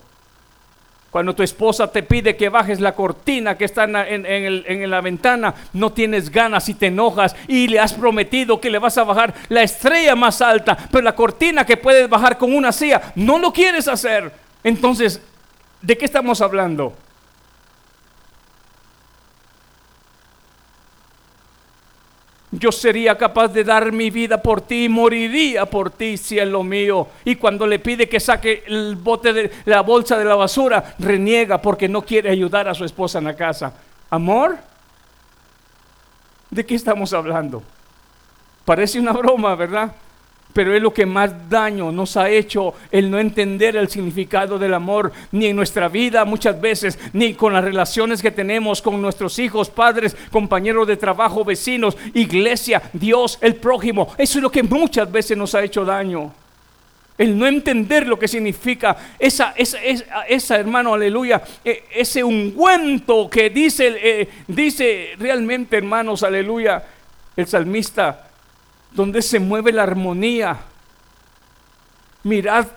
Cuando 1.11 1.35
tu 1.35 1.43
esposa 1.43 1.91
te 1.91 2.01
pide 2.01 2.35
que 2.35 2.49
bajes 2.49 2.79
la 2.79 2.95
cortina 2.95 3.55
que 3.55 3.65
está 3.65 3.83
en, 3.83 4.25
en, 4.25 4.89
la 4.89 5.01
ventana, 5.01 5.53
no 5.73 5.91
tienes 5.91 6.31
ganas 6.31 6.67
y 6.67 6.73
te 6.73 6.87
enojas 6.87 7.35
y 7.47 7.67
le 7.67 7.79
has 7.79 7.93
prometido 7.93 8.59
que 8.59 8.71
le 8.71 8.79
vas 8.79 8.97
a 8.97 9.03
bajar 9.03 9.35
la 9.49 9.61
estrella 9.61 10.15
más 10.15 10.41
alta, 10.41 10.75
pero 10.91 11.03
la 11.03 11.13
cortina 11.13 11.63
que 11.63 11.77
puedes 11.77 12.09
bajar 12.09 12.39
con 12.39 12.55
una 12.55 12.71
silla, 12.71 13.13
no 13.13 13.37
lo 13.37 13.53
quieres 13.53 13.87
hacer. 13.87 14.31
Entonces, 14.63 15.21
¿de 15.79 15.95
qué 15.95 16.05
estamos 16.05 16.41
hablando? 16.41 16.91
Yo 22.57 22.71
sería 22.71 23.17
capaz 23.17 23.49
de 23.49 23.63
dar 23.63 23.91
mi 23.91 24.09
vida 24.09 24.41
por 24.41 24.61
ti, 24.61 24.87
moriría 24.87 25.65
por 25.65 25.89
ti, 25.89 26.15
cielo 26.15 26.63
mío. 26.63 27.07
Y 27.25 27.35
cuando 27.35 27.67
le 27.67 27.79
pide 27.79 28.07
que 28.07 28.19
saque 28.19 28.63
el 28.67 28.95
bote 28.95 29.33
de 29.33 29.51
la 29.65 29.81
bolsa 29.81 30.17
de 30.17 30.25
la 30.25 30.35
basura, 30.35 30.95
reniega 30.99 31.61
porque 31.61 31.89
no 31.89 32.01
quiere 32.03 32.29
ayudar 32.29 32.67
a 32.67 32.73
su 32.73 32.85
esposa 32.85 33.19
en 33.19 33.25
la 33.25 33.35
casa. 33.35 33.73
¿Amor? 34.09 34.57
¿De 36.49 36.65
qué 36.65 36.75
estamos 36.75 37.11
hablando? 37.11 37.61
Parece 38.63 38.99
una 38.99 39.11
broma, 39.11 39.55
¿verdad? 39.55 39.91
Pero 40.55 40.73
es 40.73 40.81
lo 40.81 40.93
que 40.93 41.05
más 41.05 41.49
daño 41.49 41.91
nos 41.91 42.15
ha 42.15 42.29
hecho 42.29 42.73
el 42.89 43.11
no 43.11 43.19
entender 43.19 43.75
el 43.75 43.89
significado 43.89 44.57
del 44.57 44.73
amor, 44.73 45.11
ni 45.33 45.47
en 45.47 45.55
nuestra 45.57 45.89
vida 45.89 46.23
muchas 46.23 46.61
veces, 46.61 46.97
ni 47.11 47.33
con 47.33 47.51
las 47.51 47.61
relaciones 47.61 48.21
que 48.21 48.31
tenemos 48.31 48.81
con 48.81 49.01
nuestros 49.01 49.37
hijos, 49.37 49.69
padres, 49.69 50.15
compañeros 50.31 50.87
de 50.87 50.95
trabajo, 50.95 51.43
vecinos, 51.43 51.97
iglesia, 52.13 52.81
Dios, 52.93 53.37
el 53.41 53.55
prójimo. 53.55 54.15
Eso 54.17 54.37
es 54.37 54.43
lo 54.43 54.49
que 54.49 54.63
muchas 54.63 55.11
veces 55.11 55.37
nos 55.37 55.53
ha 55.55 55.61
hecho 55.61 55.83
daño. 55.83 56.31
El 57.17 57.37
no 57.37 57.47
entender 57.47 58.07
lo 58.07 58.17
que 58.17 58.29
significa 58.29 58.95
esa, 59.19 59.53
esa, 59.57 59.77
esa, 60.29 60.55
hermano, 60.55 60.93
aleluya, 60.93 61.43
e, 61.65 61.83
ese 61.93 62.23
ungüento 62.23 63.29
que 63.29 63.49
dice, 63.49 63.93
eh, 64.01 64.29
dice 64.47 65.15
realmente, 65.19 65.75
hermanos, 65.75 66.23
aleluya, 66.23 66.81
el 67.35 67.45
salmista 67.45 68.25
donde 68.95 69.21
se 69.21 69.39
mueve 69.39 69.71
la 69.71 69.83
armonía. 69.83 70.57
Mirad 72.23 72.67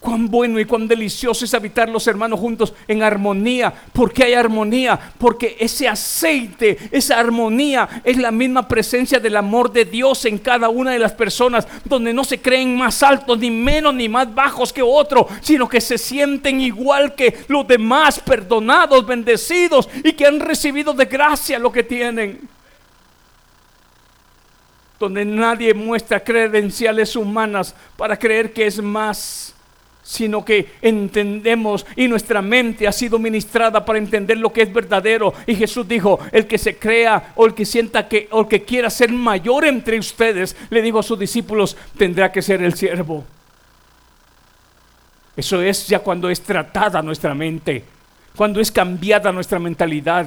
cuán 0.00 0.28
bueno 0.28 0.60
y 0.60 0.64
cuán 0.64 0.86
delicioso 0.86 1.44
es 1.44 1.54
habitar 1.54 1.88
los 1.88 2.06
hermanos 2.06 2.38
juntos 2.38 2.72
en 2.86 3.02
armonía. 3.02 3.72
¿Por 3.92 4.12
qué 4.12 4.24
hay 4.24 4.34
armonía? 4.34 4.98
Porque 5.18 5.56
ese 5.58 5.88
aceite, 5.88 6.76
esa 6.92 7.18
armonía 7.18 8.02
es 8.04 8.16
la 8.16 8.30
misma 8.30 8.68
presencia 8.68 9.18
del 9.18 9.36
amor 9.36 9.72
de 9.72 9.84
Dios 9.84 10.24
en 10.24 10.38
cada 10.38 10.68
una 10.68 10.92
de 10.92 10.98
las 10.98 11.12
personas, 11.12 11.66
donde 11.84 12.12
no 12.12 12.22
se 12.24 12.40
creen 12.40 12.76
más 12.76 13.02
altos, 13.02 13.38
ni 13.38 13.50
menos, 13.50 13.94
ni 13.94 14.08
más 14.08 14.32
bajos 14.32 14.72
que 14.72 14.82
otro, 14.82 15.28
sino 15.40 15.68
que 15.68 15.80
se 15.80 15.98
sienten 15.98 16.60
igual 16.60 17.14
que 17.14 17.38
los 17.48 17.66
demás, 17.66 18.20
perdonados, 18.20 19.06
bendecidos 19.06 19.88
y 20.04 20.12
que 20.12 20.26
han 20.26 20.40
recibido 20.40 20.92
de 20.92 21.06
gracia 21.06 21.58
lo 21.58 21.72
que 21.72 21.82
tienen 21.82 22.48
donde 24.98 25.24
nadie 25.24 25.74
muestra 25.74 26.20
credenciales 26.20 27.14
humanas 27.16 27.74
para 27.96 28.18
creer 28.18 28.52
que 28.52 28.66
es 28.66 28.82
más, 28.82 29.54
sino 30.02 30.44
que 30.44 30.72
entendemos 30.80 31.84
y 31.94 32.08
nuestra 32.08 32.40
mente 32.40 32.88
ha 32.88 32.92
sido 32.92 33.18
ministrada 33.18 33.84
para 33.84 33.98
entender 33.98 34.38
lo 34.38 34.52
que 34.52 34.62
es 34.62 34.72
verdadero. 34.72 35.34
Y 35.46 35.54
Jesús 35.54 35.86
dijo, 35.86 36.18
el 36.32 36.46
que 36.46 36.58
se 36.58 36.76
crea 36.76 37.32
o 37.36 37.46
el 37.46 37.54
que 37.54 37.64
sienta 37.64 38.08
que 38.08 38.26
o 38.30 38.40
el 38.40 38.48
que 38.48 38.62
quiera 38.62 38.88
ser 38.90 39.12
mayor 39.12 39.66
entre 39.66 39.98
ustedes, 39.98 40.56
le 40.70 40.82
dijo 40.82 40.98
a 40.98 41.02
sus 41.02 41.18
discípulos, 41.18 41.76
tendrá 41.96 42.32
que 42.32 42.42
ser 42.42 42.62
el 42.62 42.74
siervo. 42.74 43.24
Eso 45.36 45.62
es 45.62 45.86
ya 45.86 46.00
cuando 46.00 46.30
es 46.30 46.40
tratada 46.40 47.00
nuestra 47.02 47.32
mente, 47.34 47.84
cuando 48.34 48.60
es 48.60 48.72
cambiada 48.72 49.30
nuestra 49.30 49.60
mentalidad. 49.60 50.26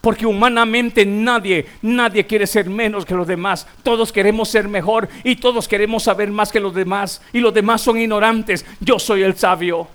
Porque 0.00 0.26
humanamente 0.26 1.04
nadie, 1.04 1.66
nadie 1.82 2.26
quiere 2.26 2.46
ser 2.46 2.70
menos 2.70 3.04
que 3.04 3.14
los 3.14 3.26
demás. 3.26 3.66
Todos 3.82 4.12
queremos 4.12 4.48
ser 4.48 4.66
mejor 4.66 5.08
y 5.24 5.36
todos 5.36 5.68
queremos 5.68 6.04
saber 6.04 6.30
más 6.30 6.50
que 6.50 6.60
los 6.60 6.74
demás. 6.74 7.20
Y 7.32 7.40
los 7.40 7.52
demás 7.52 7.82
son 7.82 7.98
ignorantes. 7.98 8.64
Yo 8.80 8.98
soy 8.98 9.22
el 9.22 9.36
sabio. 9.36 9.88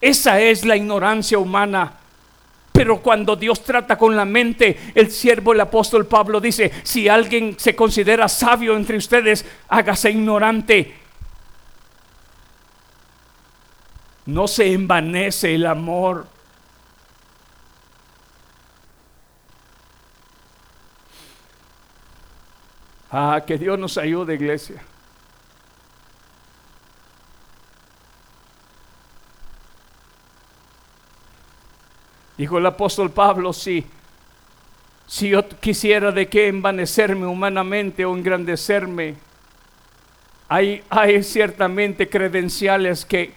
Esa 0.00 0.40
es 0.40 0.64
la 0.64 0.76
ignorancia 0.76 1.38
humana. 1.38 1.94
Pero 2.70 3.00
cuando 3.00 3.34
Dios 3.34 3.64
trata 3.64 3.96
con 3.96 4.14
la 4.14 4.26
mente, 4.26 4.78
el 4.94 5.10
siervo, 5.10 5.54
el 5.54 5.60
apóstol 5.60 6.06
Pablo 6.06 6.40
dice, 6.40 6.70
si 6.82 7.08
alguien 7.08 7.56
se 7.58 7.74
considera 7.74 8.28
sabio 8.28 8.76
entre 8.76 8.98
ustedes, 8.98 9.46
hágase 9.68 10.10
ignorante. 10.10 10.94
No 14.26 14.46
se 14.46 14.72
envanece 14.72 15.54
el 15.54 15.66
amor. 15.66 16.35
Ah, 23.18 23.42
que 23.46 23.56
Dios 23.56 23.78
nos 23.78 23.96
ayude, 23.96 24.34
iglesia. 24.34 24.76
Dijo 32.36 32.58
el 32.58 32.66
apóstol 32.66 33.10
Pablo, 33.10 33.54
sí. 33.54 33.86
Si 35.06 35.30
yo 35.30 35.48
quisiera 35.48 36.12
de 36.12 36.28
qué 36.28 36.48
envanecerme 36.48 37.24
humanamente 37.26 38.04
o 38.04 38.14
engrandecerme, 38.14 39.14
hay, 40.46 40.84
hay 40.90 41.22
ciertamente 41.22 42.10
credenciales 42.10 43.06
que, 43.06 43.32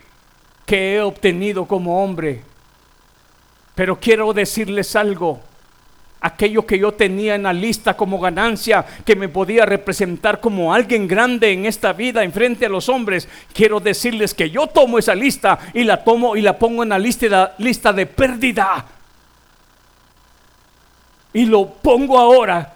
que 0.65 0.95
he 0.95 1.01
obtenido 1.01 1.65
como 1.65 2.03
hombre. 2.03 2.41
Pero 3.75 3.97
quiero 3.97 4.33
decirles 4.33 4.97
algo 4.97 5.41
aquello 6.21 6.65
que 6.65 6.77
yo 6.77 6.93
tenía 6.93 7.35
en 7.35 7.43
la 7.43 7.53
lista 7.53 7.95
como 7.95 8.19
ganancia, 8.19 8.85
que 9.05 9.15
me 9.15 9.29
podía 9.29 9.65
representar 9.65 10.39
como 10.39 10.73
alguien 10.73 11.07
grande 11.07 11.51
en 11.51 11.65
esta 11.65 11.93
vida 11.93 12.23
en 12.23 12.33
frente 12.33 12.65
a 12.65 12.69
los 12.69 12.89
hombres, 12.89 13.27
quiero 13.53 13.79
decirles 13.79 14.33
que 14.33 14.49
yo 14.49 14.67
tomo 14.67 14.99
esa 14.99 15.15
lista 15.15 15.59
y 15.73 15.83
la 15.83 16.03
tomo 16.03 16.35
y 16.35 16.41
la 16.41 16.57
pongo 16.57 16.83
en 16.83 16.89
la 16.89 16.99
lista, 16.99 17.55
lista 17.57 17.93
de 17.93 18.05
pérdida. 18.05 18.85
Y 21.33 21.45
lo 21.45 21.67
pongo 21.67 22.17
ahora 22.17 22.75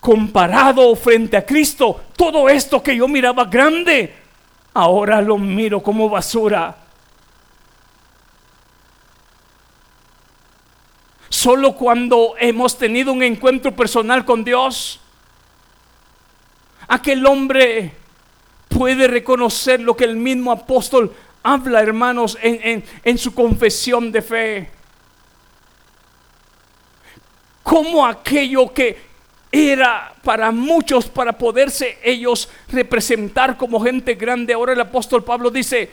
comparado 0.00 0.94
frente 0.94 1.36
a 1.36 1.44
Cristo, 1.44 2.02
todo 2.16 2.48
esto 2.48 2.80
que 2.80 2.96
yo 2.96 3.08
miraba 3.08 3.44
grande, 3.46 4.14
ahora 4.74 5.20
lo 5.20 5.36
miro 5.36 5.82
como 5.82 6.08
basura. 6.08 6.85
Solo 11.36 11.74
cuando 11.74 12.34
hemos 12.38 12.78
tenido 12.78 13.12
un 13.12 13.22
encuentro 13.22 13.76
personal 13.76 14.24
con 14.24 14.42
Dios, 14.42 14.98
aquel 16.88 17.26
hombre 17.26 17.92
puede 18.70 19.06
reconocer 19.06 19.80
lo 19.80 19.94
que 19.94 20.04
el 20.04 20.16
mismo 20.16 20.50
apóstol 20.50 21.14
habla, 21.42 21.82
hermanos, 21.82 22.38
en, 22.40 22.82
en 23.04 23.18
su 23.18 23.34
confesión 23.34 24.10
de 24.10 24.22
fe. 24.22 24.70
Como 27.62 28.06
aquello 28.06 28.72
que 28.72 28.96
era 29.52 30.14
para 30.22 30.50
muchos, 30.50 31.06
para 31.06 31.36
poderse 31.36 31.98
ellos 32.02 32.48
representar 32.68 33.58
como 33.58 33.78
gente 33.82 34.14
grande. 34.14 34.54
Ahora 34.54 34.72
el 34.72 34.80
apóstol 34.80 35.22
Pablo 35.22 35.50
dice, 35.50 35.90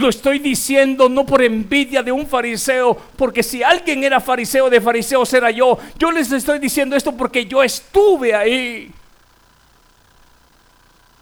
lo 0.00 0.08
estoy 0.08 0.38
diciendo 0.38 1.10
no 1.10 1.26
por 1.26 1.42
envidia 1.42 2.02
de 2.02 2.10
un 2.10 2.26
fariseo, 2.26 2.96
porque 3.16 3.42
si 3.42 3.62
alguien 3.62 4.02
era 4.02 4.18
fariseo 4.18 4.70
de 4.70 4.80
fariseos 4.80 5.32
era 5.34 5.50
yo. 5.50 5.78
Yo 5.98 6.10
les 6.10 6.32
estoy 6.32 6.58
diciendo 6.58 6.96
esto 6.96 7.14
porque 7.14 7.44
yo 7.44 7.62
estuve 7.62 8.34
ahí. 8.34 8.90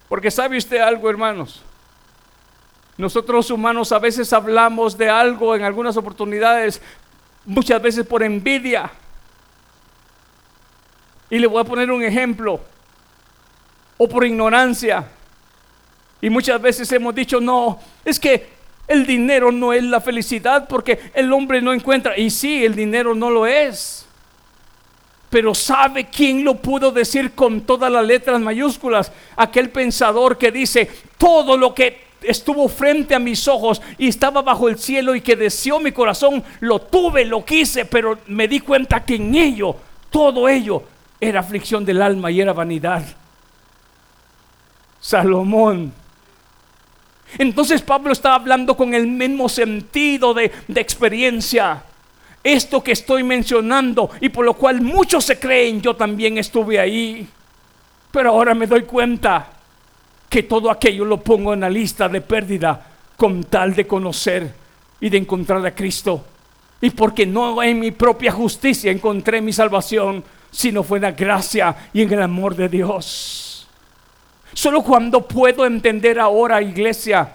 Porque 0.09 0.31
sabe 0.31 0.57
usted 0.57 0.79
algo, 0.79 1.11
hermanos. 1.11 1.61
Nosotros 2.97 3.51
humanos 3.51 3.91
a 3.91 3.99
veces 3.99 4.33
hablamos 4.33 4.97
de 4.97 5.11
algo 5.11 5.57
en 5.57 5.64
algunas 5.64 5.97
oportunidades, 5.97 6.81
muchas 7.45 7.83
veces 7.83 8.07
por 8.07 8.22
envidia. 8.22 8.93
Y 11.31 11.41
le 11.41 11.49
voy 11.49 11.61
a 11.61 11.64
poner 11.64 11.91
un 11.91 12.05
ejemplo. 12.05 12.61
O 13.97 14.09
por 14.09 14.24
ignorancia. 14.24 15.05
Y 16.20 16.31
muchas 16.31 16.62
veces 16.62 16.91
hemos 16.93 17.12
dicho, 17.12 17.41
no, 17.41 17.81
es 18.05 18.20
que 18.20 18.58
el 18.89 19.07
dinero 19.07 19.53
no 19.53 19.72
es 19.72 19.84
la 19.84 20.01
felicidad 20.01 20.66
porque 20.66 20.99
el 21.14 21.32
hombre 21.32 21.61
no 21.61 21.72
encuentra. 21.72 22.18
Y 22.18 22.30
sí, 22.30 22.64
el 22.64 22.74
dinero 22.74 23.14
no 23.14 23.30
lo 23.30 23.47
es. 23.47 24.07
Pero 25.30 25.55
¿sabe 25.55 26.07
quién 26.07 26.43
lo 26.43 26.55
pudo 26.55 26.91
decir 26.91 27.32
con 27.32 27.61
todas 27.61 27.93
las 27.93 28.05
letras 28.05 28.41
mayúsculas? 28.41 29.12
Aquel 29.36 29.68
pensador 29.68 30.39
que 30.39 30.51
dice, 30.51 30.91
todo 31.18 31.57
lo 31.57 31.74
que 31.74 32.09
estuvo 32.22 32.66
frente 32.68 33.14
a 33.14 33.18
mis 33.18 33.47
ojos 33.47 33.80
y 33.99 34.09
estaba 34.09 34.41
bajo 34.41 34.68
el 34.68 34.78
cielo 34.78 35.14
y 35.14 35.20
que 35.20 35.36
deseó 35.36 35.80
mi 35.80 35.93
corazón, 35.93 36.43
lo 36.61 36.80
tuve, 36.80 37.26
lo 37.26 37.45
quise, 37.45 37.84
pero 37.84 38.18
me 38.26 38.49
di 38.49 38.61
cuenta 38.61 39.05
que 39.05 39.16
en 39.16 39.34
ello, 39.34 39.76
todo 40.11 40.49
ello, 40.49 40.82
era 41.20 41.41
aflicción 41.41 41.84
del 41.84 42.01
alma 42.01 42.30
y 42.30 42.41
era 42.41 42.55
vanidad. 42.55 43.05
Salomón. 44.99 45.93
Entonces 47.37 47.83
Pablo 47.83 48.12
estaba 48.12 48.37
hablando 48.37 48.76
con 48.76 48.95
el 48.95 49.07
mismo 49.07 49.49
sentido 49.49 50.33
de, 50.33 50.51
experiencia. 50.74 51.83
Esto 52.43 52.83
que 52.83 52.93
estoy 52.93 53.22
mencionando 53.22 54.11
y 54.20 54.29
por 54.31 54.45
lo 54.45 54.55
cual 54.55 54.81
muchos 54.81 55.24
se 55.24 55.39
creen, 55.39 55.83
yo 55.83 55.95
también 55.95 56.39
estuve 56.39 56.79
ahí. 56.79 57.29
Pero 58.11 58.31
ahora 58.31 58.55
me 58.55 58.66
doy 58.66 58.83
cuenta 58.83 59.51
que 60.29 60.45
todo 60.45 60.70
aquello 60.70 61.05
lo 61.05 61.18
pongo 61.18 61.53
en 61.53 61.61
la 61.61 61.70
lista 61.70 62.09
de 62.09 62.20
pérdida 62.20 62.87
con 63.16 63.45
tal 63.45 63.74
de 63.74 63.87
conocer 63.87 64.55
y 65.01 65.11
de 65.11 65.18
encontrar 65.18 65.64
a 65.66 65.74
Cristo. 65.74 66.24
Y 66.81 66.91
porque 66.91 67.26
no 67.26 67.62
en 67.62 67.81
mi 67.81 67.91
propia 67.91 68.33
justicia 68.33 68.91
encontré 68.91 69.43
mi 69.43 69.53
salvación, 69.53 70.24
sino 70.51 70.83
fue 70.83 71.01
la 71.01 71.12
gracia 71.12 71.74
y 71.93 72.03
en 72.03 72.12
el 72.12 72.22
amor 72.22 72.55
de 72.55 72.68
Dios. 72.68 73.48
Solo 74.59 74.83
cuando 74.83 75.21
puedo 75.21 75.65
entender 75.65 76.19
ahora, 76.19 76.61
iglesia, 76.61 77.33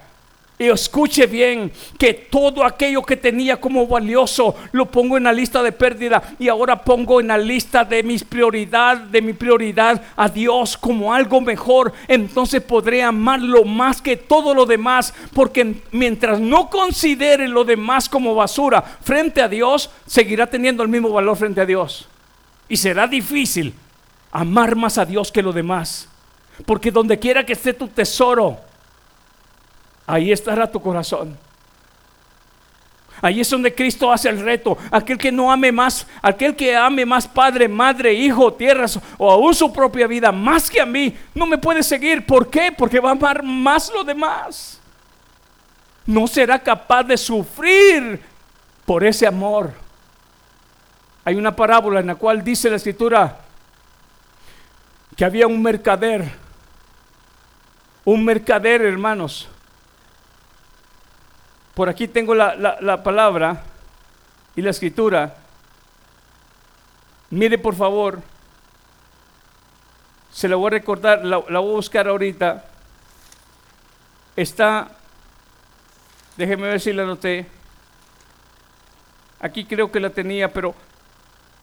y 0.60 0.66
escuche 0.66 1.26
bien 1.26 1.72
que 1.98 2.14
todo 2.14 2.66
aquello 2.66 3.02
que 3.02 3.16
tenía 3.16 3.62
como 3.62 3.88
valioso 3.88 4.58
lo 4.74 4.92
pongo 4.92 5.16
en 5.16 5.24
la 5.24 5.32
lista 5.32 5.64
de 5.64 5.72
pérdida 5.72 6.22
y 6.38 6.50
ahora 6.50 6.84
pongo 6.84 7.22
en 7.22 7.30
la 7.30 7.38
lista 7.38 7.86
de 7.86 8.04
mis 8.04 8.26
prioridad, 8.26 8.98
de 8.98 9.22
mi 9.22 9.32
prioridad 9.32 10.02
a 10.18 10.28
Dios 10.28 10.76
como 10.76 11.14
algo 11.14 11.40
mejor. 11.40 11.94
Entonces 12.10 12.62
podré 12.62 13.02
amarlo 13.02 13.64
más 13.64 14.02
que 14.02 14.18
todo 14.18 14.54
lo 14.54 14.66
demás, 14.66 15.14
porque 15.34 15.78
mientras 15.94 16.42
no 16.42 16.70
considere 16.70 17.48
lo 17.48 17.64
demás 17.64 18.10
como 18.10 18.36
basura 18.36 18.82
frente 18.82 19.42
a 19.42 19.48
Dios, 19.48 19.90
seguirá 20.06 20.48
teniendo 20.48 20.84
el 20.84 20.90
mismo 20.90 21.08
valor 21.08 21.38
frente 21.38 21.62
a 21.62 21.66
Dios. 21.66 22.06
Y 22.68 22.76
será 22.76 23.08
difícil 23.08 23.74
amar 24.30 24.76
más 24.76 24.98
a 24.98 25.06
Dios 25.06 25.32
que 25.32 25.42
lo 25.42 25.54
demás. 25.54 26.10
Porque 26.66 26.92
donde 26.92 27.20
quiera 27.20 27.46
que 27.46 27.54
esté 27.54 27.74
tu 27.74 27.88
tesoro, 27.88 28.58
ahí 30.06 30.32
estará 30.32 30.72
tu 30.72 30.82
corazón. 30.82 31.38
Ahí 33.22 33.40
es 33.40 33.50
donde 33.50 33.74
Cristo 33.74 34.12
hace 34.12 34.28
el 34.28 34.42
reto. 34.42 34.78
Aquel 34.92 35.18
que 35.18 35.32
no 35.32 35.50
ame 35.50 35.72
más, 35.72 36.06
aquel 36.22 36.56
que 36.56 36.76
ame 36.76 37.06
más 37.06 37.26
padre, 37.26 37.70
madre, 37.70 38.14
hijo, 38.14 38.52
tierras 38.54 39.00
o 39.18 39.32
aún 39.32 39.56
su 39.56 39.72
propia 39.72 40.08
vida 40.08 40.32
más 40.32 40.70
que 40.70 40.82
a 40.82 40.86
mí, 40.86 41.18
no 41.34 41.46
me 41.46 41.58
puede 41.58 41.84
seguir. 41.84 42.26
¿Por 42.26 42.50
qué? 42.50 42.74
Porque 42.78 43.00
va 43.00 43.10
a 43.10 43.14
amar 43.14 43.42
más 43.42 43.90
lo 43.94 44.04
demás. 44.04 44.82
No 46.06 46.28
será 46.28 46.60
capaz 46.60 47.04
de 47.04 47.16
sufrir 47.16 48.20
por 48.86 49.06
ese 49.06 49.26
amor. 49.26 49.72
Hay 51.24 51.36
una 51.36 51.56
parábola 51.56 52.02
en 52.02 52.08
la 52.08 52.16
cual 52.16 52.44
dice 52.44 52.70
la 52.70 52.76
escritura 52.76 53.40
que 55.16 55.24
había 55.24 55.48
un 55.48 55.62
mercader, 55.62 56.30
un 58.06 58.26
mercader, 58.26 58.82
hermanos. 58.82 59.48
Por 61.74 61.90
aquí 61.90 62.08
tengo 62.08 62.36
la, 62.36 63.02
palabra 63.04 63.64
y 64.56 64.62
la 64.62 64.70
escritura. 64.70 65.36
Mire 67.30 67.58
por 67.58 67.76
favor, 67.76 68.22
se 70.32 70.48
la 70.48 70.56
voy 70.56 70.68
a 70.68 70.70
recordar, 70.72 71.26
la, 71.26 71.44
la 71.50 71.60
voy 71.60 71.72
a 71.72 71.76
buscar 71.76 72.08
ahorita. 72.08 72.66
Está, 74.36 74.92
déjeme 76.38 76.68
ver 76.68 76.80
si 76.80 76.94
la 76.94 77.04
anoté. 77.04 77.48
Aquí 79.40 79.66
creo 79.66 79.92
que 79.92 80.00
la 80.00 80.12
tenía, 80.12 80.54
pero 80.54 80.76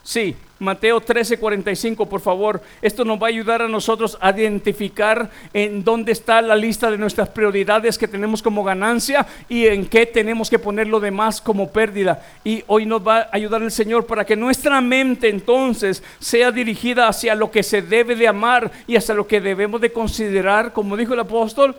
Sí, 0.02 0.34
Mateo 0.58 1.00
13:45, 1.00 2.06
por 2.06 2.20
favor. 2.20 2.62
Esto 2.82 3.04
nos 3.04 3.20
va 3.20 3.26
a 3.26 3.30
ayudar 3.30 3.62
a 3.62 3.68
nosotros 3.68 4.18
a 4.20 4.30
identificar 4.30 5.30
en 5.54 5.84
dónde 5.84 6.12
está 6.12 6.42
la 6.42 6.54
lista 6.56 6.90
de 6.90 6.98
nuestras 6.98 7.30
prioridades 7.30 7.96
que 7.96 8.08
tenemos 8.08 8.42
como 8.42 8.62
ganancia 8.62 9.26
y 9.48 9.66
en 9.66 9.86
qué 9.86 10.06
tenemos 10.06 10.50
que 10.50 10.58
poner 10.58 10.86
lo 10.86 11.00
demás 11.00 11.40
como 11.40 11.70
pérdida. 11.70 12.22
Y 12.44 12.62
hoy 12.66 12.86
nos 12.86 13.06
va 13.06 13.20
a 13.20 13.28
ayudar 13.32 13.62
el 13.62 13.70
Señor 13.70 14.06
para 14.06 14.24
que 14.24 14.36
nuestra 14.36 14.80
mente 14.80 15.28
entonces 15.28 16.02
sea 16.18 16.50
dirigida 16.50 17.08
hacia 17.08 17.34
lo 17.34 17.50
que 17.50 17.62
se 17.62 17.82
debe 17.82 18.14
de 18.14 18.28
amar 18.28 18.70
y 18.86 18.96
hacia 18.96 19.14
lo 19.14 19.26
que 19.26 19.40
debemos 19.40 19.80
de 19.80 19.92
considerar, 19.92 20.72
como 20.72 20.96
dijo 20.96 21.14
el 21.14 21.20
apóstol, 21.20 21.74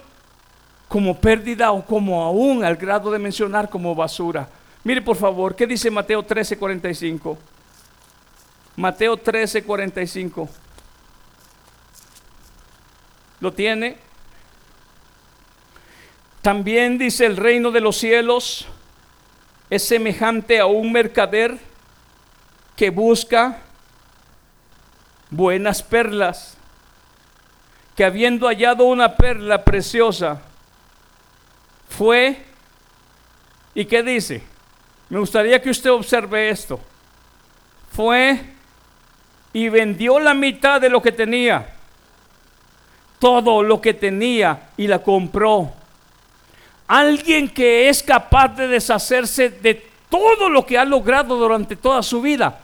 como 0.87 1.17
pérdida 1.17 1.71
o 1.71 1.85
como 1.85 2.23
aún 2.23 2.63
al 2.63 2.77
grado 2.77 3.11
de 3.11 3.19
mencionar 3.19 3.69
como 3.69 3.93
basura. 3.93 4.49
Mire 4.83 5.01
por 5.01 5.15
favor, 5.15 5.55
¿qué 5.55 5.67
dice 5.67 5.91
Mateo 5.91 6.23
13:45? 6.23 7.37
Mateo 8.75 9.17
13, 9.17 9.63
45. 9.63 10.49
¿Lo 13.39 13.51
tiene? 13.53 13.97
También 16.41 16.97
dice 16.97 17.25
el 17.25 17.37
reino 17.37 17.71
de 17.71 17.81
los 17.81 17.97
cielos 17.97 18.67
es 19.69 19.83
semejante 19.83 20.59
a 20.59 20.65
un 20.65 20.91
mercader 20.91 21.57
que 22.75 22.89
busca 22.89 23.59
buenas 25.29 25.81
perlas, 25.81 26.57
que 27.95 28.03
habiendo 28.03 28.47
hallado 28.47 28.83
una 28.85 29.15
perla 29.15 29.63
preciosa, 29.63 30.41
fue, 31.89 32.43
¿y 33.73 33.85
qué 33.85 34.03
dice? 34.03 34.43
Me 35.09 35.19
gustaría 35.19 35.61
que 35.61 35.69
usted 35.69 35.91
observe 35.91 36.49
esto. 36.49 36.79
Fue 37.91 38.39
y 39.53 39.69
vendió 39.69 40.19
la 40.19 40.33
mitad 40.33 40.79
de 40.79 40.89
lo 40.89 41.01
que 41.01 41.11
tenía. 41.11 41.73
Todo 43.19 43.61
lo 43.61 43.79
que 43.79 43.93
tenía 43.93 44.69
y 44.77 44.87
la 44.87 44.99
compró. 44.99 45.71
Alguien 46.87 47.49
que 47.49 47.89
es 47.89 48.01
capaz 48.03 48.49
de 48.49 48.67
deshacerse 48.67 49.49
de 49.49 49.91
todo 50.09 50.49
lo 50.49 50.65
que 50.65 50.77
ha 50.77 50.85
logrado 50.85 51.37
durante 51.37 51.75
toda 51.75 52.03
su 52.03 52.21
vida 52.21 52.59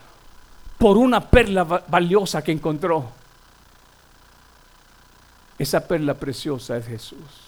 por 0.77 0.97
una 0.97 1.21
perla 1.21 1.63
valiosa 1.63 2.43
que 2.43 2.51
encontró. 2.51 3.09
Esa 5.57 5.87
perla 5.87 6.13
preciosa 6.13 6.77
es 6.77 6.85
Jesús. 6.85 7.47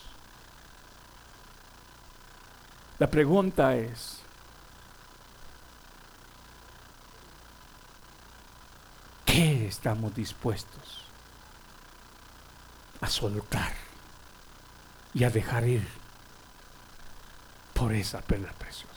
La 2.97 3.07
pregunta 3.07 3.75
es, 3.75 4.18
estamos 9.31 10.13
dispuestos 10.15 11.05
a 13.01 13.07
soltar 13.07 13.73
y 15.13 15.23
a 15.23 15.29
dejar 15.29 15.67
ir 15.67 15.87
por 17.73 17.93
esa 17.93 18.21
perla 18.21 18.51
preciosa. 18.51 18.89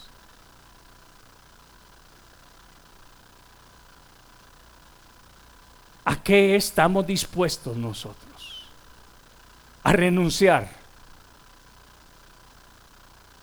¿A 6.05 6.16
qué 6.16 6.57
estamos 6.57 7.07
dispuestos 7.07 7.76
nosotros? 7.76 8.66
A 9.85 9.93
renunciar. 9.93 10.68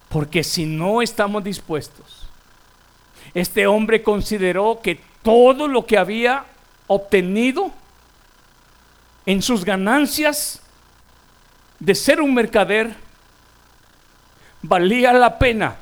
Porque 0.09 0.43
si 0.43 0.65
no 0.65 1.01
estamos 1.01 1.43
dispuestos, 1.43 2.27
este 3.33 3.67
hombre 3.67 4.03
consideró 4.03 4.81
que 4.81 4.95
todo 5.23 5.67
lo 5.67 5.85
que 5.85 5.97
había 5.97 6.45
obtenido 6.89 7.71
en 9.25 9.41
sus 9.43 9.63
ganancias 9.63 10.59
de 11.79 11.93
ser 11.95 12.19
un 12.19 12.33
mercader, 12.33 12.93
valía 14.63 15.13
la 15.13 15.37
pena 15.37 15.75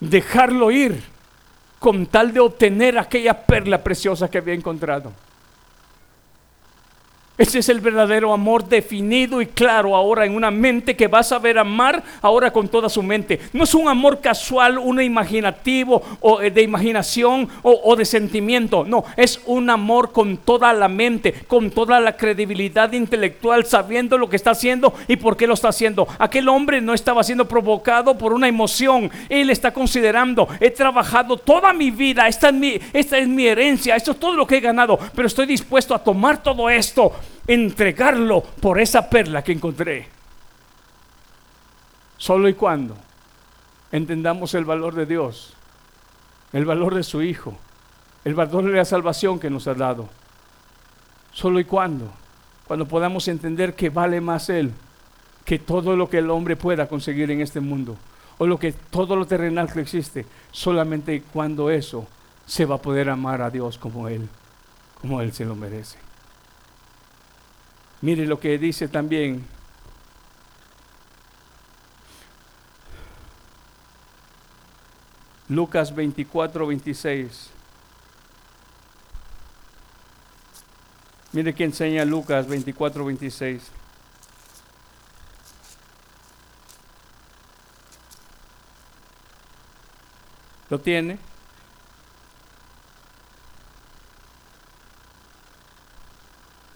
dejarlo 0.00 0.70
ir 0.70 1.02
con 1.78 2.06
tal 2.06 2.34
de 2.34 2.40
obtener 2.40 2.98
aquella 2.98 3.46
perla 3.46 3.82
preciosa 3.82 4.28
que 4.28 4.38
había 4.38 4.54
encontrado. 4.54 5.12
Ese 7.40 7.60
es 7.60 7.70
el 7.70 7.80
verdadero 7.80 8.34
amor 8.34 8.68
definido 8.68 9.40
y 9.40 9.46
claro 9.46 9.96
ahora 9.96 10.26
en 10.26 10.34
una 10.34 10.50
mente 10.50 10.94
que 10.94 11.08
va 11.08 11.20
a 11.20 11.22
saber 11.22 11.56
amar 11.56 12.02
ahora 12.20 12.52
con 12.52 12.68
toda 12.68 12.90
su 12.90 13.02
mente. 13.02 13.40
No 13.54 13.64
es 13.64 13.74
un 13.74 13.88
amor 13.88 14.20
casual, 14.20 14.76
un 14.76 15.00
imaginativo 15.00 16.02
o 16.20 16.42
eh, 16.42 16.50
de 16.50 16.60
imaginación 16.60 17.48
o, 17.62 17.80
o 17.82 17.96
de 17.96 18.04
sentimiento. 18.04 18.84
No, 18.84 19.06
es 19.16 19.40
un 19.46 19.70
amor 19.70 20.12
con 20.12 20.36
toda 20.36 20.70
la 20.74 20.88
mente, 20.88 21.32
con 21.48 21.70
toda 21.70 21.98
la 21.98 22.14
credibilidad 22.14 22.92
intelectual, 22.92 23.64
sabiendo 23.64 24.18
lo 24.18 24.28
que 24.28 24.36
está 24.36 24.50
haciendo 24.50 24.92
y 25.08 25.16
por 25.16 25.38
qué 25.38 25.46
lo 25.46 25.54
está 25.54 25.68
haciendo. 25.68 26.06
Aquel 26.18 26.46
hombre 26.46 26.82
no 26.82 26.92
estaba 26.92 27.24
siendo 27.24 27.48
provocado 27.48 28.18
por 28.18 28.34
una 28.34 28.48
emoción. 28.48 29.10
Él 29.30 29.48
está 29.48 29.72
considerando, 29.72 30.46
he 30.60 30.70
trabajado 30.70 31.38
toda 31.38 31.72
mi 31.72 31.90
vida, 31.90 32.28
esta 32.28 32.50
es 32.50 32.54
mi, 32.54 32.78
esta 32.92 33.16
es 33.16 33.26
mi 33.26 33.46
herencia, 33.46 33.96
esto 33.96 34.10
es 34.10 34.20
todo 34.20 34.34
lo 34.34 34.46
que 34.46 34.58
he 34.58 34.60
ganado, 34.60 34.98
pero 35.14 35.26
estoy 35.26 35.46
dispuesto 35.46 35.94
a 35.94 36.04
tomar 36.04 36.42
todo 36.42 36.68
esto 36.68 37.14
entregarlo 37.46 38.42
por 38.42 38.80
esa 38.80 39.08
perla 39.08 39.42
que 39.42 39.52
encontré. 39.52 40.08
Solo 42.16 42.48
y 42.48 42.54
cuando 42.54 42.96
entendamos 43.92 44.54
el 44.54 44.64
valor 44.64 44.94
de 44.94 45.06
Dios, 45.06 45.54
el 46.52 46.64
valor 46.64 46.94
de 46.94 47.02
su 47.02 47.22
Hijo, 47.22 47.56
el 48.24 48.34
valor 48.34 48.64
de 48.64 48.76
la 48.76 48.84
salvación 48.84 49.38
que 49.38 49.50
nos 49.50 49.66
ha 49.66 49.74
dado. 49.74 50.08
Solo 51.32 51.60
y 51.60 51.64
cuando, 51.64 52.10
cuando 52.66 52.86
podamos 52.86 53.26
entender 53.28 53.74
que 53.74 53.90
vale 53.90 54.20
más 54.20 54.48
Él 54.50 54.72
que 55.44 55.58
todo 55.58 55.96
lo 55.96 56.08
que 56.08 56.18
el 56.18 56.30
hombre 56.30 56.56
pueda 56.56 56.86
conseguir 56.86 57.30
en 57.30 57.40
este 57.40 57.60
mundo, 57.60 57.96
o 58.38 58.46
lo 58.46 58.58
que 58.58 58.72
todo 58.72 59.16
lo 59.16 59.26
terrenal 59.26 59.72
que 59.72 59.80
existe, 59.80 60.26
solamente 60.52 61.22
cuando 61.32 61.70
eso 61.70 62.06
se 62.46 62.66
va 62.66 62.76
a 62.76 62.82
poder 62.82 63.10
amar 63.10 63.42
a 63.42 63.50
Dios 63.50 63.78
como 63.78 64.08
Él, 64.08 64.28
como 65.00 65.20
Él 65.20 65.32
se 65.32 65.44
lo 65.44 65.56
merece. 65.56 65.98
Mire 68.02 68.26
lo 68.26 68.40
que 68.40 68.56
dice 68.58 68.88
también. 68.88 69.44
Lucas 75.48 75.94
24, 75.94 76.66
26. 76.66 77.50
Mire 81.32 81.54
que 81.54 81.64
enseña 81.64 82.04
Lucas 82.04 82.46
24, 82.46 83.04
26. 83.04 83.62
¿Lo 90.70 90.80
tiene? 90.80 91.18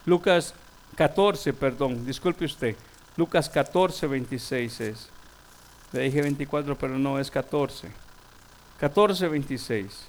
Lucas 0.05 0.55
14, 0.95 1.53
perdón, 1.53 2.05
disculpe 2.05 2.45
usted. 2.45 2.76
Lucas 3.16 3.49
14, 3.49 4.07
26 4.07 4.80
es. 4.80 5.09
Le 5.92 6.03
dije 6.03 6.22
24, 6.22 6.76
pero 6.76 6.99
no, 6.99 7.18
es 7.18 7.30
14. 7.30 7.90
14, 8.80 9.28
26. 9.28 10.07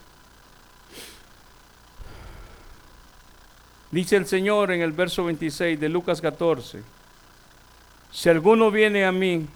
Dice 3.91 4.15
el 4.17 4.25
Señor 4.25 4.71
en 4.71 4.81
el 4.81 4.91
verso 4.91 5.23
26 5.23 5.79
de 5.79 5.87
Lucas 5.89 6.19
14, 6.19 6.83
si 8.11 8.29
alguno 8.29 8.71
viene 8.71 9.05
a 9.05 9.11
mí 9.11 9.47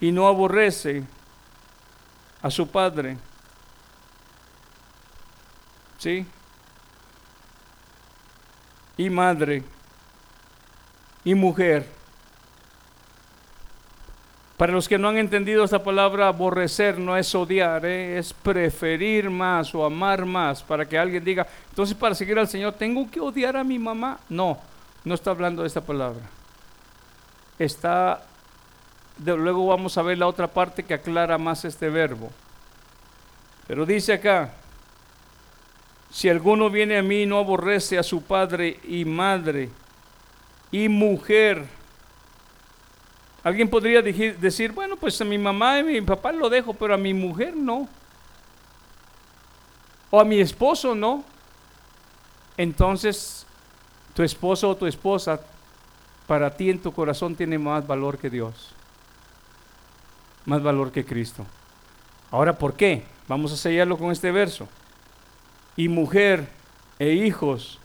y 0.00 0.12
no 0.12 0.26
aborrece 0.26 1.02
a 2.40 2.50
su 2.50 2.68
padre, 2.68 3.18
¿sí? 5.98 6.24
Y 8.96 9.10
madre 9.10 9.62
y 11.24 11.34
mujer. 11.34 11.96
Para 14.56 14.72
los 14.72 14.88
que 14.88 14.96
no 14.96 15.08
han 15.08 15.18
entendido 15.18 15.64
esta 15.64 15.82
palabra, 15.82 16.28
aborrecer 16.28 16.98
no 16.98 17.14
es 17.16 17.34
odiar, 17.34 17.84
¿eh? 17.84 18.16
es 18.16 18.32
preferir 18.32 19.28
más 19.28 19.74
o 19.74 19.84
amar 19.84 20.24
más. 20.24 20.62
Para 20.62 20.86
que 20.86 20.96
alguien 20.96 21.22
diga, 21.22 21.46
entonces 21.68 21.94
para 21.94 22.14
seguir 22.14 22.38
al 22.38 22.48
Señor, 22.48 22.72
¿tengo 22.72 23.10
que 23.10 23.20
odiar 23.20 23.56
a 23.56 23.64
mi 23.64 23.78
mamá? 23.78 24.18
No, 24.30 24.58
no 25.04 25.14
está 25.14 25.30
hablando 25.30 25.60
de 25.60 25.68
esta 25.68 25.82
palabra. 25.82 26.22
Está, 27.58 28.22
luego 29.22 29.66
vamos 29.66 29.98
a 29.98 30.02
ver 30.02 30.16
la 30.16 30.26
otra 30.26 30.46
parte 30.46 30.82
que 30.82 30.94
aclara 30.94 31.36
más 31.36 31.66
este 31.66 31.90
verbo. 31.90 32.30
Pero 33.66 33.84
dice 33.84 34.14
acá, 34.14 34.52
si 36.10 36.28
alguno 36.28 36.70
viene 36.70 36.98
a 36.98 37.02
mí 37.02 37.22
y 37.22 37.26
no 37.26 37.38
aborrece 37.38 37.98
a 37.98 38.02
su 38.02 38.22
padre 38.22 38.80
y 38.84 39.04
madre 39.04 39.70
y 40.70 40.88
mujer, 40.88 41.66
alguien 43.42 43.68
podría 43.68 44.02
decir, 44.02 44.72
bueno, 44.72 44.96
pues 44.96 45.20
a 45.20 45.24
mi 45.24 45.38
mamá 45.38 45.78
y 45.80 45.84
mi 45.84 46.00
papá 46.00 46.32
lo 46.32 46.48
dejo, 46.48 46.74
pero 46.74 46.94
a 46.94 46.98
mi 46.98 47.12
mujer 47.12 47.56
no. 47.56 47.88
O 50.10 50.20
a 50.20 50.24
mi 50.24 50.38
esposo 50.40 50.94
no. 50.94 51.24
Entonces, 52.56 53.46
tu 54.14 54.22
esposo 54.22 54.70
o 54.70 54.76
tu 54.76 54.86
esposa 54.86 55.40
para 56.26 56.50
ti 56.56 56.70
en 56.70 56.80
tu 56.80 56.92
corazón 56.92 57.36
tiene 57.36 57.58
más 57.58 57.86
valor 57.86 58.18
que 58.18 58.30
Dios. 58.30 58.74
Más 60.44 60.62
valor 60.62 60.92
que 60.92 61.04
Cristo. 61.04 61.44
Ahora, 62.30 62.56
¿por 62.56 62.74
qué? 62.74 63.04
Vamos 63.28 63.52
a 63.52 63.56
sellarlo 63.56 63.98
con 63.98 64.12
este 64.12 64.30
verso 64.30 64.68
y 65.76 65.88
mujer 65.88 66.48
e 66.98 67.12
hijos 67.12 67.78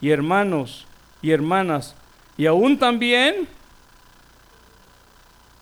y 0.00 0.10
hermanos 0.10 0.86
y 1.22 1.30
hermanas 1.30 1.94
y 2.36 2.46
aún 2.46 2.78
también 2.78 3.48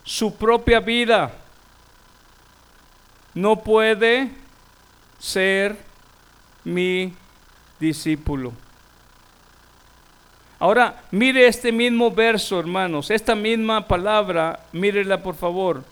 su 0.03 0.35
propia 0.35 0.79
vida 0.79 1.33
no 3.33 3.57
puede 3.57 4.29
ser 5.19 5.75
mi 6.63 7.13
discípulo. 7.79 8.53
Ahora, 10.57 11.03
mire 11.11 11.47
este 11.47 11.71
mismo 11.71 12.11
verso, 12.11 12.59
hermanos, 12.59 13.11
esta 13.11 13.35
misma 13.35 13.87
palabra, 13.87 14.61
mírela 14.71 15.21
por 15.21 15.35
favor, 15.35 15.83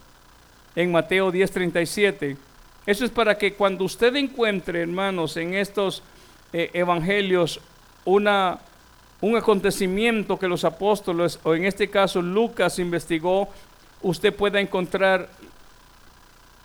en 0.76 0.92
Mateo 0.92 1.32
10:37. 1.32 2.38
Eso 2.86 3.06
es 3.06 3.12
para 3.12 3.38
que 3.38 3.54
cuando 3.54 3.86
usted 3.86 4.16
encuentre, 4.16 4.82
hermanos, 4.82 5.38
en 5.38 5.54
estos 5.54 6.04
eh, 6.52 6.70
evangelios 6.74 7.62
una, 8.06 8.60
un 9.22 9.38
acontecimiento 9.38 10.38
que 10.38 10.48
los 10.48 10.66
apóstoles, 10.66 11.40
o 11.44 11.56
en 11.56 11.66
este 11.66 11.90
caso 11.90 12.22
Lucas, 12.22 12.80
investigó, 12.80 13.48
usted 14.02 14.36
pueda 14.36 14.60
encontrar 14.60 15.30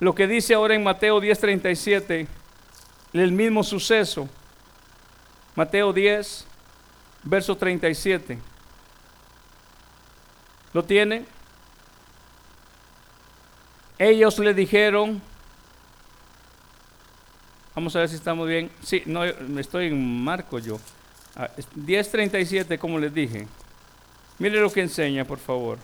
lo 0.00 0.14
que 0.14 0.26
dice 0.26 0.54
ahora 0.54 0.74
en 0.74 0.82
Mateo 0.82 1.20
10:37, 1.20 2.26
el 3.12 3.32
mismo 3.32 3.62
suceso. 3.62 4.28
Mateo 5.54 5.92
10, 5.92 6.46
verso 7.24 7.56
37. 7.56 8.38
¿Lo 10.72 10.84
tiene? 10.84 11.24
Ellos 13.98 14.38
le 14.38 14.54
dijeron, 14.54 15.20
Vamos 17.78 17.94
a 17.94 18.00
ver 18.00 18.08
si 18.08 18.16
estamos 18.16 18.48
bien. 18.48 18.72
Sí, 18.82 19.04
no, 19.06 19.22
estoy 19.24 19.86
en 19.86 20.24
marco 20.24 20.58
yo. 20.58 20.80
10.37, 21.36 22.74
ah, 22.74 22.76
como 22.76 22.98
les 22.98 23.14
dije. 23.14 23.46
Mire 24.40 24.60
lo 24.60 24.68
que 24.68 24.80
enseña, 24.80 25.24
por 25.24 25.38
favor. 25.38 25.78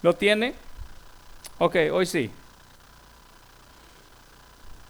¿Lo 0.00 0.14
tiene? 0.14 0.54
Ok, 1.58 1.74
hoy 1.92 2.06
sí. 2.06 2.30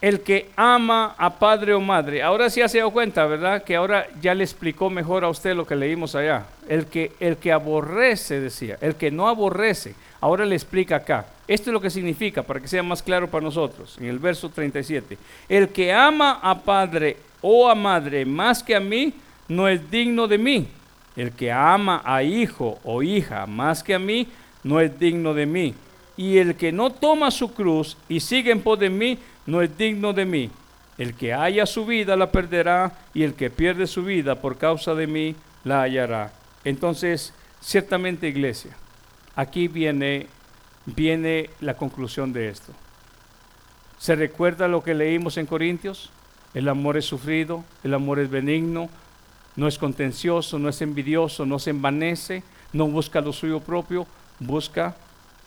El 0.01 0.20
que 0.20 0.51
ama 0.57 1.14
a 1.16 1.38
padre 1.38 1.72
o 1.74 1.80
madre. 1.80 2.22
Ahora 2.22 2.51
sí 2.51 2.61
se 2.68 2.78
dado 2.78 2.90
cuenta, 2.90 3.24
¿verdad? 3.26 3.64
Que 3.64 3.76
ahora 3.76 4.07
ya 4.20 4.34
le 4.34 4.44
explicó 4.44 4.90
mejor 4.90 5.24
a 5.24 5.28
usted 5.28 5.57
lo 5.57 5.66
que 5.66 5.74
leímos 5.74 6.14
allá. 6.14 6.47
El 6.68 6.86
que, 6.86 7.12
el 7.18 7.38
que 7.38 7.53
aborrece, 7.53 8.40
decía, 8.40 8.76
el 8.80 8.97
que 8.97 9.11
no 9.11 9.28
aborrece. 9.28 9.94
Ahora 10.20 10.44
le 10.44 10.55
explica 10.55 10.97
acá. 10.97 11.26
Esto 11.49 11.70
es 11.70 11.74
lo 11.74 11.80
que 11.80 11.90
significa, 11.90 12.42
para 12.42 12.61
que 12.61 12.68
sea 12.68 12.82
más 12.82 13.03
claro 13.03 13.30
para 13.30 13.44
nosotros, 13.44 13.97
en 13.99 14.07
el 14.07 14.18
verso 14.18 14.51
37. 14.51 15.16
El 15.49 15.68
que 15.68 15.92
ama 15.92 16.40
a 16.42 16.59
padre 16.59 17.16
o 17.40 17.68
a 17.68 17.74
madre 17.74 18.24
más 18.24 18.62
que 18.62 18.74
a 18.74 18.80
mí, 18.80 19.14
no 19.49 19.68
es 19.68 19.90
digno 19.90 20.26
de 20.26 20.38
mí. 20.38 20.68
El 21.14 21.32
que 21.32 21.51
ama 21.51 22.03
a 22.05 22.22
hijo 22.22 22.78
o 22.84 23.03
hija 23.03 23.47
más 23.47 23.82
que 23.82 23.94
a 23.94 23.99
mí, 23.99 24.26
no 24.62 24.80
es 24.80 24.99
digno 24.99 25.32
de 25.32 25.47
mí. 25.47 25.74
Y 26.16 26.38
el 26.38 26.57
que 26.57 26.72
no 26.72 26.90
toma 26.90 27.30
su 27.30 27.53
cruz 27.55 27.97
y 28.09 28.20
sigue 28.20 28.51
en 28.51 28.62
pos 28.62 28.78
de 28.78 28.90
mí, 28.90 29.18
no 29.47 29.62
es 29.62 29.76
digno 29.76 30.12
de 30.12 30.24
mí. 30.24 30.51
El 30.99 31.14
que 31.14 31.34
haya 31.34 31.66
su 31.66 31.84
vida 31.84 32.16
la 32.16 32.30
perderá, 32.30 32.92
y 33.12 33.22
el 33.22 33.34
que 33.34 33.51
pierde 33.51 33.86
su 33.86 34.03
vida 34.03 34.40
por 34.40 34.57
causa 34.57 34.94
de 34.94 35.07
mí 35.07 35.36
la 35.64 35.82
hallará. 35.82 36.32
Entonces, 36.64 37.32
ciertamente, 37.61 38.28
iglesia, 38.28 38.76
aquí 39.34 39.68
viene, 39.68 40.26
viene 40.86 41.51
la 41.61 41.74
conclusión 41.74 42.32
de 42.32 42.49
esto. 42.49 42.72
¿Se 43.99 44.14
recuerda 44.14 44.68
lo 44.68 44.82
que 44.82 44.94
leímos 44.94 45.36
en 45.36 45.47
Corintios? 45.47 46.11
El 46.55 46.68
amor 46.68 46.97
es 46.97 47.05
sufrido, 47.05 47.64
el 47.84 47.94
amor 47.94 48.18
es 48.18 48.30
benigno, 48.30 48.88
no 49.57 49.68
es 49.68 49.78
contencioso, 49.78 50.59
no 50.59 50.68
es 50.68 50.80
envidioso, 50.82 51.44
no 51.47 51.59
se 51.59 51.70
envanece, 51.70 52.42
no 52.72 52.86
busca 52.86 53.20
lo 53.20 53.32
suyo 53.32 53.61
propio, 53.61 54.07
busca 54.38 54.97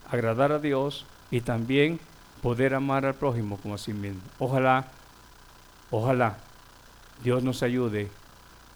agradar 0.10 0.52
a 0.52 0.60
Dios 0.60 1.06
y 1.32 1.42
también 1.42 2.00
poder 2.42 2.74
amar 2.74 3.06
al 3.06 3.16
prójimo 3.16 3.58
como 3.58 3.76
a 3.76 3.78
sí 3.78 3.94
mismo. 3.94 4.22
Ojalá, 4.40 4.88
ojalá 5.92 6.38
Dios 7.24 7.44
nos 7.44 7.64
ayude 7.64 8.10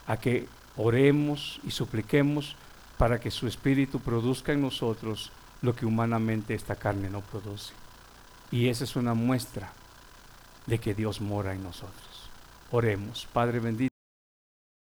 a 0.08 0.18
que 0.18 0.48
oremos 0.76 1.60
y 1.64 1.72
supliquemos 1.72 2.56
para 2.98 3.20
que 3.20 3.32
su 3.32 3.48
espíritu 3.48 4.00
produzca 4.00 4.54
en 4.54 4.62
nosotros 4.62 5.32
lo 5.62 5.76
que 5.76 5.86
humanamente 5.86 6.54
esta 6.54 6.76
carne 6.76 7.10
no 7.10 7.22
produce. 7.22 7.74
Y 8.52 8.68
esa 8.68 8.84
es 8.84 8.96
una 8.96 9.14
muestra 9.14 9.72
de 10.68 10.80
que 10.80 10.94
Dios 10.94 11.22
mora 11.22 11.54
en 11.54 11.64
nosotros. 11.64 12.30
Oremos, 12.72 13.28
Padre 13.32 13.60
bendito. 13.60 13.93